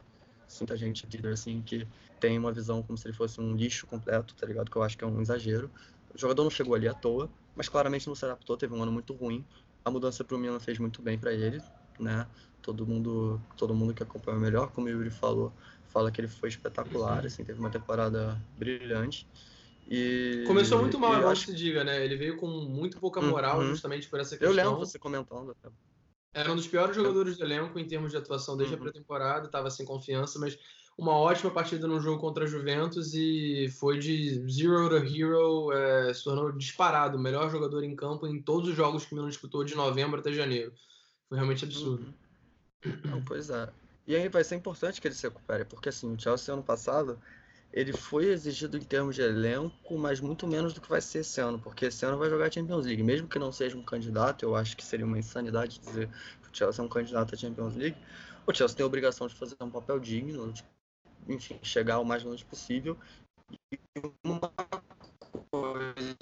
Muita 0.61 0.76
gente 0.76 1.07
diz 1.07 1.25
assim 1.25 1.62
que 1.62 1.87
tem 2.18 2.38
uma 2.38 2.52
visão 2.52 2.83
como 2.83 2.97
se 2.97 3.07
ele 3.07 3.14
fosse 3.16 3.40
um 3.40 3.54
lixo 3.54 3.87
completo, 3.87 4.35
tá 4.35 4.47
ligado? 4.47 4.71
Que 4.71 4.76
eu 4.76 4.83
acho 4.83 4.97
que 4.97 5.04
é 5.04 5.07
um 5.07 5.21
exagero. 5.21 5.71
O 6.14 6.18
jogador 6.18 6.42
não 6.42 6.50
chegou 6.50 6.75
ali 6.75 6.88
à 6.88 6.95
toa, 6.95 7.30
mas 7.54 7.68
claramente 7.68 8.07
não 8.07 8.14
se 8.14 8.25
adaptou, 8.25 8.57
teve 8.57 8.75
um 8.75 8.83
ano 8.83 8.92
muito 8.92 9.14
ruim. 9.14 9.45
A 9.85 9.90
mudança 9.90 10.25
para 10.25 10.37
o 10.37 10.38
Milan 10.38 10.59
fez 10.59 10.78
muito 10.78 11.00
bem 11.02 11.18
para 11.18 11.33
ele, 11.33 11.62
né? 11.99 12.26
Todo 12.62 12.87
mundo, 12.87 13.40
todo 13.57 13.75
mundo 13.75 13.95
que 13.95 14.02
acompanha 14.02 14.38
melhor, 14.38 14.71
como 14.73 14.87
o 14.87 14.90
Yuri 14.90 15.11
falou, 15.11 15.52
fala 15.87 16.11
que 16.11 16.21
ele 16.21 16.28
foi 16.28 16.49
espetacular, 16.49 17.25
assim, 17.25 17.45
teve 17.45 17.59
uma 17.61 17.71
temporada 17.71 18.40
brilhante. 18.59 19.26
E, 19.90 20.45
Começou 20.47 20.78
muito 20.78 20.99
mal, 20.99 21.14
eu 21.14 21.28
acho 21.28 21.47
que 21.47 21.52
se 21.52 21.57
diga, 21.57 21.83
né? 21.83 22.04
Ele 22.04 22.16
veio 22.16 22.37
com 22.37 22.47
muito 22.47 22.99
pouca 23.00 23.23
moral 23.23 23.61
uhum. 23.61 23.68
justamente 23.68 24.07
por 24.09 24.21
essa 24.21 24.37
questão. 24.37 24.49
Eu 24.49 24.54
lembro 24.54 24.78
você 24.78 24.99
comentando. 24.99 25.57
Era 26.35 26.52
um 26.52 26.57
dos 26.57 26.66
piores 26.66 26.95
jogadores 26.95 27.38
do 27.38 27.45
elenco 27.45 27.78
em 27.78 27.87
termos 27.87 28.11
de 28.11 28.18
atuação 28.18 28.57
desde 28.57 28.74
uhum. 28.74 28.81
a 28.81 28.83
pré-temporada, 28.85 29.46
estava 29.46 29.70
sem 29.70 29.87
confiança, 29.87 30.38
mas 30.38 30.59
uma 30.98 31.12
ótima 31.12 31.51
partida 31.51 31.87
no 31.87 32.01
jogo 32.01 32.20
contra 32.20 32.44
a 32.44 32.46
Juventus 32.46 33.14
e 33.14 33.72
foi 33.79 33.98
de 33.98 34.46
zero 34.51 34.90
to 34.90 34.96
hero, 34.96 35.72
é, 35.72 36.12
se 36.12 36.22
tornou 36.22 36.53
disparado, 36.53 37.16
o 37.16 37.20
melhor 37.20 37.51
jogador 37.51 37.83
em 37.83 37.96
campo 37.96 38.27
em 38.27 38.42
todos 38.42 38.68
os 38.68 38.77
jogos 38.77 39.07
que 39.07 39.12
o 39.12 39.16
Milan 39.16 39.29
disputou 39.31 39.64
de 39.64 39.74
novembro 39.74 40.20
até 40.20 40.31
janeiro. 40.33 40.72
Foi 41.29 41.38
realmente 41.38 41.64
absurdo. 41.64 42.12
Uhum. 42.85 43.01
Não, 43.05 43.24
pois 43.24 43.48
é. 43.48 43.70
E 44.07 44.14
aí 44.14 44.29
vai 44.29 44.44
ser 44.44 44.57
importante 44.57 45.01
que 45.01 45.09
ele 45.09 45.14
se 45.14 45.27
recupere, 45.27 45.64
porque 45.64 45.88
assim, 45.88 46.12
o 46.12 46.20
Chelsea 46.20 46.53
ano 46.53 46.62
passado 46.62 47.18
ele 47.72 47.92
foi 47.92 48.26
exigido 48.26 48.76
em 48.76 48.83
termos 48.83 49.14
de 49.14 49.22
elenco, 49.22 49.98
mas 49.98 50.20
muito 50.20 50.46
menos 50.46 50.72
do 50.72 50.81
que 50.81 50.88
vai 50.88 51.00
ser 51.00 51.20
esse 51.20 51.40
ano, 51.40 51.59
porque 51.59 51.87
esse 51.87 52.04
ano 52.04 52.18
vai 52.18 52.31
jogar 52.31 52.52
Champions 52.52 52.87
League. 52.87 53.02
Mesmo 53.02 53.28
que 53.28 53.38
não 53.38 53.52
seja 53.52 53.76
um 53.76 53.83
candidato, 53.83 54.44
eu 54.44 54.57
acho 54.57 54.76
que 54.76 54.85
seria 54.85 55.04
uma 55.04 55.18
insanidade 55.18 55.78
dizer 55.78 56.09
que 56.42 56.48
o 56.48 56.57
Chelsea 56.57 56.83
é 56.83 56.87
um 56.87 56.88
candidato 56.88 57.35
à 57.35 57.38
Champions 57.38 57.76
League. 57.76 57.96
O 58.46 58.54
Chelsea 58.54 58.76
tem 58.76 58.85
a 58.85 58.87
obrigação 58.87 59.26
de 59.26 59.35
fazer 59.35 59.57
um 59.61 59.70
papel 59.70 60.00
digno, 60.00 60.52
de, 60.52 60.64
enfim, 61.28 61.59
chegar 61.62 61.98
o 61.98 62.04
mais 62.04 62.24
longe 62.24 62.44
possível. 62.44 62.96
E 63.70 63.78
uma 64.24 64.52
coisa 65.50 66.14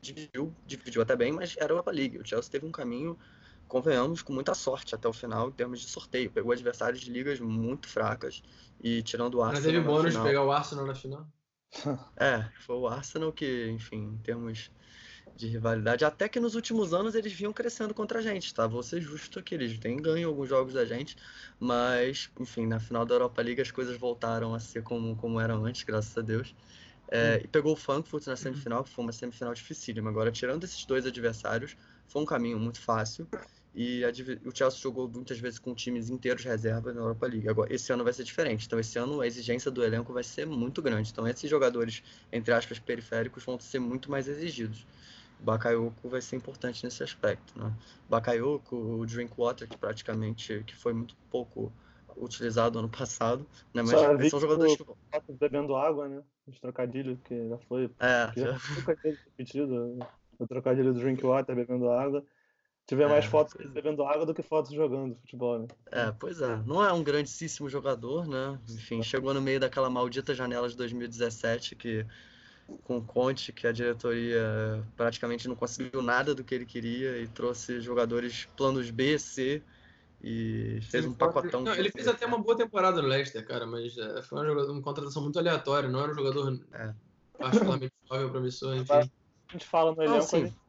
dividiu, 0.00 0.54
dividiu 0.66 1.02
até 1.02 1.14
bem, 1.14 1.32
mas 1.32 1.56
era 1.56 1.66
a 1.66 1.74
Europa 1.74 1.90
League. 1.90 2.18
O 2.18 2.26
Chelsea 2.26 2.50
teve 2.50 2.66
um 2.66 2.72
caminho 2.72 3.18
convenhamos, 3.68 4.22
com 4.22 4.32
muita 4.32 4.54
sorte 4.54 4.94
até 4.94 5.06
o 5.06 5.12
final 5.12 5.48
em 5.48 5.52
termos 5.52 5.80
de 5.80 5.88
sorteio. 5.88 6.30
Pegou 6.30 6.52
adversários 6.52 7.00
de 7.00 7.10
ligas 7.10 7.38
muito 7.38 7.86
fracas 7.86 8.42
e 8.82 9.02
tirando 9.02 9.34
o 9.36 9.42
Arsenal. 9.42 9.62
Mas 9.62 9.72
teve 9.72 9.80
bônus 9.80 10.14
de 10.14 10.22
pegar 10.22 10.44
o 10.44 10.50
Arsenal 10.50 10.86
na 10.86 10.94
final? 10.94 11.26
É, 12.16 12.48
foi 12.60 12.76
o 12.76 12.88
Arsenal 12.88 13.32
que, 13.32 13.68
enfim, 13.70 14.14
em 14.14 14.18
termos 14.18 14.70
de 15.36 15.46
rivalidade, 15.46 16.04
até 16.04 16.28
que 16.28 16.40
nos 16.40 16.56
últimos 16.56 16.92
anos 16.92 17.14
eles 17.14 17.32
vinham 17.32 17.52
crescendo 17.52 17.94
contra 17.94 18.18
a 18.18 18.22
gente, 18.22 18.52
tá? 18.52 18.66
Vou 18.66 18.82
ser 18.82 19.00
justo 19.00 19.38
aqui, 19.38 19.54
eles 19.54 19.78
têm 19.78 19.96
ganho 19.96 20.28
alguns 20.28 20.48
jogos 20.48 20.74
da 20.74 20.84
gente, 20.84 21.16
mas, 21.60 22.28
enfim, 22.40 22.66
na 22.66 22.80
final 22.80 23.06
da 23.06 23.14
Europa 23.14 23.40
League 23.40 23.60
as 23.60 23.70
coisas 23.70 23.96
voltaram 23.96 24.52
a 24.52 24.58
ser 24.58 24.82
como, 24.82 25.14
como 25.16 25.38
eram 25.38 25.64
antes, 25.64 25.84
graças 25.84 26.16
a 26.18 26.22
Deus. 26.22 26.54
É, 27.10 27.36
hum. 27.36 27.40
E 27.44 27.48
pegou 27.48 27.72
o 27.72 27.76
Frankfurt 27.76 28.26
na 28.26 28.36
semifinal, 28.36 28.82
que 28.82 28.90
foi 28.90 29.04
uma 29.04 29.12
semifinal 29.12 29.54
dificílima. 29.54 30.10
Agora, 30.10 30.32
tirando 30.32 30.64
esses 30.64 30.84
dois 30.84 31.06
adversários, 31.06 31.76
foi 32.06 32.22
um 32.22 32.26
caminho 32.26 32.58
muito 32.58 32.80
fácil. 32.80 33.28
E 33.80 34.04
a, 34.04 34.08
o 34.44 34.52
Chelsea 34.52 34.80
jogou 34.80 35.08
muitas 35.08 35.38
vezes 35.38 35.60
com 35.60 35.72
times 35.72 36.10
inteiros 36.10 36.42
reserva 36.42 36.92
na 36.92 37.00
Europa 37.00 37.28
League. 37.28 37.48
Agora, 37.48 37.72
esse 37.72 37.92
ano 37.92 38.02
vai 38.02 38.12
ser 38.12 38.24
diferente. 38.24 38.66
Então, 38.66 38.76
esse 38.76 38.98
ano 38.98 39.20
a 39.20 39.26
exigência 39.26 39.70
do 39.70 39.84
elenco 39.84 40.12
vai 40.12 40.24
ser 40.24 40.44
muito 40.46 40.82
grande. 40.82 41.12
Então, 41.12 41.28
esses 41.28 41.48
jogadores, 41.48 42.02
entre 42.32 42.52
aspas, 42.52 42.80
periféricos, 42.80 43.44
vão 43.44 43.56
ser 43.60 43.78
muito 43.78 44.10
mais 44.10 44.26
exigidos. 44.26 44.84
O 45.40 45.44
Bakayoko 45.44 46.08
vai 46.08 46.20
ser 46.20 46.34
importante 46.34 46.82
nesse 46.82 47.04
aspecto. 47.04 47.56
Né? 47.56 47.72
O 48.08 48.10
Bakayoko, 48.10 48.74
o 48.74 49.06
Drinkwater, 49.06 49.68
que 49.68 49.78
praticamente 49.78 50.64
que 50.66 50.74
foi 50.74 50.92
muito 50.92 51.14
pouco 51.30 51.72
utilizado 52.16 52.80
ano 52.80 52.88
passado. 52.88 53.46
Né? 53.72 53.82
Mas 53.82 53.90
Só 53.90 54.18
são 54.28 54.40
jogadores 54.40 54.76
que. 54.76 55.32
Bebendo 55.34 55.76
água, 55.76 56.08
né? 56.08 56.20
Os 56.48 56.58
trocadilhos 56.58 57.16
que 57.20 57.48
já 57.48 57.58
foi. 57.58 57.88
É, 58.00 58.32
já, 58.36 58.52
já... 58.54 58.58
foi 58.58 58.96
repetido. 59.04 60.00
O 60.36 60.48
trocadilho 60.48 60.92
do 60.92 60.98
Drinkwater 60.98 61.54
bebendo 61.54 61.88
água 61.88 62.24
tiver 62.88 63.06
mais 63.06 63.26
é, 63.26 63.28
fotos 63.28 63.54
bebendo 63.66 64.02
água 64.02 64.24
do 64.24 64.34
que 64.34 64.42
fotos 64.42 64.72
jogando 64.72 65.14
futebol, 65.16 65.58
né? 65.58 65.68
É, 65.92 66.10
pois 66.18 66.40
é. 66.40 66.56
Não 66.66 66.82
é 66.82 66.90
um 66.90 67.02
grandíssimo 67.02 67.68
jogador, 67.68 68.26
né? 68.26 68.58
Enfim, 68.70 69.02
chegou 69.02 69.34
no 69.34 69.42
meio 69.42 69.60
daquela 69.60 69.90
maldita 69.90 70.34
janela 70.34 70.68
de 70.68 70.76
2017 70.76 71.76
que 71.76 72.06
com 72.84 72.98
o 72.98 73.02
Conte, 73.02 73.52
que 73.52 73.66
a 73.66 73.72
diretoria 73.72 74.82
praticamente 74.96 75.48
não 75.48 75.54
conseguiu 75.54 76.02
nada 76.02 76.34
do 76.34 76.42
que 76.42 76.54
ele 76.54 76.66
queria 76.66 77.18
e 77.18 77.26
trouxe 77.26 77.80
jogadores 77.80 78.46
planos 78.56 78.90
B, 78.90 79.18
C 79.18 79.62
e 80.22 80.80
fez 80.82 81.04
um 81.04 81.12
pacotão. 81.12 81.62
Não, 81.62 81.74
ele 81.74 81.90
fez 81.90 82.08
até 82.08 82.26
uma 82.26 82.38
boa 82.38 82.56
temporada 82.56 83.00
no 83.00 83.08
Leicester, 83.08 83.46
cara, 83.46 83.66
mas 83.66 83.96
é, 83.96 84.22
foi 84.22 84.38
uma, 84.38 84.46
jogador, 84.46 84.72
uma 84.72 84.82
contratação 84.82 85.22
muito 85.22 85.38
aleatória, 85.38 85.88
não 85.88 86.00
era 86.00 86.12
um 86.12 86.14
jogador 86.14 86.58
é. 86.72 86.94
particularmente 87.38 87.92
jovem, 88.10 88.28
promissor, 88.30 88.76
enfim. 88.76 88.92
A 88.92 89.52
gente 89.52 89.66
fala 89.66 89.94
no 89.94 90.02
elenco, 90.02 90.36
ah, 90.36 90.67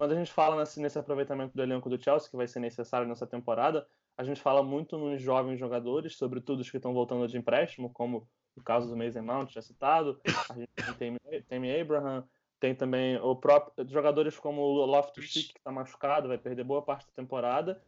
quando 0.00 0.12
a 0.12 0.14
gente 0.14 0.32
fala 0.32 0.56
nesse, 0.56 0.80
nesse 0.80 0.98
aproveitamento 0.98 1.54
do 1.54 1.62
elenco 1.62 1.90
do 1.90 2.02
Chelsea, 2.02 2.30
que 2.30 2.36
vai 2.36 2.48
ser 2.48 2.58
necessário 2.58 3.06
nessa 3.06 3.26
temporada, 3.26 3.86
a 4.16 4.24
gente 4.24 4.40
fala 4.40 4.62
muito 4.62 4.96
nos 4.96 5.20
jovens 5.20 5.58
jogadores, 5.58 6.16
sobretudo 6.16 6.60
os 6.60 6.70
que 6.70 6.78
estão 6.78 6.94
voltando 6.94 7.28
de 7.28 7.36
empréstimo, 7.36 7.92
como 7.92 8.26
o 8.56 8.62
caso 8.62 8.88
do 8.88 8.96
Mason 8.96 9.20
Mount, 9.20 9.52
já 9.52 9.60
citado. 9.60 10.18
A 10.48 10.54
gente 10.54 10.70
tem 10.96 11.18
Tammy 11.46 11.78
Abraham, 11.78 12.26
tem 12.58 12.74
também 12.74 13.18
o 13.18 13.36
próprio 13.36 13.86
jogadores 13.90 14.38
como 14.38 14.62
o 14.62 14.86
Loftus-Cheek, 14.86 15.52
que 15.52 15.58
está 15.58 15.70
machucado, 15.70 16.28
vai 16.28 16.38
perder 16.38 16.64
boa 16.64 16.80
parte 16.80 17.06
da 17.06 17.12
temporada. 17.14 17.78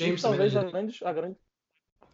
E 0.00 0.16
talvez 0.22 0.56
a 0.56 0.64
grande, 0.64 1.04
a 1.04 1.12
grande, 1.12 1.36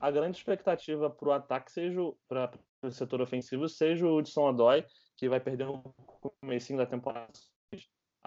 a 0.01 0.11
grande 0.11 0.37
expectativa 0.37 1.09
para 1.09 1.29
o 1.29 1.33
ataque 1.33 1.71
seja 1.71 2.01
para 2.27 2.51
o 2.83 2.91
setor 2.91 3.21
ofensivo 3.21 3.69
seja 3.69 4.05
o 4.05 4.17
Hudson 4.17 4.49
Odoi, 4.49 4.85
que 5.17 5.29
vai 5.29 5.39
perder 5.39 5.69
um 5.69 5.81
comecinho 6.41 6.81
da 6.81 6.87
temporada 6.87 7.31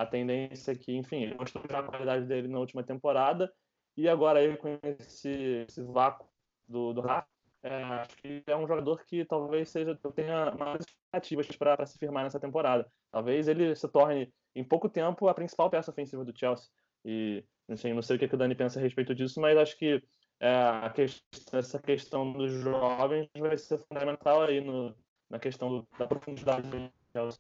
a 0.02 0.06
tendência 0.06 0.72
é 0.72 0.76
que, 0.76 0.96
enfim, 0.96 1.24
ele 1.24 1.36
mostrou 1.36 1.64
já 1.70 1.80
a 1.80 1.84
qualidade 1.84 2.26
dele 2.26 2.48
na 2.48 2.60
última 2.60 2.84
temporada 2.84 3.52
e 3.96 4.08
agora 4.08 4.40
aí 4.40 4.58
com 4.58 4.78
esse, 4.84 5.66
esse 5.68 5.82
vácuo 5.82 6.28
do, 6.68 6.94
do 6.94 7.02
é, 7.64 7.84
acho 7.84 8.18
que 8.18 8.44
é 8.48 8.56
um 8.56 8.68
jogador 8.68 9.04
que 9.06 9.24
talvez 9.26 9.70
seja 9.70 9.96
tenha 10.16 10.52
mais 10.52 10.82
expectativas 10.82 11.48
para 11.56 11.86
se 11.86 11.98
firmar 12.00 12.24
nessa 12.24 12.40
temporada. 12.40 12.92
Talvez 13.12 13.48
ele 13.48 13.76
se 13.76 13.88
torne, 13.88 14.34
em 14.56 14.64
pouco 14.64 14.90
tempo, 14.90 15.28
a 15.28 15.34
principal 15.34 15.70
peça 15.70 15.92
ofensiva 15.92 16.26
do 16.26 16.38
Chelsea. 16.38 16.70
E 17.06 17.44
assim, 17.70 17.94
não 17.94 18.02
sei 18.02 18.16
o 18.16 18.20
que, 18.20 18.28
que 18.28 18.36
o 18.36 18.38
Dani 18.38 18.56
pensa 18.56 18.80
a 18.80 18.82
respeito 18.82 19.14
disso, 19.14 19.40
mas 19.40 19.58
acho 19.58 19.78
que, 19.78 20.02
é, 20.40 20.90
questão, 20.90 21.60
essa 21.60 21.80
questão 21.80 22.34
dos 22.34 22.52
jovens 22.52 23.30
vai 23.38 23.58
ser 23.58 23.78
fundamental 23.78 24.42
aí 24.42 24.60
no, 24.60 24.96
na 25.30 25.38
questão 25.38 25.70
do, 25.70 25.88
da 26.00 26.08
profundidade 26.08 26.68
do 26.68 26.92
Chelsea. 27.14 27.40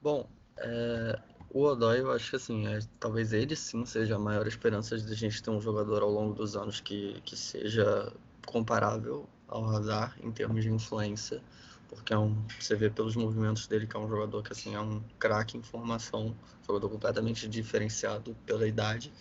Bom, 0.00 0.28
é, 0.58 1.18
o 1.54 1.64
Odoi, 1.64 2.00
eu 2.00 2.10
acho 2.10 2.30
que 2.30 2.36
assim, 2.36 2.66
é, 2.66 2.78
talvez 2.98 3.32
ele 3.32 3.54
sim 3.54 3.84
seja 3.84 4.16
a 4.16 4.18
maior 4.18 4.46
esperança 4.46 4.96
de 4.96 5.12
a 5.12 5.16
gente 5.16 5.42
ter 5.42 5.50
um 5.50 5.60
jogador 5.60 6.02
ao 6.02 6.10
longo 6.10 6.34
dos 6.34 6.56
anos 6.56 6.80
que, 6.80 7.20
que 7.24 7.36
seja 7.36 8.10
comparável 8.46 9.28
ao 9.46 9.68
Hazard 9.68 10.14
em 10.22 10.32
termos 10.32 10.62
de 10.62 10.70
influência, 10.70 11.42
porque 11.88 12.14
é 12.14 12.18
um, 12.18 12.34
você 12.58 12.74
vê 12.74 12.88
pelos 12.88 13.14
movimentos 13.16 13.66
dele 13.66 13.86
que 13.86 13.94
é 13.94 14.00
um 14.00 14.08
jogador 14.08 14.42
que 14.42 14.52
assim 14.52 14.74
é 14.74 14.80
um 14.80 15.02
craque 15.18 15.58
em 15.58 15.62
formação, 15.62 16.34
jogador 16.66 16.88
completamente 16.88 17.46
diferenciado 17.46 18.34
pela 18.46 18.66
idade, 18.66 19.12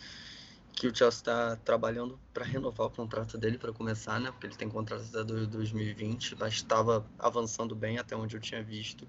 que 0.73 0.87
o 0.87 0.95
Chelsea 0.95 1.19
está 1.19 1.57
trabalhando 1.57 2.17
para 2.33 2.45
renovar 2.45 2.87
o 2.87 2.89
contrato 2.89 3.37
dele 3.37 3.57
para 3.57 3.73
começar, 3.73 4.21
né? 4.21 4.31
Porque 4.31 4.47
ele 4.47 4.55
tem 4.55 4.69
contrato 4.69 5.03
até 5.13 5.23
2020, 5.23 6.37
mas 6.39 6.53
estava 6.53 7.05
avançando 7.19 7.75
bem 7.75 7.97
até 7.97 8.15
onde 8.15 8.37
eu 8.37 8.39
tinha 8.39 8.63
visto. 8.63 9.05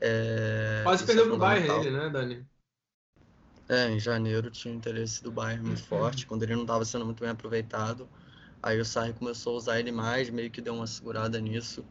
É, 0.00 0.80
Quase 0.82 1.04
perdeu 1.04 1.24
é 1.24 1.28
pro 1.28 1.38
Bayern 1.38 1.86
ele, 1.86 1.90
né, 1.90 2.10
Dani? 2.10 2.46
É, 3.68 3.90
em 3.90 3.98
janeiro 3.98 4.50
tinha 4.50 4.72
o 4.72 4.76
interesse 4.76 5.22
do 5.22 5.32
Bayern 5.32 5.64
muito 5.64 5.80
uhum. 5.80 5.86
forte, 5.86 6.26
quando 6.26 6.42
ele 6.42 6.54
não 6.54 6.62
estava 6.62 6.84
sendo 6.84 7.04
muito 7.04 7.20
bem 7.20 7.30
aproveitado. 7.30 8.08
Aí 8.62 8.80
o 8.80 8.84
Sarri 8.84 9.12
começou 9.12 9.54
a 9.54 9.56
usar 9.56 9.80
ele 9.80 9.92
mais, 9.92 10.30
meio 10.30 10.50
que 10.50 10.60
deu 10.60 10.74
uma 10.74 10.86
segurada 10.86 11.40
nisso. 11.40 11.84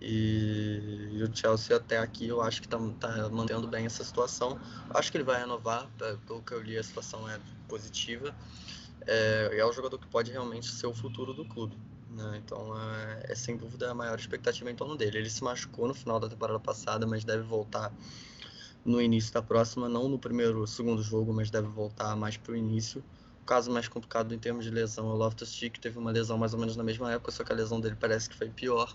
E, 0.00 1.08
e 1.12 1.22
o 1.22 1.36
Chelsea 1.36 1.76
até 1.76 1.98
aqui 1.98 2.28
eu 2.28 2.40
acho 2.40 2.60
que 2.60 2.66
está 2.66 2.78
tá 3.00 3.28
mantendo 3.30 3.66
bem 3.66 3.86
essa 3.86 4.04
situação. 4.04 4.60
Acho 4.90 5.10
que 5.10 5.16
ele 5.16 5.24
vai 5.24 5.40
renovar, 5.40 5.88
pelo 6.26 6.42
que 6.42 6.52
eu 6.52 6.62
li 6.62 6.78
a 6.78 6.82
situação 6.82 7.28
é 7.28 7.38
positiva. 7.66 8.34
É, 9.06 9.58
é 9.58 9.66
um 9.66 9.72
jogador 9.72 9.98
que 9.98 10.06
pode 10.06 10.30
realmente 10.30 10.70
ser 10.70 10.86
o 10.86 10.94
futuro 10.94 11.32
do 11.32 11.44
clube. 11.44 11.76
Né? 12.10 12.40
Então 12.44 12.78
é, 12.80 13.32
é, 13.32 13.34
sem 13.34 13.56
dúvida 13.56 13.90
a 13.90 13.94
maior 13.94 14.18
expectativa 14.18 14.70
em 14.70 14.74
torno 14.74 14.96
dele. 14.96 15.18
Ele 15.18 15.30
se 15.30 15.42
machucou 15.42 15.86
no 15.86 15.94
final 15.94 16.18
da 16.18 16.28
temporada 16.28 16.58
passada, 16.58 17.06
mas 17.06 17.24
deve 17.24 17.42
voltar 17.42 17.92
no 18.84 19.00
início 19.02 19.32
da 19.32 19.42
próxima, 19.42 19.88
não 19.88 20.08
no 20.08 20.18
primeiro, 20.18 20.66
segundo 20.66 21.02
jogo, 21.02 21.32
mas 21.32 21.50
deve 21.50 21.68
voltar 21.68 22.16
mais 22.16 22.36
para 22.36 22.52
o 22.52 22.56
início. 22.56 23.04
O 23.42 23.46
caso 23.46 23.70
mais 23.70 23.88
complicado 23.88 24.34
em 24.34 24.38
termos 24.38 24.64
de 24.64 24.70
lesão 24.70 25.10
é 25.10 25.12
o 25.12 25.16
Loftus-Cheek, 25.16 25.78
teve 25.80 25.98
uma 25.98 26.10
lesão 26.10 26.38
mais 26.38 26.54
ou 26.54 26.60
menos 26.60 26.76
na 26.76 26.84
mesma 26.84 27.12
época, 27.12 27.30
só 27.30 27.44
que 27.44 27.52
a 27.52 27.54
lesão 27.54 27.80
dele 27.80 27.96
parece 27.98 28.28
que 28.28 28.36
foi 28.36 28.48
pior. 28.48 28.94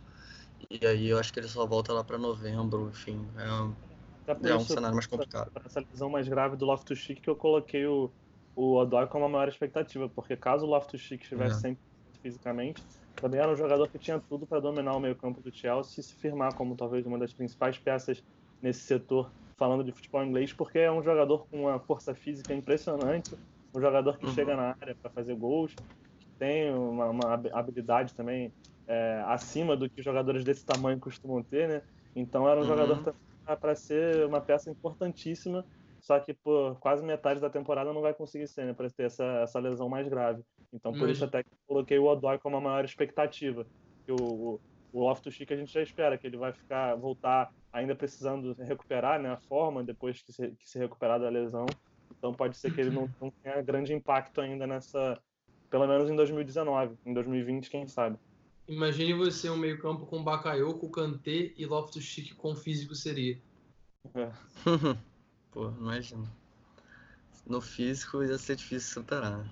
E 0.70 0.86
aí 0.86 1.10
eu 1.10 1.20
acho 1.20 1.32
que 1.32 1.40
ele 1.40 1.48
só 1.48 1.66
volta 1.66 1.94
lá 1.94 2.04
para 2.04 2.18
novembro, 2.18 2.90
enfim, 2.90 3.20
é, 3.38 4.50
é 4.50 4.56
um 4.56 4.62
cenário 4.62 4.96
mais 4.96 5.08
complicado. 5.08 5.52
Essa 5.66 5.84
lesão 5.92 6.10
mais 6.10 6.28
grave 6.28 6.56
do 6.56 6.66
Loftus-Cheek 6.66 7.22
que 7.22 7.30
eu 7.30 7.36
coloquei 7.36 7.86
o, 7.86 8.12
o 8.56 8.78
Odoi 8.78 9.08
como 9.08 9.26
a 9.26 9.30
maior 9.30 9.48
expectativa, 9.48 10.08
porque 10.10 10.36
caso 10.36 10.66
o 10.66 10.70
Loftus-Cheek 10.70 11.24
estivesse 11.24 11.58
é. 11.58 11.60
sempre 11.60 11.82
fisicamente, 12.22 12.82
também 13.16 13.40
era 13.40 13.52
um 13.52 13.56
jogador 13.56 13.88
que 13.88 13.98
tinha 13.98 14.20
tudo 14.20 14.46
para 14.46 14.60
dominar 14.60 14.96
o 14.96 15.00
meio-campo 15.00 15.42
do 15.42 15.54
Chelsea 15.54 16.00
e 16.00 16.04
se 16.04 16.16
firmar 16.16 16.54
como 16.56 16.76
talvez 16.76 17.06
uma 17.06 17.18
das 17.18 17.34
principais 17.34 17.78
peças 17.78 18.24
nesse 18.62 18.82
setor, 18.82 19.32
falando 19.58 19.84
de 19.84 19.92
futebol 19.92 20.24
inglês, 20.24 20.54
porque 20.54 20.80
é 20.80 20.92
um 20.92 21.04
jogador 21.04 21.46
com 21.48 21.62
uma 21.62 21.80
força 21.80 22.14
física 22.14 22.54
impressionante, 22.54 23.36
um 23.76 23.82
jogador 23.82 24.18
que 24.18 24.26
uhum. 24.26 24.34
chega 24.34 24.56
na 24.56 24.76
área 24.80 24.96
para 24.96 25.10
fazer 25.12 25.36
gols, 25.36 25.74
que 26.20 26.28
tem 26.40 26.74
uma, 26.74 27.10
uma 27.10 27.34
habilidade 27.54 28.14
também 28.14 28.52
é, 28.88 29.24
acima 29.28 29.76
do 29.76 29.90
que 29.90 30.02
jogadores 30.02 30.44
desse 30.44 30.66
tamanho 30.66 31.00
costumam 31.00 31.42
ter, 31.44 31.68
né? 31.68 31.82
Então 32.16 32.48
era 32.48 32.60
um 32.60 32.64
uhum. 32.64 32.70
jogador 32.70 33.16
para 33.60 33.76
ser 33.76 34.26
uma 34.26 34.40
peça 34.40 34.70
importantíssima, 34.70 35.66
só 36.00 36.20
que 36.20 36.34
por 36.34 36.78
quase 36.80 37.04
metade 37.04 37.40
da 37.40 37.50
temporada 37.50 37.94
não 37.94 38.02
vai 38.02 38.14
conseguir 38.14 38.48
ser, 38.48 38.66
né? 38.66 38.74
Para 38.74 38.90
ter 38.90 39.04
essa, 39.04 39.24
essa 39.42 39.60
lesão 39.60 39.90
mais 39.90 40.08
grave. 40.08 40.44
Então, 40.74 40.92
por 40.92 41.08
isso 41.08 41.24
até 41.24 41.44
que 41.44 41.50
eu 41.50 41.58
coloquei 41.68 42.00
o 42.00 42.06
Odoi 42.06 42.40
como 42.40 42.58
a 42.58 42.62
maior 42.62 42.84
expectativa. 42.84 43.66
O, 44.10 44.60
o 44.92 45.00
Loftus-Cheek 45.00 45.54
a 45.54 45.58
gente 45.58 45.72
já 45.72 45.82
espera 45.82 46.18
que 46.18 46.26
ele 46.26 46.38
vai 46.38 46.52
ficar, 46.52 46.96
voltar 46.96 47.54
ainda 47.72 47.96
precisando 47.96 48.54
recuperar 48.54 49.22
né, 49.22 49.30
a 49.30 49.38
forma 49.38 49.84
depois 49.84 50.22
que 50.22 50.34
se, 50.34 50.52
que 50.52 50.70
se 50.70 50.80
recuperar 50.80 51.20
da 51.20 51.30
lesão. 51.30 51.66
Então 52.18 52.34
pode 52.34 52.58
ser 52.58 52.74
que 52.74 52.82
ele 52.82 52.90
não, 52.90 53.10
não 53.22 53.32
tenha 53.44 53.62
grande 53.62 53.94
impacto 53.94 54.42
ainda 54.42 54.66
nessa, 54.66 55.20
pelo 55.70 55.88
menos 55.88 56.10
em 56.10 56.16
2019. 56.16 56.96
Em 57.06 57.14
2020, 57.14 57.70
quem 57.70 57.88
sabe. 57.88 58.18
Imagine 58.68 59.14
você 59.14 59.50
um 59.50 59.58
meio 59.58 59.80
campo 59.80 60.06
com 60.06 60.24
Bakayoko, 60.24 60.90
Kanté 60.90 61.52
e 61.58 61.66
Loftus-Cheek 61.66 62.36
com 62.36 62.56
físico 62.56 62.96
seria. 62.96 63.38
É. 64.16 64.32
Pô, 65.52 65.70
imagina. 65.70 66.32
No 67.46 67.60
físico 67.60 68.24
ia 68.24 68.38
ser 68.38 68.56
difícil 68.56 69.02
superar. 69.02 69.46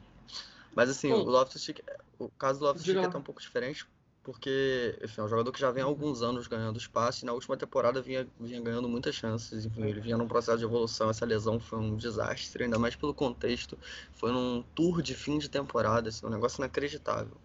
Mas 0.75 0.89
assim, 0.89 1.09
Bom, 1.09 1.23
o 1.23 1.29
Loftus-Cheek, 1.29 1.83
o 2.17 2.29
caso 2.29 2.59
do 2.59 2.65
Loftus-Cheek 2.65 2.97
é 2.97 3.05
até 3.05 3.17
um 3.17 3.21
pouco 3.21 3.41
diferente, 3.41 3.85
porque, 4.23 4.97
enfim, 5.03 5.21
é 5.21 5.23
um 5.23 5.27
jogador 5.27 5.51
que 5.51 5.59
já 5.59 5.71
vem 5.71 5.81
há 5.81 5.85
alguns 5.85 6.21
anos 6.21 6.45
ganhando 6.47 6.77
espaço 6.77 7.23
e 7.23 7.25
na 7.25 7.33
última 7.33 7.57
temporada 7.57 8.01
vinha, 8.01 8.27
vinha 8.39 8.61
ganhando 8.61 8.87
muitas 8.87 9.15
chances. 9.15 9.65
Enfim, 9.65 9.83
ele 9.83 9.99
vinha 9.99 10.15
num 10.15 10.27
processo 10.27 10.59
de 10.59 10.63
evolução. 10.63 11.09
Essa 11.09 11.25
lesão 11.25 11.59
foi 11.59 11.79
um 11.79 11.95
desastre, 11.95 12.63
ainda 12.63 12.77
mais 12.77 12.95
pelo 12.95 13.13
contexto. 13.13 13.77
Foi 14.13 14.31
num 14.31 14.63
tour 14.75 15.01
de 15.01 15.15
fim 15.15 15.39
de 15.39 15.49
temporada, 15.49 16.09
assim, 16.09 16.25
um 16.25 16.29
negócio 16.29 16.61
inacreditável. 16.61 17.35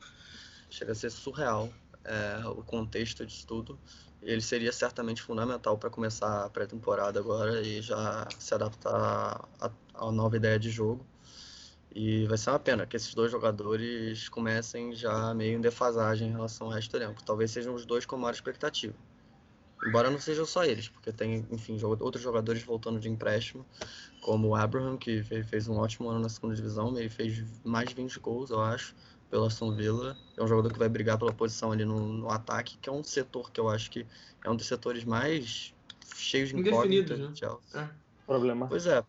Chega 0.69 0.93
a 0.93 0.95
ser 0.95 1.11
surreal 1.11 1.73
é, 2.05 2.47
o 2.47 2.63
contexto 2.63 3.25
disso 3.25 3.47
tudo. 3.47 3.79
Ele 4.23 4.43
seria 4.43 4.73
certamente 4.73 5.23
fundamental 5.23 5.79
para 5.79 5.89
começar 5.89 6.45
a 6.45 6.51
pré-temporada 6.51 7.19
agora 7.19 7.63
e 7.63 7.81
já 7.81 8.29
se 8.39 8.53
adaptar 8.53 9.49
à 9.95 10.13
nova 10.13 10.37
ideia 10.37 10.59
de 10.59 10.69
jogo. 10.71 11.07
E 11.99 12.27
vai 12.27 12.37
ser 12.37 12.51
uma 12.51 12.59
pena 12.59 12.85
que 12.85 12.95
esses 12.95 13.15
dois 13.15 13.33
jogadores 13.33 14.29
comecem 14.29 14.95
já 14.95 15.33
meio 15.33 15.57
em 15.57 15.61
defasagem 15.63 16.29
em 16.29 16.31
relação 16.31 16.67
ao 16.67 16.75
resto 16.75 16.91
do 16.91 17.03
elenco. 17.03 17.25
Talvez 17.25 17.51
sejam 17.51 17.73
os 17.75 17.87
dois 17.87 18.05
com 18.05 18.19
maior 18.19 18.35
expectativa. 18.35 18.93
Embora 19.83 20.11
não 20.11 20.21
sejam 20.21 20.45
só 20.45 20.63
eles, 20.63 20.91
porque 20.91 21.11
tem, 21.11 21.47
enfim, 21.51 21.83
outros 21.83 22.23
jogadores 22.23 22.63
voltando 22.63 23.01
de 23.01 23.09
empréstimo, 23.09 23.65
como 24.21 24.49
o 24.49 24.55
Abraham, 24.55 24.99
que 24.99 25.23
fez 25.23 25.69
um 25.69 25.79
ótimo 25.79 26.11
ano 26.11 26.21
na 26.21 26.29
segunda 26.29 26.55
divisão, 26.55 26.95
ele 26.99 27.09
fez 27.09 27.43
mais 27.65 27.89
de 27.89 27.95
20 27.95 28.21
gols, 28.21 28.51
eu 28.51 28.61
acho, 28.61 28.95
pela 29.31 29.47
Aston 29.47 29.75
Villa. 29.75 30.19
É 30.37 30.43
um 30.43 30.47
jogador 30.47 30.71
que 30.71 30.79
vai 30.79 30.91
brigar 30.91 31.17
pela 31.17 31.33
posição 31.33 31.73
ali 31.73 31.87
no, 31.87 31.99
no 31.99 32.31
ataque, 32.31 32.77
que 32.77 32.91
é 32.91 32.93
um 32.93 33.03
setor 33.03 33.51
que 33.51 33.59
eu 33.59 33.71
acho 33.71 33.91
que 33.91 34.07
é 34.45 34.51
um 34.51 34.57
dos 34.57 34.67
setores 34.67 35.03
mais 35.03 35.75
cheios 36.15 36.51
de 36.51 36.57
incógnitas 36.57 37.19
né? 37.19 37.33
É. 37.75 37.89
Problema. 38.27 38.67
Pois 38.67 38.87
é, 38.87 39.03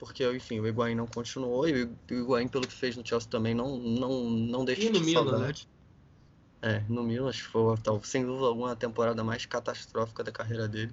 porque, 0.00 0.26
enfim, 0.32 0.58
o 0.58 0.66
Higuaín 0.66 0.94
não 0.94 1.06
continuou 1.06 1.68
e 1.68 1.84
o 1.84 1.96
Higuaín, 2.10 2.48
pelo 2.48 2.66
que 2.66 2.72
fez 2.72 2.96
no 2.96 3.06
Chelsea, 3.06 3.28
também 3.28 3.54
não, 3.54 3.76
não, 3.76 4.30
não 4.30 4.64
deixou 4.64 4.90
de 4.90 4.98
Milan, 5.00 5.30
saudade. 5.30 5.68
Né? 6.62 6.76
É, 6.76 6.84
no 6.88 7.02
Milan, 7.02 7.28
acho 7.28 7.44
que 7.44 7.50
foi, 7.50 7.76
tal, 7.76 8.02
sem 8.02 8.24
dúvida 8.24 8.46
alguma, 8.46 8.72
a 8.72 8.76
temporada 8.76 9.22
mais 9.22 9.44
catastrófica 9.44 10.24
da 10.24 10.32
carreira 10.32 10.66
dele. 10.66 10.92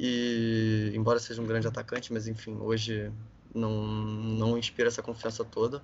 E, 0.00 0.90
embora 0.94 1.18
seja 1.18 1.42
um 1.42 1.46
grande 1.46 1.68
atacante, 1.68 2.10
mas, 2.10 2.26
enfim, 2.26 2.56
hoje 2.58 3.12
não, 3.54 3.86
não 3.86 4.56
inspira 4.56 4.88
essa 4.88 5.02
confiança 5.02 5.44
toda. 5.44 5.82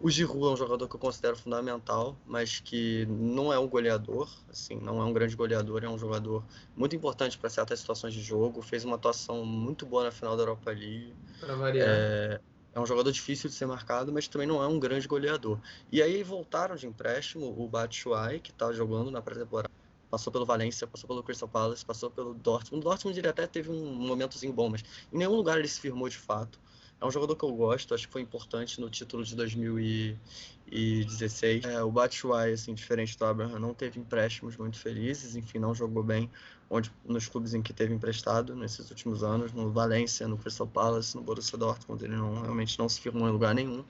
O 0.00 0.08
Giroud 0.10 0.46
é 0.46 0.48
um 0.52 0.56
jogador 0.56 0.88
que 0.88 0.96
eu 0.96 1.00
considero 1.00 1.36
fundamental, 1.36 2.16
mas 2.24 2.58
que 2.58 3.04
não 3.06 3.52
é 3.52 3.58
um 3.58 3.68
goleador, 3.68 4.30
assim, 4.48 4.76
não 4.80 4.98
é 5.00 5.04
um 5.04 5.12
grande 5.12 5.36
goleador, 5.36 5.84
é 5.84 5.88
um 5.90 5.98
jogador 5.98 6.42
muito 6.74 6.96
importante 6.96 7.36
para 7.38 7.50
certas 7.50 7.80
situações 7.80 8.14
de 8.14 8.22
jogo, 8.22 8.62
fez 8.62 8.82
uma 8.84 8.96
atuação 8.96 9.44
muito 9.44 9.84
boa 9.84 10.04
na 10.04 10.10
final 10.10 10.36
da 10.36 10.42
Europa 10.42 10.70
League. 10.70 11.14
Para 11.38 11.54
variar. 11.54 11.88
É, 11.88 12.40
é 12.72 12.80
um 12.80 12.86
jogador 12.86 13.12
difícil 13.12 13.50
de 13.50 13.56
ser 13.56 13.66
marcado, 13.66 14.10
mas 14.12 14.26
também 14.26 14.46
não 14.48 14.62
é 14.62 14.66
um 14.66 14.80
grande 14.80 15.06
goleador. 15.06 15.60
E 15.92 16.02
aí 16.02 16.22
voltaram 16.22 16.76
de 16.76 16.86
empréstimo 16.86 17.46
o 17.62 17.68
Batshuayi, 17.68 18.40
que 18.40 18.52
está 18.52 18.72
jogando 18.72 19.10
na 19.10 19.20
pré-temporada. 19.20 19.70
Passou 20.10 20.32
pelo 20.32 20.46
Valência, 20.46 20.86
passou 20.86 21.06
pelo 21.08 21.22
Crystal 21.22 21.48
Palace, 21.48 21.84
passou 21.84 22.10
pelo 22.10 22.34
Dortmund. 22.34 22.84
O 22.84 22.88
Dortmund 22.88 23.18
ele 23.18 23.28
até 23.28 23.46
teve 23.46 23.70
um 23.70 23.94
momentozinho 23.94 24.52
bom, 24.52 24.68
mas 24.70 24.82
em 25.12 25.18
nenhum 25.18 25.34
lugar 25.36 25.58
ele 25.58 25.68
se 25.68 25.80
firmou 25.80 26.08
de 26.08 26.18
fato. 26.18 26.60
É 27.00 27.06
um 27.06 27.10
jogador 27.10 27.34
que 27.34 27.44
eu 27.44 27.52
gosto, 27.52 27.94
acho 27.94 28.06
que 28.06 28.12
foi 28.12 28.20
importante 28.20 28.78
no 28.78 28.90
título 28.90 29.24
de 29.24 29.34
2016. 29.34 31.64
É, 31.64 31.82
o 31.82 31.90
Batshuayi, 31.90 32.52
assim, 32.52 32.74
diferente 32.74 33.16
do 33.16 33.24
Abraham, 33.24 33.58
não 33.58 33.72
teve 33.72 33.98
empréstimos 33.98 34.58
muito 34.58 34.78
felizes, 34.78 35.34
enfim, 35.34 35.58
não 35.58 35.74
jogou 35.74 36.02
bem 36.02 36.30
onde, 36.68 36.92
nos 37.04 37.26
clubes 37.26 37.54
em 37.54 37.62
que 37.62 37.72
teve 37.72 37.94
emprestado 37.94 38.54
nesses 38.54 38.90
últimos 38.90 39.24
anos, 39.24 39.50
no 39.52 39.72
Valência, 39.72 40.28
no 40.28 40.36
Crystal 40.36 40.66
Palace, 40.66 41.16
no 41.16 41.22
Borussia 41.22 41.56
Dortmund, 41.56 42.04
ele 42.04 42.16
não, 42.16 42.42
realmente 42.42 42.78
não 42.78 42.86
se 42.86 43.00
firmou 43.00 43.26
em 43.26 43.32
lugar 43.32 43.54
nenhum. 43.54 43.82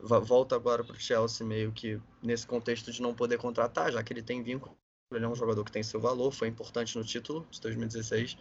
Volta 0.00 0.54
agora 0.54 0.82
para 0.82 0.96
o 0.96 0.98
Chelsea 0.98 1.46
meio 1.46 1.70
que 1.70 2.00
nesse 2.22 2.46
contexto 2.46 2.90
de 2.90 3.02
não 3.02 3.12
poder 3.12 3.36
contratar, 3.36 3.92
já 3.92 4.02
que 4.02 4.10
ele 4.12 4.22
tem 4.22 4.42
vínculo 4.42 4.74
ele 5.16 5.24
é 5.24 5.28
um 5.28 5.34
jogador 5.34 5.64
que 5.64 5.72
tem 5.72 5.82
seu 5.82 5.98
valor, 5.98 6.30
foi 6.30 6.48
importante 6.48 6.96
no 6.98 7.02
título 7.02 7.46
de 7.50 7.60
2016. 7.62 8.36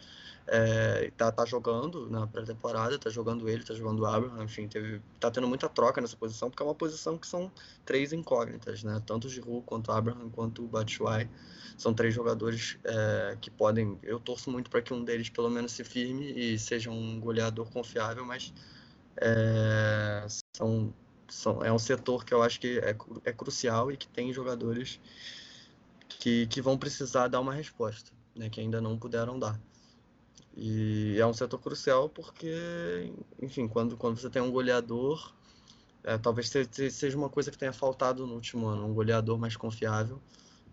É, 0.47 1.11
tá, 1.15 1.31
tá 1.31 1.45
jogando 1.45 2.09
na 2.09 2.27
pré-temporada, 2.27 2.97
tá 2.99 3.09
jogando 3.09 3.47
ele, 3.47 3.63
tá 3.63 3.73
jogando 3.73 4.01
o 4.01 4.05
Abraham, 4.05 4.43
enfim, 4.43 4.67
teve, 4.67 5.01
tá 5.19 5.31
tendo 5.31 5.47
muita 5.47 5.69
troca 5.69 6.01
nessa 6.01 6.17
posição, 6.17 6.49
porque 6.49 6.61
é 6.61 6.65
uma 6.65 6.75
posição 6.75 7.17
que 7.17 7.25
são 7.25 7.51
três 7.85 8.11
incógnitas, 8.11 8.83
né? 8.83 9.01
Tanto 9.05 9.27
o 9.27 9.29
Giroud, 9.29 9.65
quanto 9.65 9.89
o 9.89 9.93
Abraham, 9.93 10.29
quanto 10.29 10.63
o 10.63 10.67
Batshuayi. 10.67 11.29
São 11.77 11.93
três 11.93 12.13
jogadores 12.13 12.77
é, 12.83 13.37
que 13.39 13.49
podem. 13.49 13.97
Eu 14.03 14.19
torço 14.19 14.51
muito 14.51 14.69
para 14.69 14.81
que 14.81 14.93
um 14.93 15.03
deles 15.03 15.29
pelo 15.29 15.49
menos 15.49 15.71
se 15.71 15.83
firme 15.83 16.31
e 16.33 16.59
seja 16.59 16.89
um 16.89 17.19
goleador 17.19 17.69
confiável, 17.71 18.25
mas 18.25 18.53
é, 19.17 20.25
são, 20.55 20.93
são, 21.29 21.63
é 21.63 21.71
um 21.71 21.79
setor 21.79 22.25
que 22.25 22.33
eu 22.33 22.41
acho 22.41 22.59
que 22.59 22.79
é, 22.79 22.95
é 23.23 23.33
crucial 23.33 23.91
e 23.91 23.97
que 23.97 24.07
tem 24.07 24.33
jogadores 24.33 24.99
que, 26.07 26.47
que 26.47 26.61
vão 26.61 26.77
precisar 26.77 27.27
dar 27.27 27.39
uma 27.39 27.53
resposta, 27.53 28.11
né, 28.35 28.49
que 28.49 28.59
ainda 28.59 28.81
não 28.81 28.97
puderam 28.97 29.37
dar. 29.37 29.59
E 30.55 31.17
é 31.19 31.25
um 31.25 31.33
setor 31.33 31.59
crucial 31.59 32.09
porque, 32.09 33.13
enfim, 33.41 33.67
quando, 33.67 33.95
quando 33.95 34.17
você 34.17 34.29
tem 34.29 34.41
um 34.41 34.51
goleador, 34.51 35.33
é, 36.03 36.17
talvez 36.17 36.51
seja 36.91 37.17
uma 37.17 37.29
coisa 37.29 37.51
que 37.51 37.57
tenha 37.57 37.73
faltado 37.73 38.25
no 38.25 38.33
último 38.33 38.67
ano, 38.67 38.85
um 38.85 38.93
goleador 38.93 39.37
mais 39.37 39.55
confiável, 39.55 40.19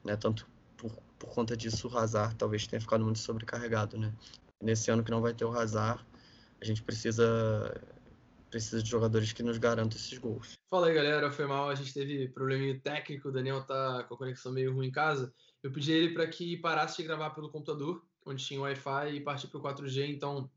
né, 0.02 0.16
tanto 0.16 0.46
por, 0.76 0.90
por 1.18 1.28
conta 1.30 1.56
disso 1.56 1.88
o 1.88 1.98
Hazard 1.98 2.34
talvez 2.36 2.66
tenha 2.66 2.80
ficado 2.80 3.04
muito 3.04 3.18
sobrecarregado, 3.18 3.98
né. 3.98 4.12
Nesse 4.62 4.90
ano 4.90 5.04
que 5.04 5.10
não 5.10 5.20
vai 5.20 5.34
ter 5.34 5.44
o 5.44 5.52
Hazard, 5.52 6.02
a 6.60 6.64
gente 6.64 6.82
precisa 6.82 7.78
precisa 8.54 8.80
de 8.80 8.88
jogadores 8.88 9.32
que 9.32 9.42
nos 9.42 9.58
garantam 9.58 9.98
esses 9.98 10.16
gols. 10.16 10.52
Fala 10.70 10.86
aí, 10.86 10.94
galera. 10.94 11.32
Foi 11.32 11.44
mal, 11.44 11.68
a 11.68 11.74
gente 11.74 11.92
teve 11.92 12.28
probleminha 12.28 12.78
técnico, 12.78 13.28
o 13.28 13.32
Daniel 13.32 13.64
tá 13.64 14.04
com 14.04 14.14
a 14.14 14.16
conexão 14.16 14.52
meio 14.52 14.72
ruim 14.72 14.86
em 14.86 14.92
casa. 14.92 15.34
Eu 15.60 15.72
pedi 15.72 15.90
ele 15.90 16.14
para 16.14 16.24
que 16.28 16.56
parasse 16.58 16.98
de 16.98 17.02
gravar 17.02 17.30
pelo 17.30 17.50
computador, 17.50 18.00
onde 18.24 18.44
tinha 18.44 18.60
Wi-Fi, 18.60 19.16
e 19.16 19.20
partir 19.20 19.48
para 19.48 19.58
o 19.58 19.62
4G, 19.62 20.08
então 20.08 20.48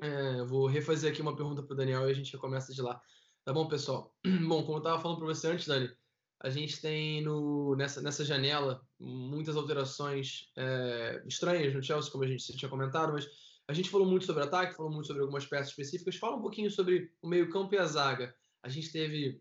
é, 0.00 0.40
eu 0.40 0.46
vou 0.46 0.66
refazer 0.66 1.12
aqui 1.12 1.20
uma 1.20 1.36
pergunta 1.36 1.62
para 1.62 1.74
o 1.74 1.76
Daniel 1.76 2.08
e 2.08 2.10
a 2.10 2.14
gente 2.14 2.34
começa 2.38 2.72
de 2.72 2.80
lá. 2.80 2.98
Tá 3.44 3.52
bom, 3.52 3.68
pessoal? 3.68 4.16
Bom, 4.48 4.62
como 4.62 4.78
eu 4.78 4.78
estava 4.78 5.00
falando 5.00 5.18
para 5.18 5.26
você 5.26 5.48
antes, 5.48 5.66
Dani, 5.66 5.90
a 6.40 6.48
gente 6.48 6.80
tem 6.80 7.22
no, 7.22 7.76
nessa, 7.76 8.00
nessa 8.00 8.24
janela 8.24 8.80
muitas 8.98 9.56
alterações 9.56 10.50
é, 10.56 11.22
estranhas 11.26 11.74
no 11.74 11.82
Chelsea, 11.82 12.10
como 12.10 12.24
a 12.24 12.26
gente 12.26 12.56
tinha 12.56 12.68
comentado, 12.68 13.12
mas 13.12 13.28
a 13.68 13.72
gente 13.72 13.90
falou 13.90 14.06
muito 14.06 14.24
sobre 14.24 14.44
ataque, 14.44 14.76
falou 14.76 14.92
muito 14.92 15.06
sobre 15.06 15.22
algumas 15.22 15.44
peças 15.44 15.68
específicas. 15.68 16.16
Fala 16.16 16.36
um 16.36 16.40
pouquinho 16.40 16.70
sobre 16.70 17.10
o 17.20 17.28
meio-campo 17.28 17.74
e 17.74 17.78
a 17.78 17.84
zaga. 17.84 18.34
A 18.62 18.68
gente 18.68 18.92
teve 18.92 19.40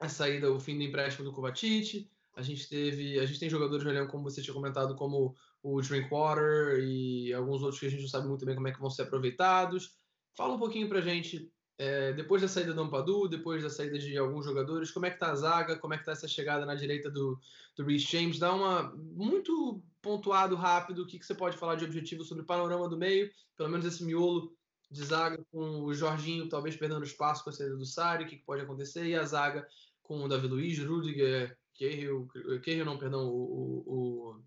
a 0.00 0.08
saída, 0.08 0.50
o 0.50 0.58
fim 0.58 0.76
do 0.78 0.82
empréstimo 0.82 1.24
do 1.24 1.32
Kovacic. 1.32 2.10
A 2.34 2.42
gente 2.42 2.68
teve, 2.68 3.18
a 3.18 3.26
gente 3.26 3.38
tem 3.38 3.50
jogadores 3.50 3.84
no 3.84 3.90
elenco, 3.90 4.10
como 4.10 4.24
você 4.24 4.40
tinha 4.40 4.54
comentado, 4.54 4.96
como 4.96 5.34
o 5.62 5.80
Drinkwater 5.82 6.78
e 6.80 7.34
alguns 7.34 7.60
outros 7.62 7.78
que 7.78 7.86
a 7.86 7.90
gente 7.90 8.00
não 8.00 8.08
sabe 8.08 8.28
muito 8.28 8.46
bem 8.46 8.54
como 8.54 8.68
é 8.68 8.72
que 8.72 8.80
vão 8.80 8.88
ser 8.88 9.02
aproveitados. 9.02 9.94
Fala 10.34 10.54
um 10.54 10.58
pouquinho 10.58 10.88
pra 10.88 11.02
gente, 11.02 11.52
é, 11.80 12.12
depois 12.12 12.42
da 12.42 12.48
saída 12.48 12.74
do 12.74 12.82
Ampadu, 12.82 13.26
depois 13.26 13.62
da 13.62 13.70
saída 13.70 13.98
de 13.98 14.14
alguns 14.18 14.44
jogadores, 14.44 14.90
como 14.90 15.06
é 15.06 15.10
que 15.10 15.18
tá 15.18 15.30
a 15.30 15.34
zaga, 15.34 15.78
como 15.78 15.94
é 15.94 15.98
que 15.98 16.04
tá 16.04 16.12
essa 16.12 16.28
chegada 16.28 16.66
na 16.66 16.74
direita 16.74 17.10
do, 17.10 17.40
do 17.74 17.86
Reece 17.86 18.04
James? 18.04 18.38
Dá 18.38 18.52
uma 18.52 18.92
muito 18.92 19.82
pontuado, 20.02 20.56
rápido, 20.56 21.02
o 21.02 21.06
que, 21.06 21.18
que 21.18 21.24
você 21.24 21.34
pode 21.34 21.56
falar 21.56 21.76
de 21.76 21.84
objetivo 21.86 22.22
sobre 22.22 22.42
o 22.42 22.46
panorama 22.46 22.86
do 22.86 22.98
meio, 22.98 23.32
pelo 23.56 23.70
menos 23.70 23.86
esse 23.86 24.04
miolo 24.04 24.54
de 24.90 25.02
zaga 25.02 25.42
com 25.50 25.80
o 25.82 25.94
Jorginho 25.94 26.50
talvez 26.50 26.76
perdendo 26.76 27.02
espaço 27.02 27.42
com 27.42 27.48
a 27.48 27.52
saída 27.54 27.74
do 27.74 27.86
Sari, 27.86 28.24
o 28.24 28.26
que, 28.26 28.36
que 28.36 28.44
pode 28.44 28.60
acontecer, 28.60 29.06
e 29.06 29.14
a 29.14 29.24
zaga 29.24 29.66
com 30.02 30.22
o 30.22 30.28
Davi 30.28 30.48
Luiz, 30.48 30.78
Rudiger, 30.78 31.56
Cahill, 31.78 32.28
Cahill 32.62 32.84
não, 32.84 32.98
perdão, 32.98 33.26
o, 33.26 33.84
o, 33.86 34.36
o 34.36 34.42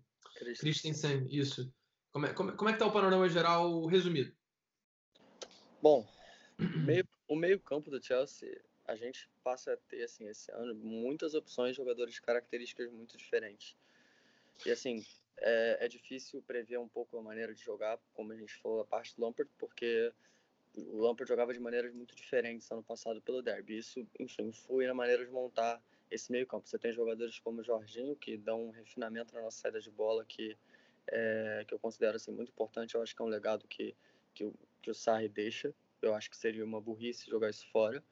Christensen, 0.60 1.26
isso. 1.28 1.68
Como 2.12 2.26
é, 2.26 2.32
como, 2.32 2.52
como 2.52 2.70
é 2.70 2.72
que 2.74 2.78
tá 2.78 2.86
o 2.86 2.92
panorama 2.92 3.28
geral 3.28 3.84
resumido? 3.86 4.32
Bom, 5.82 6.06
meio, 6.86 7.04
o 7.28 7.36
meio 7.36 7.58
campo 7.60 7.90
do 7.90 8.02
Chelsea, 8.04 8.60
a 8.86 8.94
gente 8.94 9.28
passa 9.42 9.72
a 9.72 9.76
ter, 9.76 10.02
assim, 10.02 10.28
esse 10.28 10.50
ano, 10.52 10.74
muitas 10.74 11.34
opções 11.34 11.70
de 11.70 11.76
jogadores 11.76 12.14
de 12.14 12.22
características 12.22 12.90
muito 12.90 13.16
diferentes. 13.16 13.76
E, 14.66 14.70
assim, 14.70 15.04
é, 15.38 15.78
é, 15.80 15.88
difícil 15.88 16.42
prever 16.42 16.78
um 16.78 16.88
pouco 16.88 17.18
a 17.18 17.22
maneira 17.22 17.54
de 17.54 17.62
jogar, 17.62 17.98
como 18.14 18.32
a 18.32 18.36
gente 18.36 18.54
falou, 18.54 18.80
a 18.80 18.84
parte 18.84 19.16
do 19.16 19.22
Lampard, 19.22 19.50
porque 19.58 20.12
o 20.76 21.00
Lampard 21.00 21.28
jogava 21.28 21.52
de 21.52 21.60
maneiras 21.60 21.94
muito 21.94 22.14
diferentes 22.14 22.70
ano 22.70 22.82
passado 22.82 23.20
pelo 23.22 23.42
Derby. 23.42 23.78
Isso, 23.78 24.06
enfim, 24.18 24.52
foi 24.52 24.86
na 24.86 24.94
maneira 24.94 25.24
de 25.24 25.30
montar 25.30 25.82
esse 26.10 26.30
meio 26.30 26.46
campo. 26.46 26.68
Você 26.68 26.78
tem 26.78 26.92
jogadores 26.92 27.38
como 27.38 27.60
o 27.60 27.64
Jorginho, 27.64 28.16
que 28.16 28.36
dão 28.36 28.66
um 28.66 28.70
refinamento 28.70 29.34
na 29.34 29.42
nossa 29.42 29.58
saída 29.58 29.80
de 29.80 29.90
bola, 29.90 30.24
que, 30.24 30.56
é, 31.06 31.64
que 31.66 31.74
eu 31.74 31.78
considero 31.78 32.16
assim, 32.16 32.32
muito 32.32 32.50
importante. 32.50 32.94
Eu 32.94 33.02
acho 33.02 33.14
que 33.14 33.22
é 33.22 33.24
um 33.24 33.28
legado 33.28 33.66
que, 33.66 33.94
que, 34.34 34.50
que 34.82 34.90
o 34.90 34.94
Sarri 34.94 35.28
deixa. 35.28 35.74
Eu 36.02 36.14
acho 36.14 36.30
que 36.30 36.36
seria 36.36 36.64
uma 36.64 36.80
burrice 36.80 37.30
jogar 37.30 37.50
isso 37.50 37.66
fora. 37.70 38.02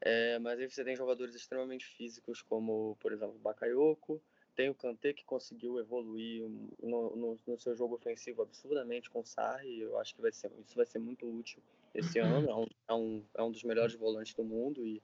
É, 0.00 0.38
mas 0.38 0.58
aí 0.58 0.68
você 0.68 0.84
tem 0.84 0.96
jogadores 0.96 1.34
extremamente 1.34 1.86
físicos, 1.86 2.42
como, 2.42 2.96
por 3.00 3.12
exemplo, 3.12 3.36
o 3.36 3.38
Bakayoko, 3.38 4.20
tem 4.54 4.68
o 4.68 4.74
Kanté 4.74 5.12
que 5.12 5.24
conseguiu 5.24 5.78
evoluir 5.78 6.48
no, 6.82 7.16
no, 7.16 7.38
no, 7.46 7.58
seu 7.58 7.74
jogo 7.74 7.96
ofensivo 7.96 8.42
absurdamente 8.42 9.10
com 9.10 9.20
o 9.20 9.24
Sarri. 9.24 9.80
Eu 9.80 9.98
acho 9.98 10.14
que 10.14 10.22
vai 10.22 10.32
ser, 10.32 10.50
isso 10.64 10.76
vai 10.76 10.86
ser 10.86 10.98
muito 10.98 11.26
útil 11.26 11.62
esse 11.94 12.20
uhum. 12.20 12.26
ano. 12.26 12.50
É 12.50 12.54
um, 12.54 12.66
é 12.88 12.94
um, 12.94 13.24
é 13.38 13.42
um 13.42 13.50
dos 13.50 13.64
melhores 13.64 13.94
volantes 13.94 14.34
do 14.34 14.44
mundo 14.44 14.86
e, 14.86 15.02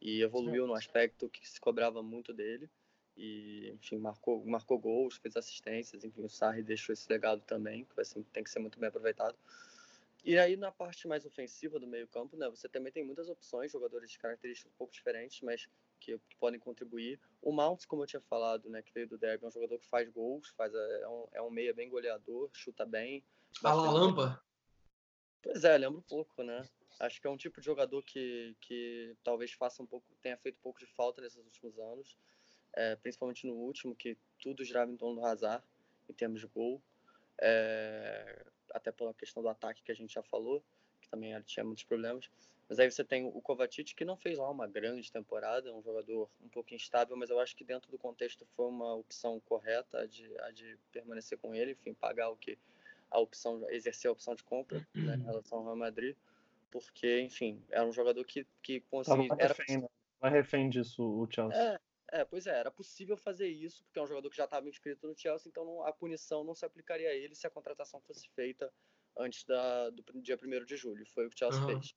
e 0.00 0.22
evoluiu 0.22 0.66
no 0.66 0.74
aspecto 0.74 1.28
que 1.28 1.48
se 1.48 1.60
cobrava 1.60 2.02
muito 2.02 2.32
dele. 2.32 2.68
E, 3.16 3.70
enfim, 3.74 3.98
marcou, 3.98 4.44
marcou 4.44 4.78
gols, 4.78 5.16
fez 5.16 5.36
assistências. 5.36 6.04
Enfim, 6.04 6.22
o 6.22 6.28
Sarri 6.28 6.62
deixou 6.62 6.92
esse 6.92 7.10
legado 7.10 7.40
também, 7.42 7.84
que 7.84 7.96
vai 7.96 8.04
ser, 8.04 8.22
tem 8.32 8.44
que 8.44 8.50
ser 8.50 8.58
muito 8.58 8.78
bem 8.78 8.88
aproveitado. 8.88 9.36
E 10.24 10.38
aí, 10.38 10.56
na 10.56 10.72
parte 10.72 11.06
mais 11.06 11.26
ofensiva 11.26 11.78
do 11.78 11.86
meio-campo, 11.86 12.34
né, 12.34 12.48
você 12.48 12.66
também 12.66 12.90
tem 12.90 13.04
muitas 13.04 13.28
opções, 13.28 13.70
jogadores 13.70 14.10
de 14.10 14.18
características 14.18 14.72
um 14.72 14.76
pouco 14.76 14.94
diferentes, 14.94 15.42
mas 15.42 15.68
que, 16.00 16.18
que, 16.18 16.36
podem 16.36 16.58
contribuir. 16.58 17.20
O 17.42 17.52
Mounts, 17.52 17.84
como 17.84 18.02
eu 18.02 18.06
tinha 18.06 18.22
falado, 18.22 18.70
né, 18.70 18.80
que 18.80 18.92
veio 18.94 19.06
do 19.06 19.18
Derby, 19.18 19.44
é 19.44 19.48
um 19.48 19.50
jogador 19.50 19.78
que 19.78 19.86
faz 19.86 20.08
gols, 20.08 20.48
faz, 20.56 20.74
é, 20.74 21.00
é, 21.02 21.08
um, 21.08 21.28
é 21.34 21.42
um 21.42 21.50
meia 21.50 21.74
bem 21.74 21.90
goleador, 21.90 22.48
chuta 22.54 22.86
bem. 22.86 23.22
Fala 23.60 23.90
Lampa? 23.90 24.42
Pois 25.42 25.62
é, 25.62 25.76
lembro 25.76 25.98
um 25.98 26.02
pouco, 26.02 26.42
né? 26.42 26.66
Acho 27.00 27.20
que 27.20 27.26
é 27.26 27.30
um 27.30 27.36
tipo 27.36 27.60
de 27.60 27.66
jogador 27.66 28.02
que, 28.02 28.56
que 28.62 29.14
talvez 29.22 29.52
faça 29.52 29.82
um 29.82 29.86
pouco, 29.86 30.06
tenha 30.22 30.38
feito 30.38 30.56
um 30.56 30.62
pouco 30.62 30.78
de 30.78 30.86
falta 30.86 31.20
nesses 31.20 31.44
últimos 31.44 31.78
anos, 31.78 32.16
é, 32.72 32.96
principalmente 32.96 33.46
no 33.46 33.54
último, 33.54 33.94
que 33.94 34.16
tudo 34.40 34.64
girava 34.64 34.90
em 34.90 34.96
torno 34.96 35.20
do 35.20 35.26
Hazard, 35.26 35.62
em 36.08 36.14
termos 36.14 36.40
de 36.40 36.46
gol. 36.46 36.82
É, 37.38 38.46
até 38.74 38.92
pela 38.92 39.14
questão 39.14 39.42
do 39.42 39.48
ataque 39.48 39.82
que 39.82 39.92
a 39.92 39.94
gente 39.94 40.12
já 40.12 40.22
falou, 40.22 40.62
que 41.00 41.08
também 41.08 41.40
tinha 41.42 41.64
muitos 41.64 41.84
problemas. 41.84 42.28
Mas 42.68 42.78
aí 42.78 42.90
você 42.90 43.04
tem 43.04 43.26
o 43.26 43.40
Kovacic, 43.40 43.94
que 43.94 44.04
não 44.04 44.16
fez 44.16 44.38
lá 44.38 44.50
uma 44.50 44.66
grande 44.66 45.12
temporada, 45.12 45.68
é 45.68 45.72
um 45.72 45.82
jogador 45.82 46.28
um 46.42 46.48
pouco 46.48 46.74
instável, 46.74 47.16
mas 47.16 47.30
eu 47.30 47.38
acho 47.38 47.54
que 47.54 47.62
dentro 47.62 47.90
do 47.90 47.98
contexto 47.98 48.46
foi 48.56 48.66
uma 48.66 48.94
opção 48.94 49.38
correta 49.40 50.00
a 50.00 50.06
de, 50.06 50.30
a 50.40 50.50
de 50.50 50.78
permanecer 50.90 51.38
com 51.38 51.54
ele, 51.54 51.72
enfim, 51.72 51.92
pagar 51.94 52.30
o 52.30 52.36
que 52.36 52.58
a 53.10 53.20
opção, 53.20 53.64
exercer 53.70 54.08
a 54.08 54.12
opção 54.12 54.34
de 54.34 54.42
compra 54.42 54.84
né, 54.94 55.14
em 55.14 55.22
relação 55.22 55.58
ao 55.58 55.64
Real 55.64 55.76
Madrid, 55.76 56.16
porque, 56.70 57.20
enfim, 57.20 57.62
era 57.70 57.86
um 57.86 57.92
jogador 57.92 58.24
que, 58.24 58.46
que 58.62 58.80
conseguia... 58.90 59.32
Refém, 59.34 59.82
né? 59.82 59.88
Não 60.20 60.28
é 60.30 60.32
refém 60.32 60.70
disso 60.70 61.04
o 61.04 61.28
Chelsea. 61.30 61.60
É, 61.60 61.78
é, 62.12 62.24
pois 62.24 62.46
é, 62.46 62.58
era 62.58 62.70
possível 62.70 63.16
fazer 63.16 63.48
isso, 63.48 63.84
porque 63.84 63.98
é 63.98 64.02
um 64.02 64.06
jogador 64.06 64.30
que 64.30 64.36
já 64.36 64.44
estava 64.44 64.68
inscrito 64.68 65.06
no 65.06 65.16
Chelsea, 65.16 65.48
então 65.48 65.64
não, 65.64 65.82
a 65.86 65.92
punição 65.92 66.44
não 66.44 66.54
se 66.54 66.64
aplicaria 66.64 67.08
a 67.08 67.14
ele 67.14 67.34
se 67.34 67.46
a 67.46 67.50
contratação 67.50 68.00
fosse 68.00 68.28
feita 68.30 68.72
antes 69.16 69.44
da, 69.44 69.90
do 69.90 70.02
dia 70.20 70.38
1 70.40 70.64
de 70.64 70.76
julho. 70.76 71.06
Foi 71.06 71.26
o 71.26 71.30
que 71.30 71.36
o 71.36 71.38
Chelsea 71.38 71.60
uhum. 71.60 71.66
fez. 71.68 71.94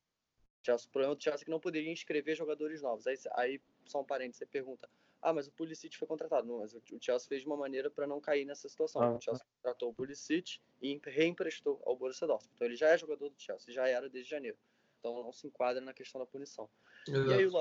Chelsea, 0.63 0.87
o 0.87 0.91
problema 0.91 1.15
do 1.15 1.23
Chelsea 1.23 1.43
é 1.43 1.45
que 1.45 1.51
não 1.51 1.59
poderia 1.59 1.91
inscrever 1.91 2.35
jogadores 2.35 2.81
novos. 2.81 3.07
Aí, 3.07 3.17
aí 3.33 3.61
só 3.85 4.01
um 4.01 4.05
parênteses, 4.05 4.39
você 4.39 4.45
pergunta, 4.45 4.89
ah, 5.21 5.33
mas 5.33 5.47
o 5.47 5.51
Pulisic 5.51 5.97
foi 5.97 6.07
contratado. 6.07 6.47
Não, 6.47 6.59
mas 6.59 6.73
o, 6.73 6.81
Chelsea 7.01 7.27
fez 7.27 7.41
de 7.41 7.47
uma 7.47 7.57
maneira 7.57 7.89
para 7.89 8.05
não 8.05 8.21
cair 8.21 8.45
nessa 8.45 8.69
situação. 8.69 9.01
Ah, 9.01 9.15
o 9.15 9.21
Chelsea 9.21 9.43
ah. 9.43 9.55
contratou 9.55 9.89
o 9.89 9.93
Pulisic 9.93 10.59
e 10.81 10.99
reemprestou 11.05 11.81
ao 11.85 11.95
Borussia 11.95 12.27
Dortmund. 12.27 12.53
Então 12.55 12.67
ele 12.67 12.75
já 12.75 12.89
é 12.89 12.97
jogador 12.97 13.29
do 13.29 13.39
Chelsea, 13.39 13.73
já 13.73 13.87
era 13.87 14.09
desde 14.09 14.29
janeiro. 14.29 14.57
Então 14.99 15.23
não 15.23 15.31
se 15.31 15.47
enquadra 15.47 15.81
na 15.81 15.93
questão 15.93 16.19
da 16.19 16.27
punição. 16.27 16.69
E 17.07 17.33
aí, 17.33 17.47
o, 17.47 17.51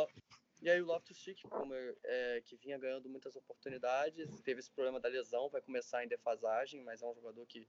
e 0.62 0.70
aí 0.70 0.80
o 0.80 0.86
Loftus-Cheek, 0.86 1.42
como 1.48 1.72
é, 1.74 2.42
que 2.44 2.56
vinha 2.56 2.78
ganhando 2.78 3.08
muitas 3.08 3.36
oportunidades, 3.36 4.40
teve 4.40 4.60
esse 4.60 4.70
problema 4.70 4.98
da 4.98 5.08
lesão, 5.08 5.48
vai 5.48 5.60
começar 5.60 6.04
em 6.04 6.08
defasagem, 6.08 6.82
mas 6.82 7.02
é 7.02 7.06
um 7.06 7.14
jogador 7.14 7.46
que 7.46 7.66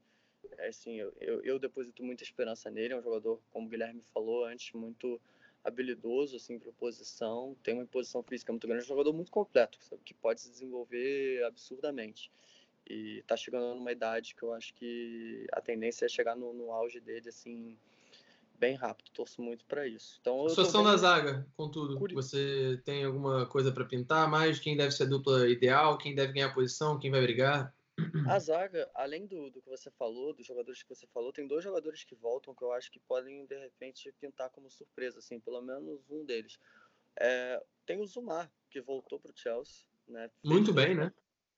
é 0.58 0.67
assim, 0.67 0.95
eu, 0.95 1.13
eu, 1.19 1.41
eu, 1.43 1.60
deposito 1.60 2.04
muita 2.04 2.23
esperança 2.23 2.69
nele. 2.69 2.93
É 2.93 2.97
um 2.97 3.02
jogador, 3.02 3.41
como 3.52 3.67
o 3.67 3.69
Guilherme 3.69 4.02
falou 4.13 4.45
antes, 4.45 4.71
muito 4.73 5.19
habilidoso 5.63 6.38
assim 6.38 6.58
para 6.58 6.71
posição, 6.71 7.56
tem 7.62 7.73
uma 7.73 7.86
posição 7.86 8.23
física 8.23 8.54
muito 8.54 8.65
grande, 8.65 8.84
é 8.84 8.86
um 8.86 8.88
jogador 8.88 9.12
muito 9.12 9.32
completo, 9.32 9.78
sabe, 9.84 10.02
que 10.04 10.13
pode 10.13 10.39
se 10.39 10.50
desenvolver 10.50 11.43
absurdamente. 11.43 12.32
E 12.89 13.19
está 13.19 13.36
chegando 13.36 13.76
numa 13.76 13.91
idade 13.91 14.34
que 14.34 14.43
eu 14.43 14.54
acho 14.54 14.73
que 14.73 15.45
a 15.52 15.60
tendência 15.60 16.06
é 16.06 16.10
chegar 16.10 16.38
no, 16.38 16.54
no 16.54 16.71
auge 16.71 17.02
dele 17.02 17.28
assim 17.28 17.78
bem 18.58 18.76
rápido. 18.76 19.12
Torço 19.12 19.41
muito 19.41 19.65
para 19.65 19.88
isso. 19.88 20.17
Então, 20.22 20.46
a 20.46 20.50
situação 20.50 20.84
bem... 20.84 20.91
da 20.91 20.98
zaga, 20.98 21.48
contudo, 21.56 21.98
Curi... 21.98 22.15
você 22.15 22.82
tem 22.84 23.04
alguma 23.04 23.46
coisa 23.46 23.72
para 23.72 23.86
pintar 23.86 24.30
mais? 24.30 24.60
Quem 24.60 24.76
deve 24.76 24.91
ser 24.91 25.04
a 25.04 25.08
dupla 25.08 25.48
ideal? 25.50 25.98
Quem 25.98 26.15
deve 26.15 26.34
ganhar 26.34 26.48
a 26.48 26.54
posição? 26.54 27.00
Quem 27.00 27.12
vai 27.12 27.22
brigar? 27.22 27.74
A 28.28 28.38
zaga, 28.38 28.89
além 28.93 29.26
do, 29.26 29.50
do 29.50 29.62
que 29.62 29.70
você 29.70 29.89
falou, 29.89 30.32
dos 30.32 30.46
jogadores 30.46 30.84
que 30.84 30.89
você 30.89 31.08
falou, 31.08 31.34
tem 31.34 31.48
dois 31.48 31.63
jogadores 31.63 32.04
que 32.04 32.13
voltam 32.13 32.54
que 32.54 32.63
eu 32.63 32.72
acho 32.72 32.91
que 32.91 33.00
podem, 33.00 33.46
de 33.46 33.58
repente, 33.58 34.13
pintar 34.20 34.52
como 34.52 34.70
surpresa, 34.70 35.17
assim, 35.17 35.39
pelo 35.39 35.62
menos 35.62 36.00
um 36.10 36.24
deles. 36.24 36.60
É, 37.20 37.63
tem 37.86 38.00
o 38.00 38.06
Zumar, 38.06 38.52
que 38.70 38.80
voltou 38.80 39.20
para 39.20 39.32
o 39.32 39.36
Chelsea. 39.36 39.84
Né? 40.08 40.30
Muito 40.43 40.72
bem, 40.72 40.96
né? 40.96 41.12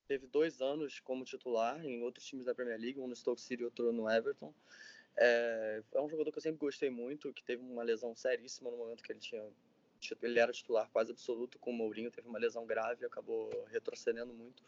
Teve 0.08 0.26
dois 0.26 0.60
anos 0.60 1.00
como 1.02 1.24
titular 1.24 1.86
em 1.86 2.02
outros 2.02 2.26
times 2.26 2.46
da 2.46 2.56
Premier 2.56 2.80
League, 2.80 3.00
um 3.00 3.08
no 3.08 3.16
Stoke 3.16 3.42
City 3.42 3.62
e 3.62 3.66
outro 3.66 3.92
no 3.92 4.10
Everton. 4.10 4.54
É, 5.22 5.84
é 5.94 6.02
um 6.02 6.10
jogador 6.10 6.32
que 6.32 6.38
eu 6.38 6.42
sempre 6.42 6.60
gostei 6.60 6.90
muito, 6.90 7.34
que 7.34 7.44
teve 7.44 7.62
uma 7.62 7.84
lesão 7.84 8.16
seríssima 8.16 8.72
no 8.72 8.78
momento 8.78 9.04
que 9.04 9.12
ele 9.12 9.20
tinha 9.20 9.44
ele 10.22 10.40
era 10.40 10.52
titular 10.54 10.90
quase 10.92 11.12
absoluto 11.12 11.60
com 11.60 11.72
o 11.72 11.74
Mourinho, 11.74 12.10
teve 12.10 12.28
uma 12.28 12.40
lesão 12.40 12.66
grave, 12.66 13.06
acabou 13.06 13.50
retrocedendo 13.70 14.34
muito. 14.34 14.64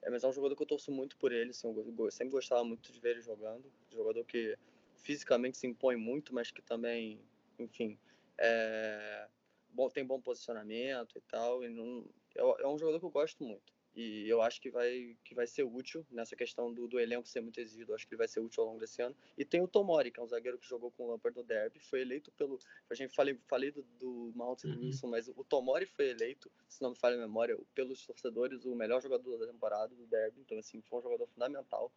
É, 0.00 0.08
mas 0.08 0.24
é 0.24 0.28
um 0.28 0.32
jogador 0.32 0.56
que 0.56 0.62
eu 0.62 0.66
torço 0.66 0.90
muito 0.90 1.16
por 1.18 1.30
ele, 1.30 1.50
assim, 1.50 1.68
eu 1.68 2.10
sempre 2.10 2.32
gostava 2.32 2.64
muito 2.64 2.90
de 2.90 2.98
ver 2.98 3.10
ele 3.10 3.20
jogando. 3.20 3.70
Jogador 3.90 4.24
que 4.24 4.56
fisicamente 4.96 5.58
se 5.58 5.66
impõe 5.66 5.96
muito, 5.96 6.34
mas 6.34 6.50
que 6.50 6.62
também, 6.62 7.20
enfim, 7.58 7.98
é, 8.38 9.28
bom, 9.70 9.88
tem 9.90 10.04
bom 10.04 10.20
posicionamento 10.20 11.18
e 11.18 11.20
tal. 11.20 11.62
E 11.62 11.68
não, 11.68 12.04
é, 12.34 12.62
é 12.62 12.66
um 12.66 12.78
jogador 12.78 12.98
que 12.98 13.06
eu 13.06 13.10
gosto 13.10 13.44
muito. 13.44 13.72
E 13.94 14.26
eu 14.26 14.40
acho 14.40 14.58
que 14.60 14.70
vai, 14.70 15.14
que 15.22 15.34
vai 15.34 15.46
ser 15.46 15.64
útil 15.64 16.06
nessa 16.10 16.34
questão 16.34 16.72
do, 16.72 16.88
do 16.88 16.98
elenco 16.98 17.28
ser 17.28 17.42
muito 17.42 17.60
exigido. 17.60 17.94
Acho 17.94 18.06
que 18.06 18.14
ele 18.14 18.18
vai 18.18 18.28
ser 18.28 18.40
útil 18.40 18.62
ao 18.62 18.68
longo 18.70 18.80
desse 18.80 19.02
ano. 19.02 19.14
E 19.36 19.44
tem 19.44 19.60
o 19.60 19.68
Tomori, 19.68 20.10
que 20.10 20.18
é 20.18 20.22
um 20.22 20.26
zagueiro 20.26 20.56
que 20.58 20.66
jogou 20.66 20.90
com 20.92 21.04
o 21.04 21.10
Lampard 21.10 21.36
no 21.36 21.44
Derby. 21.44 21.78
Foi 21.78 22.00
eleito 22.00 22.32
pelo. 22.32 22.58
A 22.88 22.94
gente 22.94 23.14
falei, 23.14 23.38
falei 23.46 23.70
do, 23.70 23.82
do 24.00 24.32
Mount 24.34 24.64
uhum. 24.64 24.78
Wilson, 24.78 25.08
mas 25.08 25.28
o 25.28 25.44
Tomori 25.44 25.84
foi 25.84 26.08
eleito, 26.08 26.50
se 26.68 26.80
não 26.80 26.90
me 26.90 26.96
falha 26.96 27.16
a 27.16 27.20
memória, 27.20 27.58
pelos 27.74 28.06
torcedores, 28.06 28.64
o 28.64 28.74
melhor 28.74 29.02
jogador 29.02 29.36
da 29.36 29.46
temporada 29.46 29.94
do 29.94 30.06
Derby. 30.06 30.40
Então, 30.40 30.58
assim, 30.58 30.80
foi 30.80 31.00
um 31.00 31.02
jogador 31.02 31.26
fundamental 31.26 31.92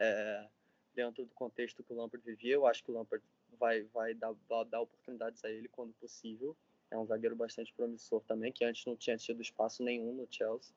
é, 0.00 0.44
dentro 0.92 1.24
do 1.24 1.34
contexto 1.34 1.84
que 1.84 1.92
o 1.92 1.96
Lampard 1.96 2.24
vivia. 2.26 2.54
Eu 2.54 2.66
acho 2.66 2.82
que 2.82 2.90
o 2.90 2.94
Lampard 2.94 3.24
vai, 3.56 3.82
vai 3.84 4.12
dar, 4.12 4.34
dar 4.68 4.80
oportunidades 4.80 5.44
a 5.44 5.50
ele 5.50 5.68
quando 5.68 5.92
possível. 5.94 6.56
É 6.90 6.98
um 6.98 7.06
zagueiro 7.06 7.36
bastante 7.36 7.72
promissor 7.74 8.22
também, 8.22 8.50
que 8.50 8.64
antes 8.64 8.84
não 8.86 8.96
tinha 8.96 9.16
tido 9.16 9.42
espaço 9.42 9.84
nenhum 9.84 10.14
no 10.14 10.26
Chelsea. 10.28 10.74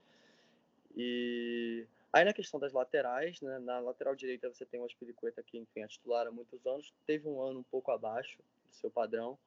E 0.96 1.86
aí 2.12 2.26
na 2.26 2.34
questão 2.34 2.60
das 2.60 2.74
laterais, 2.74 3.40
né, 3.42 3.60
na 3.60 3.80
lateral 3.80 4.16
direita 4.16 4.50
você 4.50 4.66
tem 4.66 4.80
o 4.80 4.86
Aspiricueta 4.86 5.42
que, 5.44 5.58
enfim, 5.58 5.82
é 5.82 5.88
titular 5.88 6.28
há 6.28 6.32
muitos 6.32 6.66
anos, 6.66 6.94
teve 7.06 7.28
um 7.28 7.42
ano 7.42 7.60
um 7.60 7.64
pouco 7.64 7.92
abaixo 7.92 8.38
do 8.38 8.76
seu 8.76 8.90
padrão. 8.90 9.38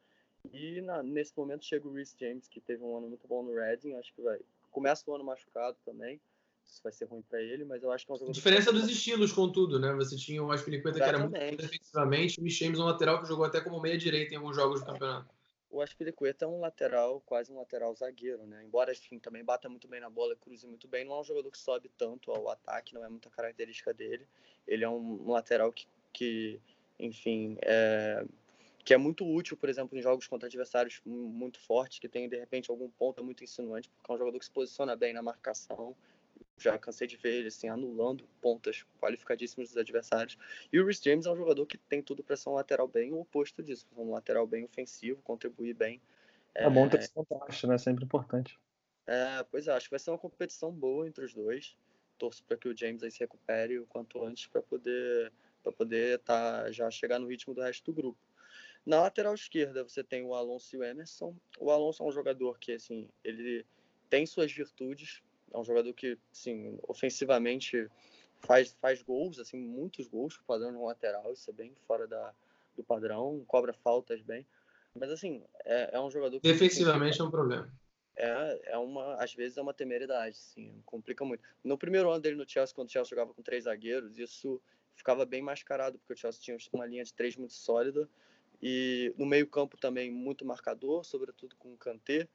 E 0.52 0.80
na, 0.82 1.02
nesse 1.02 1.32
momento 1.36 1.64
chega 1.64 1.88
o 1.88 1.92
Rhys 1.92 2.14
James, 2.18 2.48
que 2.48 2.60
teve 2.60 2.82
um 2.82 2.96
ano 2.96 3.08
muito 3.08 3.26
bom 3.26 3.42
no 3.42 3.54
Reading, 3.54 3.94
acho 3.94 4.12
que 4.12 4.20
vai 4.20 4.38
começa 4.70 5.08
o 5.08 5.14
ano 5.14 5.24
machucado 5.24 5.76
também. 5.86 6.20
Isso 6.66 6.82
vai 6.82 6.92
ser 6.92 7.04
ruim 7.04 7.22
para 7.22 7.40
ele, 7.40 7.64
mas 7.64 7.82
eu 7.82 7.92
acho 7.92 8.04
que 8.04 8.12
é 8.12 8.14
um. 8.14 8.30
Diferença 8.30 8.72
dos 8.72 8.88
estilos, 8.88 9.32
contudo, 9.32 9.78
né? 9.78 9.92
Você 9.94 10.16
tinha 10.16 10.42
o 10.42 10.50
Aspiricueta 10.50 10.98
que 10.98 11.04
era 11.04 11.18
muito 11.18 11.56
defensivamente, 11.56 12.40
o 12.40 12.48
James 12.48 12.78
um 12.78 12.84
lateral 12.84 13.20
que 13.20 13.28
jogou 13.28 13.44
até 13.44 13.60
como 13.60 13.80
meia 13.80 13.96
direita 13.96 14.34
em 14.34 14.38
alguns 14.38 14.56
jogos 14.56 14.80
do 14.80 14.86
campeonato 14.86 15.28
o 15.74 15.82
Aspilicueta 15.82 16.44
é 16.44 16.48
um 16.48 16.60
lateral, 16.60 17.20
quase 17.26 17.52
um 17.52 17.56
lateral 17.56 17.92
zagueiro, 17.96 18.46
né? 18.46 18.62
Embora, 18.64 18.92
enfim, 18.92 19.18
também 19.18 19.44
bata 19.44 19.68
muito 19.68 19.88
bem 19.88 20.00
na 20.00 20.08
bola, 20.08 20.36
cruze 20.36 20.64
muito 20.68 20.86
bem, 20.86 21.04
não 21.04 21.16
é 21.16 21.20
um 21.20 21.24
jogador 21.24 21.50
que 21.50 21.58
sobe 21.58 21.90
tanto 21.98 22.30
ao 22.30 22.48
ataque, 22.48 22.94
não 22.94 23.04
é 23.04 23.08
muita 23.08 23.28
característica 23.28 23.92
dele. 23.92 24.24
Ele 24.68 24.84
é 24.84 24.88
um, 24.88 25.22
um 25.26 25.32
lateral 25.32 25.72
que, 25.72 25.88
que 26.12 26.60
enfim, 26.96 27.58
é, 27.62 28.24
que 28.84 28.94
é 28.94 28.96
muito 28.96 29.26
útil, 29.26 29.56
por 29.56 29.68
exemplo, 29.68 29.98
em 29.98 30.00
jogos 30.00 30.28
contra 30.28 30.46
adversários 30.46 31.00
muito 31.04 31.58
fortes, 31.58 31.98
que 31.98 32.08
tem, 32.08 32.28
de 32.28 32.38
repente, 32.38 32.70
algum 32.70 32.88
ponto 32.90 33.24
muito 33.24 33.42
insinuante, 33.42 33.88
porque 33.88 34.12
é 34.12 34.14
um 34.14 34.18
jogador 34.18 34.38
que 34.38 34.44
se 34.44 34.52
posiciona 34.52 34.94
bem 34.94 35.12
na 35.12 35.22
marcação, 35.22 35.96
já 36.58 36.78
cansei 36.78 37.06
de 37.06 37.16
ver 37.16 37.34
ele 37.34 37.48
assim, 37.48 37.68
anulando 37.68 38.28
pontas 38.40 38.84
qualificadíssimas 39.00 39.68
dos 39.68 39.76
adversários. 39.76 40.38
E 40.72 40.78
o 40.78 40.86
Rhys 40.86 41.00
James 41.02 41.26
é 41.26 41.30
um 41.30 41.36
jogador 41.36 41.66
que 41.66 41.76
tem 41.76 42.02
tudo 42.02 42.22
para 42.22 42.36
ser 42.36 42.48
um 42.48 42.54
lateral 42.54 42.88
bem 42.88 43.12
o 43.12 43.20
oposto 43.20 43.62
disso, 43.62 43.86
um 43.96 44.12
lateral 44.12 44.46
bem 44.46 44.64
ofensivo, 44.64 45.20
contribuir 45.22 45.74
bem. 45.74 46.00
É, 46.54 46.64
é 46.64 46.70
bom 46.70 46.88
ter 46.88 47.00
esse 47.00 47.12
contraste, 47.12 47.66
né? 47.66 47.76
Sempre 47.78 48.04
importante. 48.04 48.58
É, 49.06 49.42
pois 49.50 49.66
é, 49.66 49.72
acho 49.72 49.86
que 49.86 49.90
vai 49.90 49.98
ser 49.98 50.10
uma 50.10 50.18
competição 50.18 50.72
boa 50.72 51.06
entre 51.06 51.24
os 51.24 51.34
dois. 51.34 51.76
Torço 52.16 52.44
para 52.44 52.56
que 52.56 52.68
o 52.68 52.76
James 52.76 53.02
aí 53.02 53.10
se 53.10 53.20
recupere 53.20 53.78
o 53.78 53.86
quanto 53.86 54.22
antes 54.24 54.46
para 54.46 54.62
poder 54.62 55.32
para 55.62 55.72
poder 55.72 56.18
tá, 56.18 56.70
já 56.70 56.90
chegar 56.90 57.18
no 57.18 57.26
ritmo 57.26 57.54
do 57.54 57.62
resto 57.62 57.90
do 57.90 57.94
grupo. 57.94 58.18
Na 58.84 59.00
lateral 59.00 59.34
esquerda 59.34 59.82
você 59.82 60.04
tem 60.04 60.22
o 60.22 60.34
Alonso 60.34 60.76
e 60.76 60.78
o 60.78 60.84
Emerson. 60.84 61.34
O 61.58 61.70
Alonso 61.70 62.02
é 62.02 62.06
um 62.06 62.12
jogador 62.12 62.58
que 62.58 62.72
assim 62.72 63.08
ele 63.24 63.64
tem 64.10 64.26
suas 64.26 64.52
virtudes, 64.52 65.22
é 65.54 65.58
um 65.58 65.64
jogador 65.64 65.94
que, 65.94 66.18
assim, 66.32 66.78
ofensivamente 66.88 67.88
faz, 68.40 68.76
faz 68.80 69.00
gols, 69.00 69.38
assim, 69.38 69.56
muitos 69.56 70.08
gols 70.08 70.36
pro 70.36 70.44
padrão 70.44 70.72
de 70.72 70.76
um 70.76 70.84
lateral, 70.84 71.32
isso 71.32 71.48
é 71.48 71.52
bem 71.52 71.72
fora 71.86 72.06
da, 72.06 72.34
do 72.76 72.82
padrão, 72.82 73.42
cobra 73.46 73.72
faltas 73.72 74.20
bem. 74.20 74.44
Mas, 74.94 75.10
assim, 75.10 75.42
é, 75.64 75.90
é 75.96 76.00
um 76.00 76.10
jogador 76.10 76.40
que... 76.40 76.52
Defensivamente 76.52 77.20
é 77.20 77.24
um 77.24 77.30
problema. 77.30 77.72
É, 78.16 78.72
é 78.72 78.78
uma, 78.78 79.14
às 79.14 79.32
vezes 79.34 79.56
é 79.56 79.62
uma 79.62 79.72
temeridade, 79.74 80.36
assim, 80.36 80.82
complica 80.84 81.24
muito. 81.24 81.42
No 81.62 81.78
primeiro 81.78 82.10
ano 82.10 82.20
dele 82.20 82.36
no 82.36 82.48
Chelsea, 82.48 82.74
quando 82.74 82.88
o 82.88 82.92
Chelsea 82.92 83.10
jogava 83.10 83.32
com 83.32 83.42
três 83.42 83.64
zagueiros, 83.64 84.18
isso 84.18 84.60
ficava 84.94 85.24
bem 85.24 85.42
mascarado, 85.42 85.98
porque 85.98 86.14
o 86.14 86.16
Chelsea 86.16 86.40
tinha 86.40 86.56
uma 86.72 86.86
linha 86.86 87.04
de 87.04 87.12
três 87.12 87.36
muito 87.36 87.54
sólida, 87.54 88.08
e 88.62 89.12
no 89.16 89.26
meio 89.26 89.46
campo 89.46 89.76
também 89.76 90.10
muito 90.10 90.44
marcador, 90.44 91.04
sobretudo 91.04 91.56
com 91.56 91.74
o 91.74 91.76
Kanté, 91.76 92.28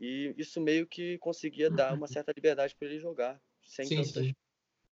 e 0.00 0.34
isso 0.36 0.60
meio 0.60 0.86
que 0.86 1.18
conseguia 1.18 1.70
dar 1.70 1.94
uma 1.94 2.06
certa 2.06 2.32
liberdade 2.34 2.74
para 2.78 2.88
ele 2.88 2.98
jogar, 2.98 3.40
sem 3.62 3.84
sim, 3.86 3.96
tantas, 3.96 4.12
sim. 4.12 4.34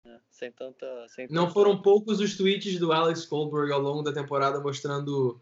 Né, 0.04 0.20
sem 0.30 0.52
tanta, 0.52 1.08
sem 1.08 1.26
Não 1.28 1.42
tanta... 1.42 1.54
foram 1.54 1.82
poucos 1.82 2.20
os 2.20 2.36
tweets 2.36 2.78
do 2.78 2.92
Alex 2.92 3.24
Goldberg 3.26 3.72
ao 3.72 3.80
longo 3.80 4.02
da 4.02 4.12
temporada 4.12 4.60
mostrando 4.60 5.40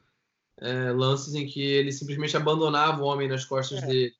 é, 0.59 0.92
lances 0.92 1.35
em 1.35 1.46
que 1.46 1.62
ele 1.62 1.92
simplesmente 1.92 2.37
abandonava 2.37 3.03
o 3.03 3.07
homem 3.07 3.29
nas 3.29 3.44
costas 3.44 3.83
é. 3.83 3.87
dele. 3.87 4.19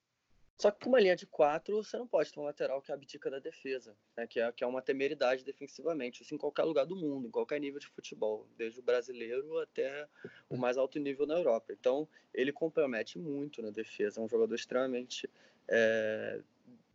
Só 0.61 0.71
que 0.71 0.85
com 0.85 0.91
uma 0.91 1.01
linha 1.01 1.17
de 1.17 1.25
quatro, 1.25 1.83
você 1.83 1.97
não 1.97 2.07
pode 2.07 2.31
ter 2.31 2.39
um 2.39 2.43
lateral 2.43 2.83
que 2.83 2.93
abdica 2.93 3.31
da 3.31 3.39
defesa, 3.39 3.97
né? 4.15 4.27
que, 4.27 4.39
é, 4.39 4.53
que 4.53 4.63
é 4.63 4.67
uma 4.67 4.83
temeridade 4.83 5.43
defensivamente, 5.43 6.23
em 6.35 6.37
qualquer 6.37 6.65
lugar 6.65 6.85
do 6.85 6.95
mundo, 6.95 7.29
em 7.29 7.31
qualquer 7.31 7.59
nível 7.59 7.81
de 7.81 7.87
futebol, 7.87 8.47
desde 8.59 8.79
o 8.79 8.83
brasileiro 8.83 9.59
até 9.59 10.07
o 10.51 10.59
mais 10.59 10.77
alto 10.77 10.99
nível 10.99 11.27
na 11.27 11.39
Europa. 11.39 11.73
Então, 11.73 12.07
ele 12.35 12.53
compromete 12.53 13.19
muito 13.19 13.63
na 13.63 13.71
defesa, 13.71 14.21
é 14.21 14.23
um 14.23 14.29
jogador 14.29 14.55
extremamente. 14.55 15.31
É, 15.67 16.43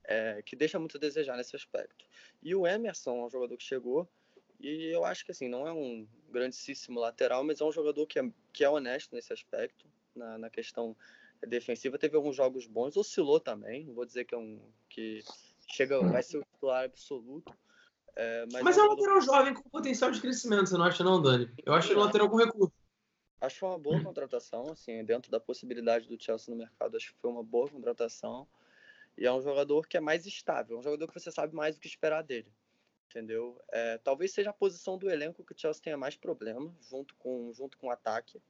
é, 0.03 0.43
que 0.43 0.55
deixa 0.55 0.77
muito 0.77 0.97
a 0.97 0.99
desejar 0.99 1.35
nesse 1.35 1.55
aspecto. 1.55 2.05
E 2.43 2.53
o 2.53 2.67
Emerson 2.67 3.23
é 3.23 3.25
um 3.25 3.29
jogador 3.31 3.57
que 3.57 3.63
chegou, 3.63 4.07
e 4.59 4.93
eu 4.93 5.03
acho 5.03 5.25
que 5.25 5.31
assim, 5.31 5.47
não 5.47 5.67
é 5.67 5.73
um 5.73 6.07
grandíssimo 6.29 6.99
lateral, 6.99 7.43
mas 7.43 7.61
é 7.61 7.65
um 7.65 7.71
jogador 7.71 8.05
que 8.05 8.19
é, 8.19 8.31
que 8.53 8.63
é 8.63 8.69
honesto 8.69 9.15
nesse 9.15 9.33
aspecto, 9.33 9.87
na, 10.15 10.37
na 10.37 10.49
questão 10.51 10.95
defensiva, 11.47 11.97
teve 11.97 12.15
alguns 12.15 12.35
jogos 12.35 12.65
bons, 12.65 12.97
oscilou 12.97 13.39
também, 13.39 13.85
não 13.85 13.93
vou 13.93 14.05
dizer 14.05 14.25
que 14.25 14.35
é 14.35 14.37
um 14.37 14.59
que 14.89 15.23
chega, 15.67 15.99
vai 15.99 16.23
ser 16.23 16.37
o 16.37 16.43
titular 16.43 16.85
absoluto. 16.85 17.53
É, 18.15 18.45
mas, 18.51 18.63
mas 18.63 18.77
é, 18.77 18.79
é 18.79 18.83
um 18.83 18.87
lateral 18.87 19.21
jovem 19.21 19.53
com 19.53 19.69
potencial 19.69 20.09
de 20.11 20.21
crescimento, 20.21 20.69
você 20.69 20.77
não 20.77 20.85
acha 20.85 21.03
não, 21.03 21.21
Dani? 21.21 21.51
Eu 21.65 21.73
acho 21.73 21.91
ele 21.91 21.99
um 21.99 22.03
lateral 22.03 22.29
com 22.29 22.37
recurso. 22.37 22.73
Acho 23.41 23.55
que 23.55 23.59
foi 23.59 23.69
uma 23.69 23.79
boa 23.79 24.01
contratação, 24.01 24.71
assim, 24.71 25.03
dentro 25.03 25.29
da 25.29 25.39
possibilidade 25.39 26.07
do 26.07 26.21
Chelsea 26.21 26.53
no 26.53 26.57
mercado, 26.57 26.95
acho 26.95 27.13
que 27.13 27.19
foi 27.19 27.29
uma 27.29 27.43
boa 27.43 27.69
contratação. 27.69 28.47
E 29.17 29.25
é 29.25 29.31
um 29.31 29.41
jogador 29.41 29.87
que 29.87 29.97
é 29.97 29.99
mais 29.99 30.25
estável, 30.25 30.77
é 30.77 30.79
um 30.79 30.83
jogador 30.83 31.07
que 31.07 31.19
você 31.19 31.31
sabe 31.31 31.53
mais 31.53 31.75
o 31.75 31.79
que 31.79 31.87
esperar 31.87 32.21
dele. 32.21 32.51
Entendeu? 33.09 33.61
É, 33.69 33.97
talvez 33.99 34.33
seja 34.33 34.49
a 34.49 34.53
posição 34.53 34.97
do 34.97 35.09
elenco 35.09 35.43
que 35.43 35.53
o 35.53 35.57
Chelsea 35.57 35.81
tenha 35.81 35.97
mais 35.97 36.17
problema, 36.17 36.73
junto 36.81 37.15
com, 37.15 37.51
junto 37.53 37.77
com 37.77 37.87
o 37.87 37.91
ataque 37.91 38.41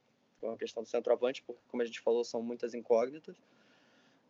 com 0.45 0.53
a 0.53 0.57
questão 0.57 0.83
do 0.83 0.89
centroavante, 0.89 1.43
porque, 1.43 1.61
como 1.69 1.81
a 1.81 1.85
gente 1.85 1.99
falou, 1.99 2.23
são 2.23 2.41
muitas 2.41 2.73
incógnitas. 2.73 3.35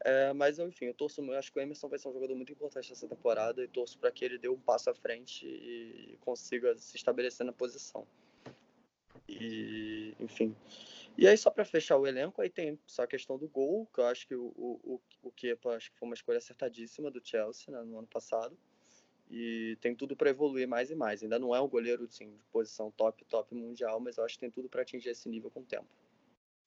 É, 0.03 0.33
mas, 0.33 0.59
enfim, 0.59 0.85
eu 0.85 0.93
torço, 0.93 1.21
eu 1.21 1.37
acho 1.37 1.51
que 1.51 1.57
o 1.57 1.61
Emerson 1.61 1.87
vai 1.87 1.97
ser 1.97 2.09
um 2.09 2.13
jogador 2.13 2.35
muito 2.35 2.51
importante 2.51 2.89
nessa 2.89 3.07
temporada 3.07 3.63
e 3.63 3.67
torço 3.67 3.97
para 3.97 4.11
que 4.11 4.23
ele 4.23 4.37
dê 4.37 4.47
um 4.47 4.59
passo 4.59 4.89
à 4.89 4.93
frente 4.93 5.47
e 5.47 6.17
consiga 6.21 6.77
se 6.77 6.95
estabelecer 6.95 7.45
na 7.45 7.53
posição. 7.53 8.05
E, 9.27 10.13
enfim. 10.19 10.55
E 11.17 11.27
aí, 11.27 11.37
só 11.37 11.49
para 11.49 11.65
fechar 11.65 11.97
o 11.97 12.05
elenco, 12.05 12.41
aí 12.41 12.49
tem 12.49 12.77
só 12.85 13.03
a 13.03 13.07
questão 13.07 13.37
do 13.37 13.47
gol, 13.47 13.87
que 13.93 13.99
eu 13.99 14.05
acho 14.05 14.27
que 14.27 14.35
o, 14.35 14.53
o, 14.55 15.01
o 15.23 15.31
Kepa 15.31 15.69
acho 15.71 15.91
que 15.91 15.97
foi 15.97 16.07
uma 16.07 16.13
escolha 16.13 16.37
acertadíssima 16.37 17.09
do 17.09 17.25
Chelsea 17.25 17.73
né, 17.73 17.81
no 17.83 17.97
ano 17.97 18.07
passado. 18.07 18.57
E 19.29 19.77
tem 19.81 19.95
tudo 19.95 20.15
para 20.15 20.29
evoluir 20.29 20.67
mais 20.67 20.91
e 20.91 20.95
mais. 20.95 21.23
Ainda 21.23 21.39
não 21.39 21.55
é 21.55 21.59
um 21.59 21.67
goleiro 21.67 22.03
assim, 22.03 22.29
de 22.29 22.43
posição 22.51 22.91
top, 22.91 23.25
top 23.25 23.55
mundial, 23.55 23.99
mas 23.99 24.17
eu 24.17 24.23
acho 24.23 24.35
que 24.35 24.41
tem 24.41 24.51
tudo 24.51 24.69
para 24.69 24.81
atingir 24.81 25.09
esse 25.09 25.27
nível 25.27 25.49
com 25.49 25.61
o 25.61 25.65
tempo. 25.65 25.87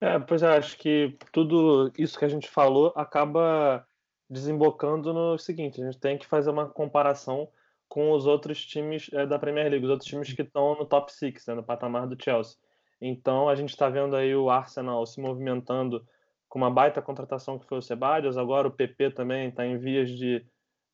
É, 0.00 0.18
pois 0.18 0.42
eu 0.42 0.50
acho 0.50 0.76
que 0.78 1.16
tudo 1.32 1.92
isso 1.98 2.18
que 2.18 2.24
a 2.24 2.28
gente 2.28 2.48
falou 2.48 2.92
acaba 2.96 3.84
desembocando 4.30 5.12
no 5.12 5.38
seguinte: 5.38 5.82
a 5.82 5.86
gente 5.86 5.98
tem 5.98 6.16
que 6.16 6.26
fazer 6.26 6.50
uma 6.50 6.68
comparação 6.68 7.48
com 7.88 8.12
os 8.12 8.26
outros 8.26 8.64
times 8.64 9.10
é, 9.12 9.26
da 9.26 9.38
Premier 9.38 9.70
League, 9.70 9.84
os 9.84 9.90
outros 9.90 10.08
times 10.08 10.32
que 10.32 10.42
estão 10.42 10.76
no 10.76 10.84
top 10.84 11.12
6, 11.12 11.46
né, 11.46 11.54
no 11.54 11.64
patamar 11.64 12.06
do 12.06 12.22
Chelsea. 12.22 12.56
Então 13.00 13.48
a 13.48 13.54
gente 13.54 13.70
está 13.70 13.88
vendo 13.88 14.14
aí 14.14 14.34
o 14.34 14.50
Arsenal 14.50 15.04
se 15.06 15.20
movimentando 15.20 16.06
com 16.48 16.58
uma 16.58 16.70
baita 16.70 17.02
contratação 17.02 17.58
que 17.58 17.66
foi 17.66 17.78
o 17.78 17.82
Sebadios, 17.82 18.36
agora 18.36 18.68
o 18.68 18.72
PP 18.72 19.10
também 19.10 19.48
está 19.48 19.66
em 19.66 19.78
vias 19.78 20.10
de, 20.10 20.44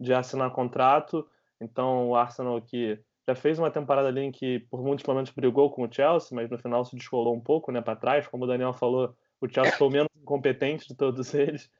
de 0.01 0.15
assinar 0.15 0.51
contrato. 0.53 1.27
Então 1.61 2.09
o 2.09 2.17
Arsenal 2.17 2.61
que 2.61 2.99
já 3.27 3.35
fez 3.35 3.59
uma 3.59 3.71
temporada 3.71 4.09
ali 4.09 4.21
em 4.21 4.33
que 4.33 4.61
por 4.71 4.83
muitos 4.83 5.05
momentos 5.07 5.33
brigou 5.33 5.71
com 5.71 5.83
o 5.85 5.93
Chelsea, 5.93 6.31
mas 6.33 6.51
no 6.51 6.59
final 6.59 6.85
se 6.85 6.95
descolou 6.97 7.35
um 7.35 7.41
pouco, 7.41 7.73
né, 7.73 7.81
para 7.81 7.97
trás, 7.97 8.27
como 8.27 8.45
o 8.45 8.47
Daniel 8.47 8.73
falou, 8.73 9.15
o 9.41 9.49
Chelsea 9.49 9.73
foi 9.73 9.89
o 9.89 9.91
menos 9.91 10.09
incompetente 10.17 10.87
de 10.89 10.95
todos 10.95 11.33
eles. 11.35 11.71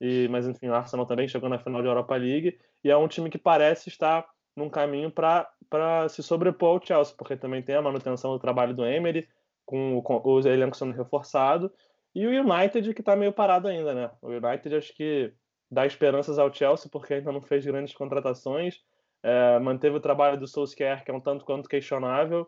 E, 0.00 0.28
mas 0.28 0.46
enfim, 0.46 0.68
o 0.68 0.74
Arsenal 0.74 1.06
também 1.06 1.28
chegou 1.28 1.48
na 1.48 1.58
final 1.58 1.80
de 1.80 1.88
Europa 1.88 2.16
League 2.16 2.58
e 2.82 2.90
é 2.90 2.96
um 2.96 3.08
time 3.08 3.30
que 3.30 3.38
parece 3.38 3.88
estar 3.88 4.26
num 4.56 4.68
caminho 4.68 5.10
para 5.10 6.08
se 6.08 6.22
sobrepor 6.22 6.70
ao 6.70 6.84
Chelsea, 6.84 7.14
porque 7.16 7.36
também 7.36 7.62
tem 7.62 7.74
a 7.74 7.82
manutenção 7.82 8.32
do 8.32 8.38
trabalho 8.38 8.74
do 8.74 8.84
Emery, 8.84 9.28
com, 9.64 10.00
com 10.02 10.20
os 10.34 10.46
elencos 10.46 10.78
sendo 10.78 10.92
reforçado, 10.92 11.72
e 12.14 12.26
o 12.26 12.30
United 12.30 12.94
que 12.94 13.00
está 13.00 13.16
meio 13.16 13.32
parado 13.32 13.66
ainda, 13.66 13.94
né? 13.94 14.10
O 14.22 14.28
United 14.28 14.76
acho 14.76 14.94
que 14.94 15.32
dá 15.70 15.84
esperanças 15.86 16.38
ao 16.38 16.52
Chelsea 16.52 16.88
porque 16.90 17.14
ainda 17.14 17.32
não 17.32 17.40
fez 17.40 17.64
grandes 17.64 17.94
contratações, 17.94 18.80
é, 19.24 19.58
manteve 19.58 19.96
o 19.96 20.00
trabalho 20.00 20.38
do 20.38 20.46
Solskjaer, 20.46 21.02
que 21.02 21.10
é 21.10 21.14
um 21.14 21.20
tanto 21.20 21.46
quanto 21.46 21.66
questionável, 21.66 22.46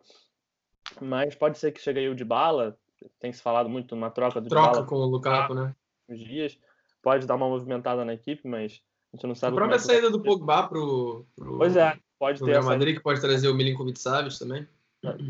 mas 1.01 1.35
pode 1.35 1.59
ser 1.59 1.73
que 1.73 1.81
chegue 1.81 2.01
aí 2.01 2.09
o 2.09 2.15
de 2.15 2.25
bala, 2.25 2.79
tem 3.19 3.33
se 3.33 3.41
falado 3.41 3.67
muito 3.67 3.95
numa 3.95 4.11
troca 4.11 4.43
do 4.43 4.51
Troca 4.51 4.85
com 4.85 4.97
o 4.97 5.07
Lukaku, 5.07 5.55
né? 5.55 5.75
Dias, 6.07 6.59
pode 7.03 7.27
dar 7.27 7.37
uma 7.37 7.49
movimentada 7.49 8.05
na 8.05 8.13
equipe, 8.13 8.47
mas 8.47 8.83
a 9.11 9.17
gente 9.17 9.27
não 9.27 9.35
sabe. 9.35 9.55
A 9.55 9.57
própria 9.57 9.77
é 9.77 9.79
saída 9.79 10.11
do 10.11 10.23
Pogba 10.23 10.69
pro, 10.69 11.27
pro, 11.35 11.57
Pois 11.57 11.75
é, 11.77 11.99
pode 12.19 12.41
ter. 12.41 12.51
Real 12.51 12.65
Madrid, 12.65 12.95
que 12.95 13.03
pode 13.03 13.23
trazer 13.23 13.49
o 13.49 13.55
Milinkovic 13.55 13.99
Savic 13.99 14.39
também. 14.39 14.69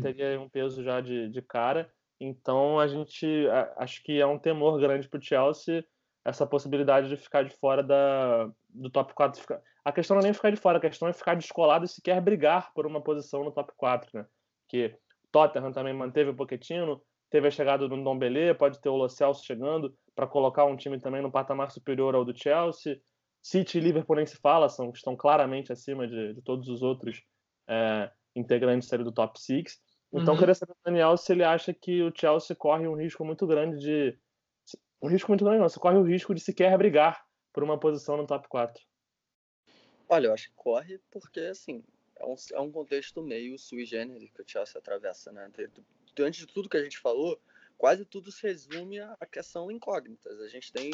Teria 0.01 0.39
um 0.41 0.49
peso 0.49 0.83
já 0.83 0.99
de, 0.99 1.29
de 1.29 1.41
cara. 1.41 1.89
Então 2.19 2.77
a 2.77 2.87
gente 2.87 3.47
acho 3.77 4.03
que 4.03 4.19
é 4.19 4.25
um 4.25 4.37
temor 4.37 4.79
grande 4.79 5.07
para 5.07 5.19
o 5.19 5.23
Chelsea 5.23 5.85
essa 6.27 6.45
possibilidade 6.45 7.07
de 7.07 7.15
ficar 7.15 7.43
de 7.43 7.55
fora 7.55 7.81
da, 7.81 8.51
do 8.69 8.89
top 8.89 9.13
4. 9.13 9.41
A 9.85 9.93
questão 9.93 10.15
não 10.15 10.19
é 10.19 10.25
nem 10.25 10.33
ficar 10.33 10.51
de 10.51 10.57
fora, 10.57 10.77
a 10.77 10.81
questão 10.81 11.07
é 11.07 11.13
ficar 11.13 11.35
descolado 11.35 11.85
e 11.85 11.87
sequer 11.87 12.19
brigar 12.19 12.73
por 12.73 12.85
uma 12.85 13.01
posição 13.01 13.45
no 13.45 13.51
top 13.51 13.71
4, 13.77 14.09
né? 14.13 14.25
Que 14.67 14.93
Tottenham 15.31 15.71
também 15.71 15.93
manteve 15.93 16.31
o 16.31 16.35
Pochettino, 16.35 17.01
teve 17.29 17.47
a 17.47 17.51
chegada 17.51 17.87
do 17.87 17.95
Ndombele, 17.95 18.53
pode 18.55 18.81
ter 18.81 18.89
o 18.89 18.97
Lo 18.97 19.07
Celso 19.07 19.45
chegando 19.45 19.95
para 20.13 20.27
colocar 20.27 20.65
um 20.65 20.75
time 20.75 20.99
também 20.99 21.21
no 21.21 21.31
patamar 21.31 21.71
superior 21.71 22.13
ao 22.13 22.25
do 22.25 22.37
Chelsea. 22.37 22.99
City 23.41 23.77
e 23.77 23.81
Liverpool 23.81 24.17
nem 24.17 24.25
se 24.25 24.35
fala, 24.35 24.67
são, 24.67 24.89
estão 24.89 25.15
claramente 25.15 25.71
acima 25.71 26.05
de, 26.05 26.33
de 26.33 26.41
todos 26.41 26.67
os 26.67 26.83
outros 26.83 27.23
é, 27.69 28.11
integrantes 28.35 28.89
do 28.89 29.13
top 29.13 29.39
6. 29.39 29.79
Então, 30.11 30.33
uhum. 30.33 30.39
queria 30.39 30.53
saber 30.53 30.73
do 30.73 30.79
Daniel 30.83 31.15
se 31.15 31.31
ele 31.31 31.45
acha 31.45 31.73
que 31.73 32.03
o 32.03 32.11
Chelsea 32.13 32.53
corre 32.53 32.85
um 32.85 32.97
risco 32.97 33.23
muito 33.23 33.47
grande 33.47 33.77
de 33.79 34.19
um 35.01 35.07
risco 35.07 35.31
muito 35.31 35.43
grande, 35.43 35.59
não. 35.59 35.69
Você 35.69 35.79
corre 35.79 35.97
o 35.97 36.03
risco 36.03 36.33
de 36.33 36.41
sequer 36.41 36.77
brigar 36.77 37.25
por 37.53 37.63
uma 37.63 37.79
posição 37.79 38.17
no 38.17 38.25
top 38.27 38.47
4. 38.47 38.83
Olha, 40.09 40.27
eu 40.27 40.33
acho 40.33 40.49
que 40.49 40.55
corre 40.55 40.99
porque, 41.11 41.39
assim, 41.41 41.83
é 42.15 42.25
um, 42.25 42.35
é 42.53 42.59
um 42.59 42.71
contexto 42.71 43.21
meio 43.21 43.57
sui 43.57 43.85
generis 43.85 44.31
que 44.31 44.41
o 44.41 44.45
Chelsea 44.47 44.79
atravessa, 44.79 45.31
né? 45.31 45.51
Diante 46.15 46.39
de 46.39 46.47
tudo 46.47 46.69
que 46.69 46.77
a 46.77 46.83
gente 46.83 46.97
falou, 46.97 47.39
quase 47.77 48.05
tudo 48.05 48.31
se 48.31 48.43
resume 48.43 48.99
a 48.99 49.25
questão 49.31 49.69
incógnitas. 49.71 50.39
A 50.39 50.47
gente 50.47 50.71
tem 50.71 50.91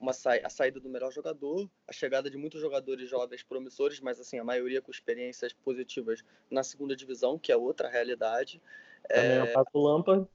uma 0.00 0.12
sa 0.12 0.34
a 0.42 0.48
saída 0.48 0.80
do 0.80 0.88
melhor 0.88 1.12
jogador, 1.12 1.68
a 1.86 1.92
chegada 1.92 2.30
de 2.30 2.36
muitos 2.36 2.60
jogadores 2.60 3.08
jovens 3.08 3.42
promissores, 3.42 4.00
mas 4.00 4.20
assim, 4.20 4.38
a 4.38 4.44
maioria 4.44 4.80
com 4.80 4.90
experiências 4.90 5.52
positivas 5.52 6.24
na 6.50 6.62
segunda 6.62 6.96
divisão, 6.96 7.38
que 7.38 7.52
é 7.52 7.56
outra 7.56 7.88
realidade. 7.88 8.62
Também 9.08 9.30
é, 9.30 9.36
é 9.36 9.42
o 9.42 9.52
caso 9.52 9.68
do 9.72 9.80
Lampard 9.80 10.28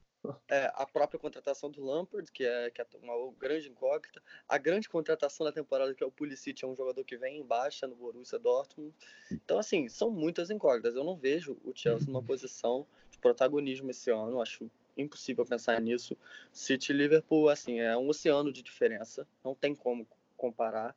é, 0.48 0.72
a 0.76 0.86
própria 0.86 1.20
contratação 1.20 1.70
do 1.70 1.84
Lampard, 1.84 2.32
que 2.32 2.46
é, 2.46 2.70
que 2.70 2.82
é 2.82 2.88
uma 3.02 3.32
grande 3.34 3.70
incógnita, 3.70 4.22
a 4.48 4.58
grande 4.58 4.88
contratação 4.88 5.46
da 5.46 5.52
temporada, 5.52 5.94
que 5.94 6.04
é 6.04 6.08
o 6.08 6.12
Pulisic, 6.12 6.64
é 6.64 6.68
um 6.68 6.76
jogador 6.76 7.04
que 7.04 7.18
vem 7.18 7.40
em 7.40 7.46
baixa 7.46 7.88
no 7.88 7.96
Borussia 7.96 8.40
Dortmund. 8.40 8.94
Então, 9.32 9.60
assim, 9.60 9.90
são 9.90 10.10
muitas 10.10 10.50
incógnitas. 10.50 10.96
Eu 10.96 11.04
não 11.04 11.16
vejo 11.16 11.58
o 11.64 11.74
Chelsea 11.76 12.08
numa 12.08 12.24
posição 12.24 12.86
de 13.12 13.18
protagonismo 13.18 13.92
esse 13.92 14.10
ano, 14.12 14.42
acho 14.42 14.70
impossível 14.96 15.46
pensar 15.46 15.82
nisso. 15.82 16.16
City 16.52 16.92
e 16.92 16.96
Liverpool, 16.96 17.50
assim, 17.50 17.80
é 17.80 17.98
um 17.98 18.08
oceano 18.08 18.52
de 18.52 18.62
diferença, 18.62 19.28
não 19.44 19.56
tem 19.56 19.76
como 19.76 20.08
comparar. 20.38 20.96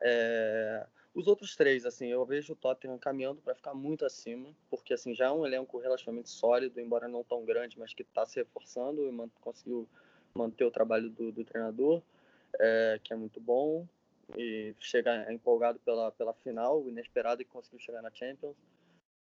É... 0.00 0.86
Os 1.16 1.26
outros 1.26 1.56
três, 1.56 1.86
assim, 1.86 2.08
eu 2.08 2.22
vejo 2.26 2.52
o 2.52 2.56
Tottenham 2.56 2.98
caminhando 2.98 3.40
para 3.40 3.54
ficar 3.54 3.72
muito 3.72 4.04
acima, 4.04 4.54
porque 4.68 4.92
assim 4.92 5.14
já 5.14 5.28
é 5.28 5.30
um 5.30 5.46
elenco 5.46 5.78
relativamente 5.78 6.28
sólido, 6.28 6.78
embora 6.78 7.08
não 7.08 7.24
tão 7.24 7.42
grande, 7.42 7.78
mas 7.78 7.94
que 7.94 8.02
está 8.02 8.26
se 8.26 8.38
reforçando 8.38 9.02
e 9.02 9.30
conseguiu 9.40 9.88
manter 10.34 10.64
o 10.66 10.70
trabalho 10.70 11.08
do, 11.08 11.32
do 11.32 11.42
treinador, 11.42 12.02
é, 12.60 13.00
que 13.02 13.14
é 13.14 13.16
muito 13.16 13.40
bom 13.40 13.88
e 14.36 14.74
chega 14.78 15.32
empolgado 15.32 15.78
pela, 15.78 16.12
pela 16.12 16.34
final, 16.34 16.86
inesperado 16.86 17.40
e 17.40 17.46
conseguiu 17.46 17.80
chegar 17.80 18.02
na 18.02 18.10
Champions. 18.10 18.54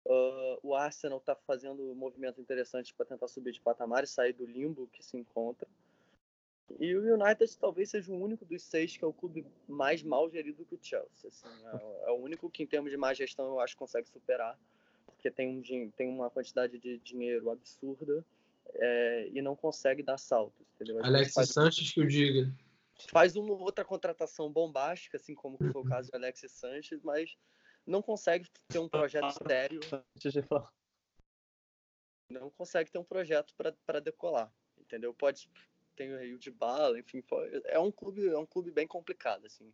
Uh, 0.06 0.60
o 0.62 0.76
Arsenal 0.76 1.18
está 1.18 1.34
fazendo 1.34 1.92
movimentos 1.96 2.38
interessantes 2.38 2.92
para 2.92 3.04
tentar 3.04 3.26
subir 3.26 3.50
de 3.50 3.60
patamar 3.60 4.04
e 4.04 4.06
sair 4.06 4.32
do 4.32 4.46
limbo 4.46 4.86
que 4.92 5.02
se 5.02 5.16
encontra. 5.16 5.66
E 6.78 6.94
o 6.94 7.14
United 7.14 7.58
talvez 7.58 7.90
seja 7.90 8.12
o 8.12 8.22
único 8.22 8.44
dos 8.44 8.62
seis 8.62 8.96
que 8.96 9.04
é 9.04 9.06
o 9.06 9.12
clube 9.12 9.46
mais 9.68 10.02
mal 10.02 10.30
gerido 10.30 10.64
que 10.64 10.74
o 10.74 10.78
Chelsea. 10.80 11.28
Assim, 11.28 11.48
é, 11.66 12.08
é, 12.08 12.10
o 12.10 12.16
único 12.16 12.50
que, 12.50 12.62
em 12.62 12.66
termos 12.66 12.90
de 12.90 12.96
má 12.96 13.12
gestão, 13.12 13.46
eu 13.46 13.60
acho 13.60 13.74
que 13.74 13.78
consegue 13.78 14.08
superar, 14.08 14.58
porque 15.06 15.30
tem, 15.30 15.48
um, 15.48 15.90
tem 15.90 16.08
uma 16.08 16.30
quantidade 16.30 16.78
de 16.78 16.98
dinheiro 16.98 17.50
absurda 17.50 18.24
é, 18.74 19.28
e 19.32 19.42
não 19.42 19.56
consegue 19.56 20.02
dar 20.02 20.18
saltos. 20.18 20.66
Entendeu? 20.74 21.04
Alex 21.04 21.32
faz, 21.32 21.50
Sanches 21.50 21.92
que 21.92 22.00
o 22.00 22.06
diga. 22.06 22.52
Faz 23.10 23.34
uma 23.34 23.54
outra 23.54 23.84
contratação 23.84 24.52
bombástica, 24.52 25.16
assim 25.16 25.34
como 25.34 25.56
foi 25.58 25.82
o 25.82 25.84
caso 25.84 26.10
do 26.10 26.14
Alex 26.14 26.44
Sanches, 26.48 27.02
mas 27.02 27.36
não 27.86 28.02
consegue 28.02 28.48
ter 28.68 28.78
um 28.78 28.88
projeto 28.88 29.32
sério. 29.46 29.80
Não 32.30 32.50
consegue 32.50 32.90
ter 32.90 32.98
um 32.98 33.04
projeto 33.04 33.54
para 33.84 33.98
decolar, 34.00 34.52
entendeu? 34.78 35.12
Pode 35.12 35.50
tem 35.96 36.12
o 36.12 36.18
Rio 36.18 36.38
de 36.38 36.50
Bala, 36.50 36.98
enfim, 36.98 37.22
é 37.64 37.78
um 37.78 37.90
clube, 37.90 38.26
é 38.26 38.38
um 38.38 38.46
clube 38.46 38.70
bem 38.70 38.86
complicado, 38.86 39.46
assim. 39.46 39.72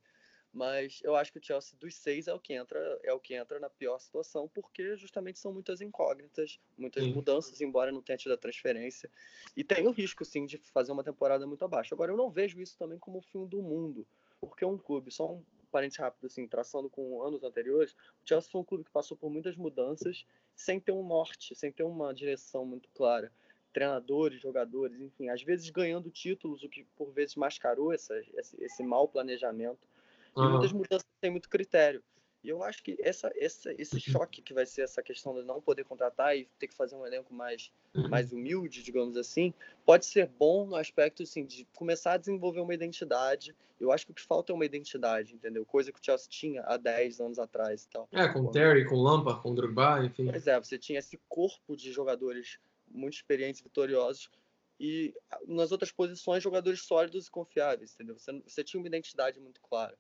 Mas 0.53 1.01
eu 1.05 1.14
acho 1.14 1.31
que 1.31 1.39
o 1.39 1.43
Chelsea 1.45 1.79
dos 1.79 1.95
seis 1.95 2.29
é 2.29 2.33
o 2.33 2.41
que 2.41 2.55
entra, 2.55 2.79
é 3.03 3.12
o 3.12 3.21
que 3.21 3.35
entra 3.35 3.61
na 3.61 3.69
pior 3.69 3.99
situação, 3.99 4.49
porque 4.49 4.97
justamente 4.97 5.39
são 5.39 5.53
muitas 5.53 5.83
incógnitas, 5.83 6.59
muitas 6.79 7.05
sim. 7.05 7.12
mudanças, 7.12 7.61
embora 7.61 7.93
não 7.93 8.01
tenha 8.01 8.17
tido 8.17 8.33
a 8.33 8.39
transferência. 8.39 9.11
E 9.55 9.62
tem 9.62 9.87
o 9.87 9.91
risco, 9.91 10.25
sim, 10.25 10.47
de 10.47 10.57
fazer 10.73 10.93
uma 10.93 11.05
temporada 11.05 11.47
muito 11.47 11.62
abaixo. 11.62 11.93
Agora, 11.93 12.11
eu 12.11 12.17
não 12.17 12.31
vejo 12.31 12.59
isso 12.59 12.79
também 12.79 12.99
como 12.99 13.19
o 13.19 13.23
fim 13.23 13.45
do 13.45 13.61
mundo, 13.61 14.07
porque 14.41 14.64
um 14.64 14.79
clube, 14.79 15.11
só 15.11 15.31
um 15.31 15.45
parênteses 15.71 15.99
rápido, 15.99 16.27
assim, 16.27 16.49
traçando 16.49 16.89
com 16.89 17.23
anos 17.23 17.45
anteriores, 17.45 17.93
o 17.93 18.27
Chelsea 18.27 18.51
foi 18.51 18.61
um 18.62 18.64
clube 18.64 18.85
que 18.85 18.91
passou 18.91 19.14
por 19.14 19.29
muitas 19.29 19.57
mudanças 19.57 20.25
sem 20.55 20.81
ter 20.81 20.93
um 20.93 21.07
norte, 21.07 21.55
sem 21.55 21.71
ter 21.71 21.83
uma 21.83 22.14
direção 22.14 22.64
muito 22.64 22.89
clara 22.95 23.31
treinadores, 23.77 24.41
jogadores, 24.41 24.99
enfim, 24.99 25.29
às 25.29 25.43
vezes 25.43 25.68
ganhando 25.68 26.09
títulos, 26.09 26.62
o 26.62 26.68
que 26.68 26.87
por 26.97 27.12
vezes 27.12 27.37
mascarou 27.37 27.93
essa, 27.93 28.18
esse, 28.33 28.57
esse 28.59 28.83
mau 28.83 29.07
planejamento. 29.07 29.87
Uhum. 30.35 30.47
E 30.47 30.49
muitas 30.49 30.72
mudanças 30.72 31.07
têm 31.20 31.31
muito 31.31 31.51
critério. 31.51 32.03
E 32.43 32.49
eu 32.49 32.62
acho 32.62 32.83
que 32.83 32.97
essa, 33.01 33.31
essa, 33.37 33.74
esse 33.77 34.01
choque 34.01 34.41
que 34.41 34.55
vai 34.55 34.64
ser 34.64 34.81
essa 34.81 35.03
questão 35.03 35.35
de 35.35 35.43
não 35.43 35.61
poder 35.61 35.85
contratar 35.85 36.35
e 36.35 36.49
ter 36.59 36.68
que 36.68 36.74
fazer 36.74 36.97
um 36.97 37.07
elenco 37.07 37.35
mais, 37.35 37.70
uhum. 37.95 38.09
mais 38.09 38.33
humilde, 38.33 38.83
digamos 38.83 39.14
assim, 39.14 39.53
pode 39.85 40.07
ser 40.07 40.27
bom 40.27 40.64
no 40.64 40.77
aspecto 40.77 41.22
assim, 41.22 41.45
de 41.45 41.68
começar 41.74 42.12
a 42.12 42.16
desenvolver 42.16 42.61
uma 42.61 42.72
identidade. 42.72 43.55
Eu 43.79 43.93
acho 43.93 44.07
que 44.07 44.12
o 44.12 44.14
que 44.14 44.22
falta 44.22 44.53
é 44.53 44.55
uma 44.55 44.64
identidade, 44.64 45.35
entendeu? 45.35 45.66
Coisa 45.66 45.93
que 45.93 46.01
o 46.01 46.03
Chelsea 46.03 46.31
tinha 46.31 46.62
há 46.62 46.79
10 46.79 47.20
anos 47.20 47.39
atrás 47.39 47.85
e 47.85 47.89
tal. 47.91 48.09
É, 48.11 48.27
com 48.27 48.41
o 48.41 48.51
Terry, 48.51 48.87
com 48.87 48.95
o 48.95 49.03
Lampard, 49.03 49.43
com 49.43 49.51
o 49.51 49.55
Drogba, 49.55 50.03
enfim. 50.03 50.31
Pois 50.31 50.47
é, 50.47 50.59
você 50.59 50.79
tinha 50.79 50.99
esse 50.99 51.20
corpo 51.29 51.77
de 51.77 51.93
jogadores 51.93 52.59
muito 52.97 53.14
experientes, 53.14 53.61
vitoriosos, 53.61 54.30
e 54.78 55.14
nas 55.47 55.72
outras 55.72 55.90
posições 55.90 56.42
jogadores 56.42 56.82
sólidos 56.82 57.26
e 57.26 57.30
confiáveis, 57.30 57.94
entendeu? 57.94 58.18
Você, 58.18 58.32
você 58.40 58.64
tinha 58.64 58.80
uma 58.80 58.88
identidade 58.88 59.40
muito 59.40 59.61
clara. 59.62 59.97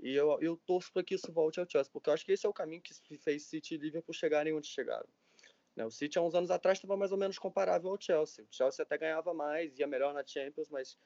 E 0.00 0.14
eu, 0.14 0.38
eu 0.40 0.56
torço 0.66 0.92
para 0.92 1.02
que 1.02 1.14
isso 1.14 1.32
volte 1.32 1.58
ao 1.58 1.68
Chelsea, 1.68 1.90
porque 1.92 2.08
eu 2.08 2.14
acho 2.14 2.24
que 2.24 2.32
esse 2.32 2.46
é 2.46 2.48
o 2.48 2.52
caminho 2.52 2.82
que 2.82 3.18
fez 3.18 3.44
City 3.44 3.74
e 3.74 3.78
Liverpool 3.78 4.14
chegarem 4.14 4.52
onde 4.52 4.66
chegaram. 4.66 5.08
Né? 5.74 5.84
O 5.84 5.90
City 5.90 6.18
há 6.18 6.22
uns 6.22 6.34
anos 6.34 6.50
atrás 6.50 6.78
estava 6.78 6.96
mais 6.96 7.12
ou 7.12 7.18
menos 7.18 7.38
comparável 7.38 7.90
ao 7.90 8.00
Chelsea. 8.00 8.44
O 8.44 8.54
Chelsea 8.54 8.82
até 8.82 8.96
ganhava 8.96 9.32
mais, 9.34 9.78
ia 9.78 9.86
melhor 9.86 10.12
na 10.14 10.24
Champions, 10.26 10.68
mas 10.70 10.98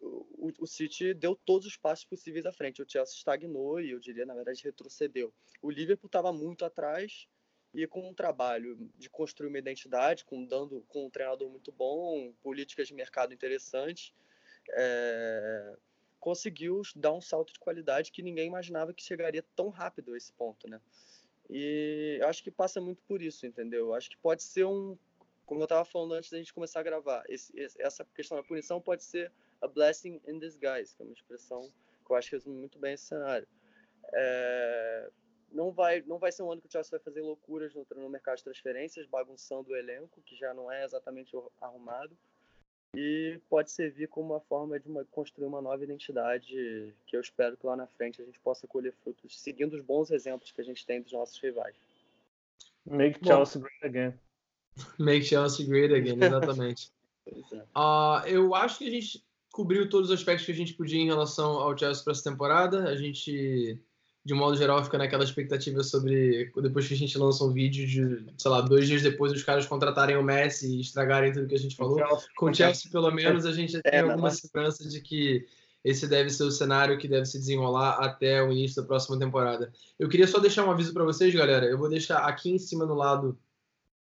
o, 0.00 0.52
o 0.58 0.66
City 0.66 1.14
deu 1.14 1.36
todos 1.36 1.66
os 1.66 1.76
passos 1.76 2.04
possíveis 2.04 2.46
à 2.46 2.52
frente. 2.52 2.82
O 2.82 2.88
Chelsea 2.88 3.16
estagnou 3.16 3.80
e 3.80 3.90
eu 3.90 4.00
diria, 4.00 4.26
na 4.26 4.34
verdade, 4.34 4.62
retrocedeu. 4.64 5.32
O 5.62 5.70
Liverpool 5.70 6.06
estava 6.06 6.32
muito 6.32 6.64
atrás 6.64 7.28
e 7.72 7.86
com 7.86 8.08
um 8.08 8.14
trabalho 8.14 8.76
de 8.98 9.08
construir 9.08 9.48
uma 9.48 9.58
identidade, 9.58 10.24
com 10.24 10.44
dando 10.44 10.84
com 10.88 11.06
um 11.06 11.10
treinador 11.10 11.48
muito 11.48 11.70
bom, 11.70 12.32
políticas 12.42 12.88
de 12.88 12.94
mercado 12.94 13.32
interessantes, 13.32 14.12
é, 14.70 15.76
conseguiu 16.18 16.82
dar 16.96 17.12
um 17.12 17.20
salto 17.20 17.52
de 17.52 17.60
qualidade 17.60 18.10
que 18.10 18.22
ninguém 18.22 18.48
imaginava 18.48 18.92
que 18.92 19.02
chegaria 19.02 19.44
tão 19.54 19.68
rápido 19.68 20.14
a 20.14 20.16
esse 20.16 20.32
ponto, 20.32 20.68
né? 20.68 20.80
E 21.48 22.20
acho 22.24 22.42
que 22.42 22.50
passa 22.50 22.80
muito 22.80 23.02
por 23.02 23.22
isso, 23.22 23.46
entendeu? 23.46 23.94
Acho 23.94 24.10
que 24.10 24.16
pode 24.16 24.42
ser 24.42 24.64
um, 24.64 24.96
como 25.46 25.60
eu 25.60 25.64
estava 25.64 25.84
falando 25.84 26.14
antes 26.14 26.30
da 26.30 26.38
gente 26.38 26.54
começar 26.54 26.80
a 26.80 26.84
gravar, 26.84 27.24
esse, 27.28 27.52
essa 27.78 28.04
questão 28.14 28.36
da 28.36 28.44
punição 28.44 28.80
pode 28.80 29.02
ser 29.02 29.32
a 29.60 29.66
blessing 29.66 30.20
in 30.28 30.38
disguise, 30.38 30.94
que 30.94 31.02
é 31.02 31.04
uma 31.04 31.12
expressão 31.12 31.68
que 32.06 32.12
eu 32.12 32.16
acho 32.16 32.30
que 32.30 32.36
resume 32.36 32.56
muito 32.56 32.78
bem 32.78 32.94
esse 32.94 33.04
cenário. 33.04 33.48
É, 34.12 35.10
não 35.52 35.70
vai, 35.70 36.02
não 36.06 36.18
vai 36.18 36.32
ser 36.32 36.42
um 36.42 36.52
ano 36.52 36.60
que 36.60 36.68
o 36.68 36.70
Chelsea 36.70 36.90
vai 36.90 37.00
fazer 37.00 37.22
loucuras 37.22 37.74
no, 37.74 37.86
no 37.96 38.08
mercado 38.08 38.38
de 38.38 38.44
transferências, 38.44 39.06
bagunçando 39.06 39.70
o 39.70 39.76
elenco, 39.76 40.20
que 40.22 40.36
já 40.36 40.54
não 40.54 40.70
é 40.70 40.84
exatamente 40.84 41.36
arrumado. 41.60 42.16
E 42.94 43.38
pode 43.48 43.70
servir 43.70 44.08
como 44.08 44.32
uma 44.32 44.40
forma 44.40 44.78
de 44.78 44.88
uma, 44.88 45.04
construir 45.06 45.46
uma 45.46 45.62
nova 45.62 45.82
identidade 45.84 46.92
que 47.06 47.16
eu 47.16 47.20
espero 47.20 47.56
que 47.56 47.64
lá 47.64 47.76
na 47.76 47.86
frente 47.86 48.20
a 48.20 48.24
gente 48.24 48.40
possa 48.40 48.66
colher 48.66 48.92
frutos, 49.04 49.40
seguindo 49.40 49.74
os 49.74 49.80
bons 49.80 50.10
exemplos 50.10 50.50
que 50.50 50.60
a 50.60 50.64
gente 50.64 50.84
tem 50.84 51.00
dos 51.00 51.12
nossos 51.12 51.38
rivais. 51.38 51.76
Make 52.84 53.24
Chelsea 53.24 53.60
Bom, 53.60 53.68
great 53.68 53.86
again. 53.86 54.18
Make 54.98 55.24
Chelsea 55.24 55.66
great 55.66 55.94
again, 55.94 56.18
exatamente. 56.20 56.90
é. 57.26 57.56
uh, 57.76 58.26
eu 58.26 58.54
acho 58.54 58.78
que 58.78 58.88
a 58.88 58.90
gente 58.90 59.24
cobriu 59.52 59.88
todos 59.88 60.10
os 60.10 60.14
aspectos 60.18 60.46
que 60.46 60.52
a 60.52 60.56
gente 60.56 60.74
podia 60.74 61.00
em 61.00 61.06
relação 61.06 61.58
ao 61.58 61.76
Chelsea 61.76 62.02
para 62.02 62.12
essa 62.12 62.28
temporada. 62.28 62.88
A 62.88 62.96
gente, 62.96 63.78
de 64.24 64.34
modo 64.34 64.56
geral, 64.56 64.84
fica 64.84 64.98
naquela 64.98 65.24
expectativa 65.24 65.82
sobre 65.82 66.52
depois 66.62 66.86
que 66.86 66.94
a 66.94 66.96
gente 66.96 67.16
lança 67.16 67.42
um 67.42 67.52
vídeo 67.52 67.86
de, 67.86 68.26
sei 68.36 68.50
lá, 68.50 68.60
dois 68.60 68.86
dias 68.86 69.02
depois 69.02 69.32
os 69.32 69.42
caras 69.42 69.66
contratarem 69.66 70.16
o 70.16 70.22
Messi 70.22 70.76
e 70.76 70.80
estragarem 70.80 71.32
tudo 71.32 71.46
que 71.46 71.54
a 71.54 71.58
gente 71.58 71.74
falou. 71.74 71.98
Com 72.36 72.46
o 72.46 72.54
Chelsea, 72.54 72.90
pelo 72.90 73.10
menos, 73.10 73.46
a 73.46 73.52
gente 73.52 73.80
tem 73.80 73.92
é, 73.92 74.00
alguma 74.00 74.30
segurança 74.30 74.86
de 74.86 75.00
que 75.00 75.46
esse 75.82 76.06
deve 76.06 76.28
ser 76.28 76.42
o 76.42 76.50
cenário 76.50 76.98
que 76.98 77.08
deve 77.08 77.24
se 77.24 77.38
desenrolar 77.38 77.92
até 78.04 78.42
o 78.42 78.52
início 78.52 78.82
da 78.82 78.86
próxima 78.86 79.18
temporada. 79.18 79.72
Eu 79.98 80.08
queria 80.08 80.26
só 80.26 80.38
deixar 80.38 80.66
um 80.66 80.70
aviso 80.70 80.92
para 80.92 81.04
vocês, 81.04 81.34
galera. 81.34 81.64
Eu 81.64 81.78
vou 81.78 81.88
deixar 81.88 82.18
aqui 82.18 82.50
em 82.50 82.58
cima 82.58 82.84
no 82.84 82.94
lado 82.94 83.38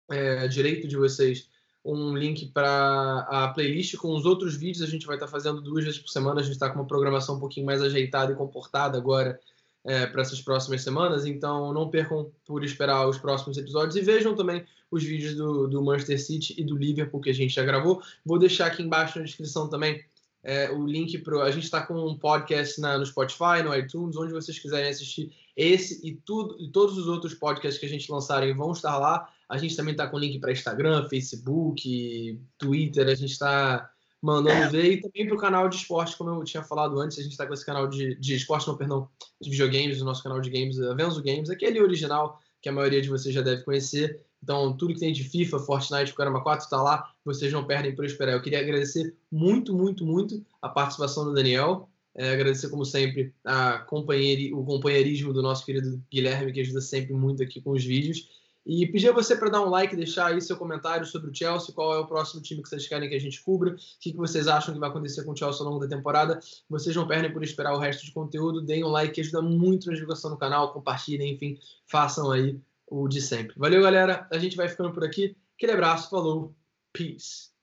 é, 0.08 0.46
direito 0.46 0.86
de 0.86 0.96
vocês 0.96 1.48
um 1.84 2.16
link 2.16 2.46
para 2.46 3.26
a 3.28 3.48
playlist 3.48 3.96
com 3.96 4.14
os 4.14 4.24
outros 4.24 4.56
vídeos. 4.56 4.82
A 4.82 4.90
gente 4.90 5.06
vai 5.06 5.16
estar 5.16 5.26
tá 5.26 5.32
fazendo 5.32 5.60
duas 5.60 5.84
vezes 5.84 5.98
por 5.98 6.08
semana. 6.08 6.40
A 6.40 6.42
gente 6.44 6.52
está 6.52 6.70
com 6.70 6.78
uma 6.78 6.86
programação 6.86 7.34
um 7.34 7.40
pouquinho 7.40 7.66
mais 7.66 7.82
ajeitada 7.82 8.32
e 8.32 8.36
comportada 8.36 8.96
agora 8.96 9.40
é, 9.84 10.06
para 10.06 10.22
essas 10.22 10.40
próximas 10.40 10.82
semanas. 10.82 11.26
Então 11.26 11.72
não 11.72 11.90
percam 11.90 12.30
por 12.46 12.64
esperar 12.64 13.08
os 13.08 13.18
próximos 13.18 13.58
episódios 13.58 13.96
e 13.96 14.00
vejam 14.00 14.34
também 14.34 14.64
os 14.90 15.02
vídeos 15.02 15.34
do, 15.34 15.66
do 15.66 15.82
Manchester 15.82 16.20
City 16.22 16.54
e 16.58 16.64
do 16.64 16.76
Liverpool 16.76 17.20
que 17.20 17.30
a 17.30 17.34
gente 17.34 17.54
já 17.54 17.64
gravou. 17.64 18.02
Vou 18.24 18.38
deixar 18.38 18.66
aqui 18.66 18.82
embaixo 18.82 19.18
na 19.18 19.24
descrição 19.24 19.68
também 19.68 20.04
é, 20.44 20.70
o 20.70 20.86
link 20.86 21.18
para. 21.18 21.42
A 21.42 21.50
gente 21.50 21.64
está 21.64 21.84
com 21.84 21.94
um 21.94 22.16
podcast 22.16 22.80
na, 22.80 22.98
no 22.98 23.06
Spotify, 23.06 23.62
no 23.64 23.74
iTunes, 23.74 24.16
onde 24.16 24.32
vocês 24.32 24.58
quiserem 24.58 24.90
assistir 24.90 25.32
esse 25.56 26.06
e 26.06 26.14
tudo 26.14 26.56
e 26.60 26.68
todos 26.68 26.98
os 26.98 27.06
outros 27.06 27.32
podcasts 27.34 27.78
que 27.78 27.86
a 27.86 27.88
gente 27.88 28.10
lançarem 28.12 28.54
vão 28.54 28.72
estar 28.72 28.98
lá. 28.98 29.28
A 29.48 29.56
gente 29.56 29.74
também 29.74 29.92
está 29.92 30.06
com 30.06 30.18
link 30.18 30.38
para 30.38 30.52
Instagram, 30.52 31.08
Facebook, 31.08 32.40
Twitter. 32.58 33.08
A 33.08 33.14
gente 33.14 33.32
está 33.32 33.90
mandando 34.24 34.70
ver 34.70 34.90
e 34.90 35.00
também 35.02 35.26
para 35.26 35.36
o 35.36 35.38
canal 35.38 35.68
de 35.68 35.76
esporte, 35.76 36.16
como 36.16 36.30
eu 36.30 36.44
tinha 36.44 36.62
falado 36.62 36.98
antes. 36.98 37.18
A 37.18 37.22
gente 37.22 37.32
está 37.32 37.46
com 37.46 37.52
esse 37.52 37.64
canal 37.64 37.86
de, 37.86 38.14
de 38.14 38.34
esporte, 38.34 38.66
não, 38.66 38.74
perdão, 38.74 39.06
de 39.38 39.50
videogames, 39.50 40.00
o 40.00 40.04
nosso 40.04 40.22
canal 40.22 40.40
de 40.40 40.48
games, 40.48 40.80
Avenzo 40.80 41.22
Games, 41.22 41.50
aquele 41.50 41.78
original 41.78 42.40
que 42.62 42.70
a 42.70 42.72
maioria 42.72 43.02
de 43.02 43.10
vocês 43.10 43.34
já 43.34 43.42
deve 43.42 43.64
conhecer. 43.64 44.18
Então, 44.42 44.74
tudo 44.74 44.94
que 44.94 45.00
tem 45.00 45.12
de 45.12 45.24
FIFA, 45.24 45.58
Fortnite, 45.58 46.14
Caramba 46.14 46.40
4 46.40 46.64
está 46.64 46.80
lá. 46.80 47.12
Vocês 47.22 47.52
não 47.52 47.66
perdem 47.66 47.94
por 47.94 48.06
esperar. 48.06 48.32
Eu 48.32 48.40
queria 48.40 48.60
agradecer 48.60 49.14
muito, 49.30 49.74
muito, 49.74 50.06
muito 50.06 50.42
a 50.62 50.70
participação 50.70 51.26
do 51.26 51.34
Daniel. 51.34 51.90
É, 52.14 52.32
agradecer, 52.32 52.70
como 52.70 52.86
sempre, 52.86 53.34
a 53.44 53.80
companheiri, 53.80 54.54
o 54.54 54.64
companheirismo 54.64 55.34
do 55.34 55.42
nosso 55.42 55.66
querido 55.66 56.02
Guilherme, 56.10 56.50
que 56.50 56.60
ajuda 56.60 56.80
sempre 56.80 57.12
muito 57.12 57.42
aqui 57.42 57.60
com 57.60 57.72
os 57.72 57.84
vídeos. 57.84 58.30
E 58.66 58.86
pedir 58.86 59.10
a 59.10 59.12
você 59.12 59.36
para 59.36 59.50
dar 59.50 59.62
um 59.62 59.68
like, 59.68 59.94
deixar 59.94 60.26
aí 60.26 60.40
seu 60.40 60.56
comentário 60.56 61.04
sobre 61.06 61.30
o 61.30 61.34
Chelsea, 61.34 61.74
qual 61.74 61.94
é 61.94 61.98
o 61.98 62.06
próximo 62.06 62.40
time 62.40 62.62
que 62.62 62.68
vocês 62.68 62.88
querem 62.88 63.08
que 63.08 63.14
a 63.14 63.20
gente 63.20 63.42
cubra, 63.42 63.72
o 63.72 63.76
que, 64.00 64.16
vocês 64.16 64.48
acham 64.48 64.72
que 64.72 64.80
vai 64.80 64.88
acontecer 64.88 65.22
com 65.24 65.32
o 65.32 65.36
Chelsea 65.36 65.60
ao 65.60 65.70
longo 65.70 65.86
da 65.86 65.96
temporada. 65.96 66.40
Vocês 66.68 66.96
não 66.96 67.06
perdem 67.06 67.32
por 67.32 67.42
esperar 67.42 67.74
o 67.74 67.78
resto 67.78 68.04
de 68.04 68.12
conteúdo, 68.12 68.62
deem 68.62 68.84
um 68.84 68.88
like 68.88 69.14
que 69.14 69.20
ajuda 69.20 69.42
muito 69.42 69.86
na 69.88 69.94
divulgação 69.94 70.30
do 70.30 70.38
canal, 70.38 70.72
compartilhem, 70.72 71.34
enfim, 71.34 71.58
façam 71.86 72.30
aí 72.30 72.58
o 72.86 73.06
de 73.08 73.20
sempre. 73.20 73.54
Valeu, 73.58 73.82
galera. 73.82 74.26
A 74.30 74.38
gente 74.38 74.56
vai 74.56 74.68
ficando 74.68 74.92
por 74.92 75.04
aqui. 75.04 75.36
Aquele 75.56 75.72
abraço, 75.72 76.10
falou, 76.10 76.54
peace. 76.92 77.53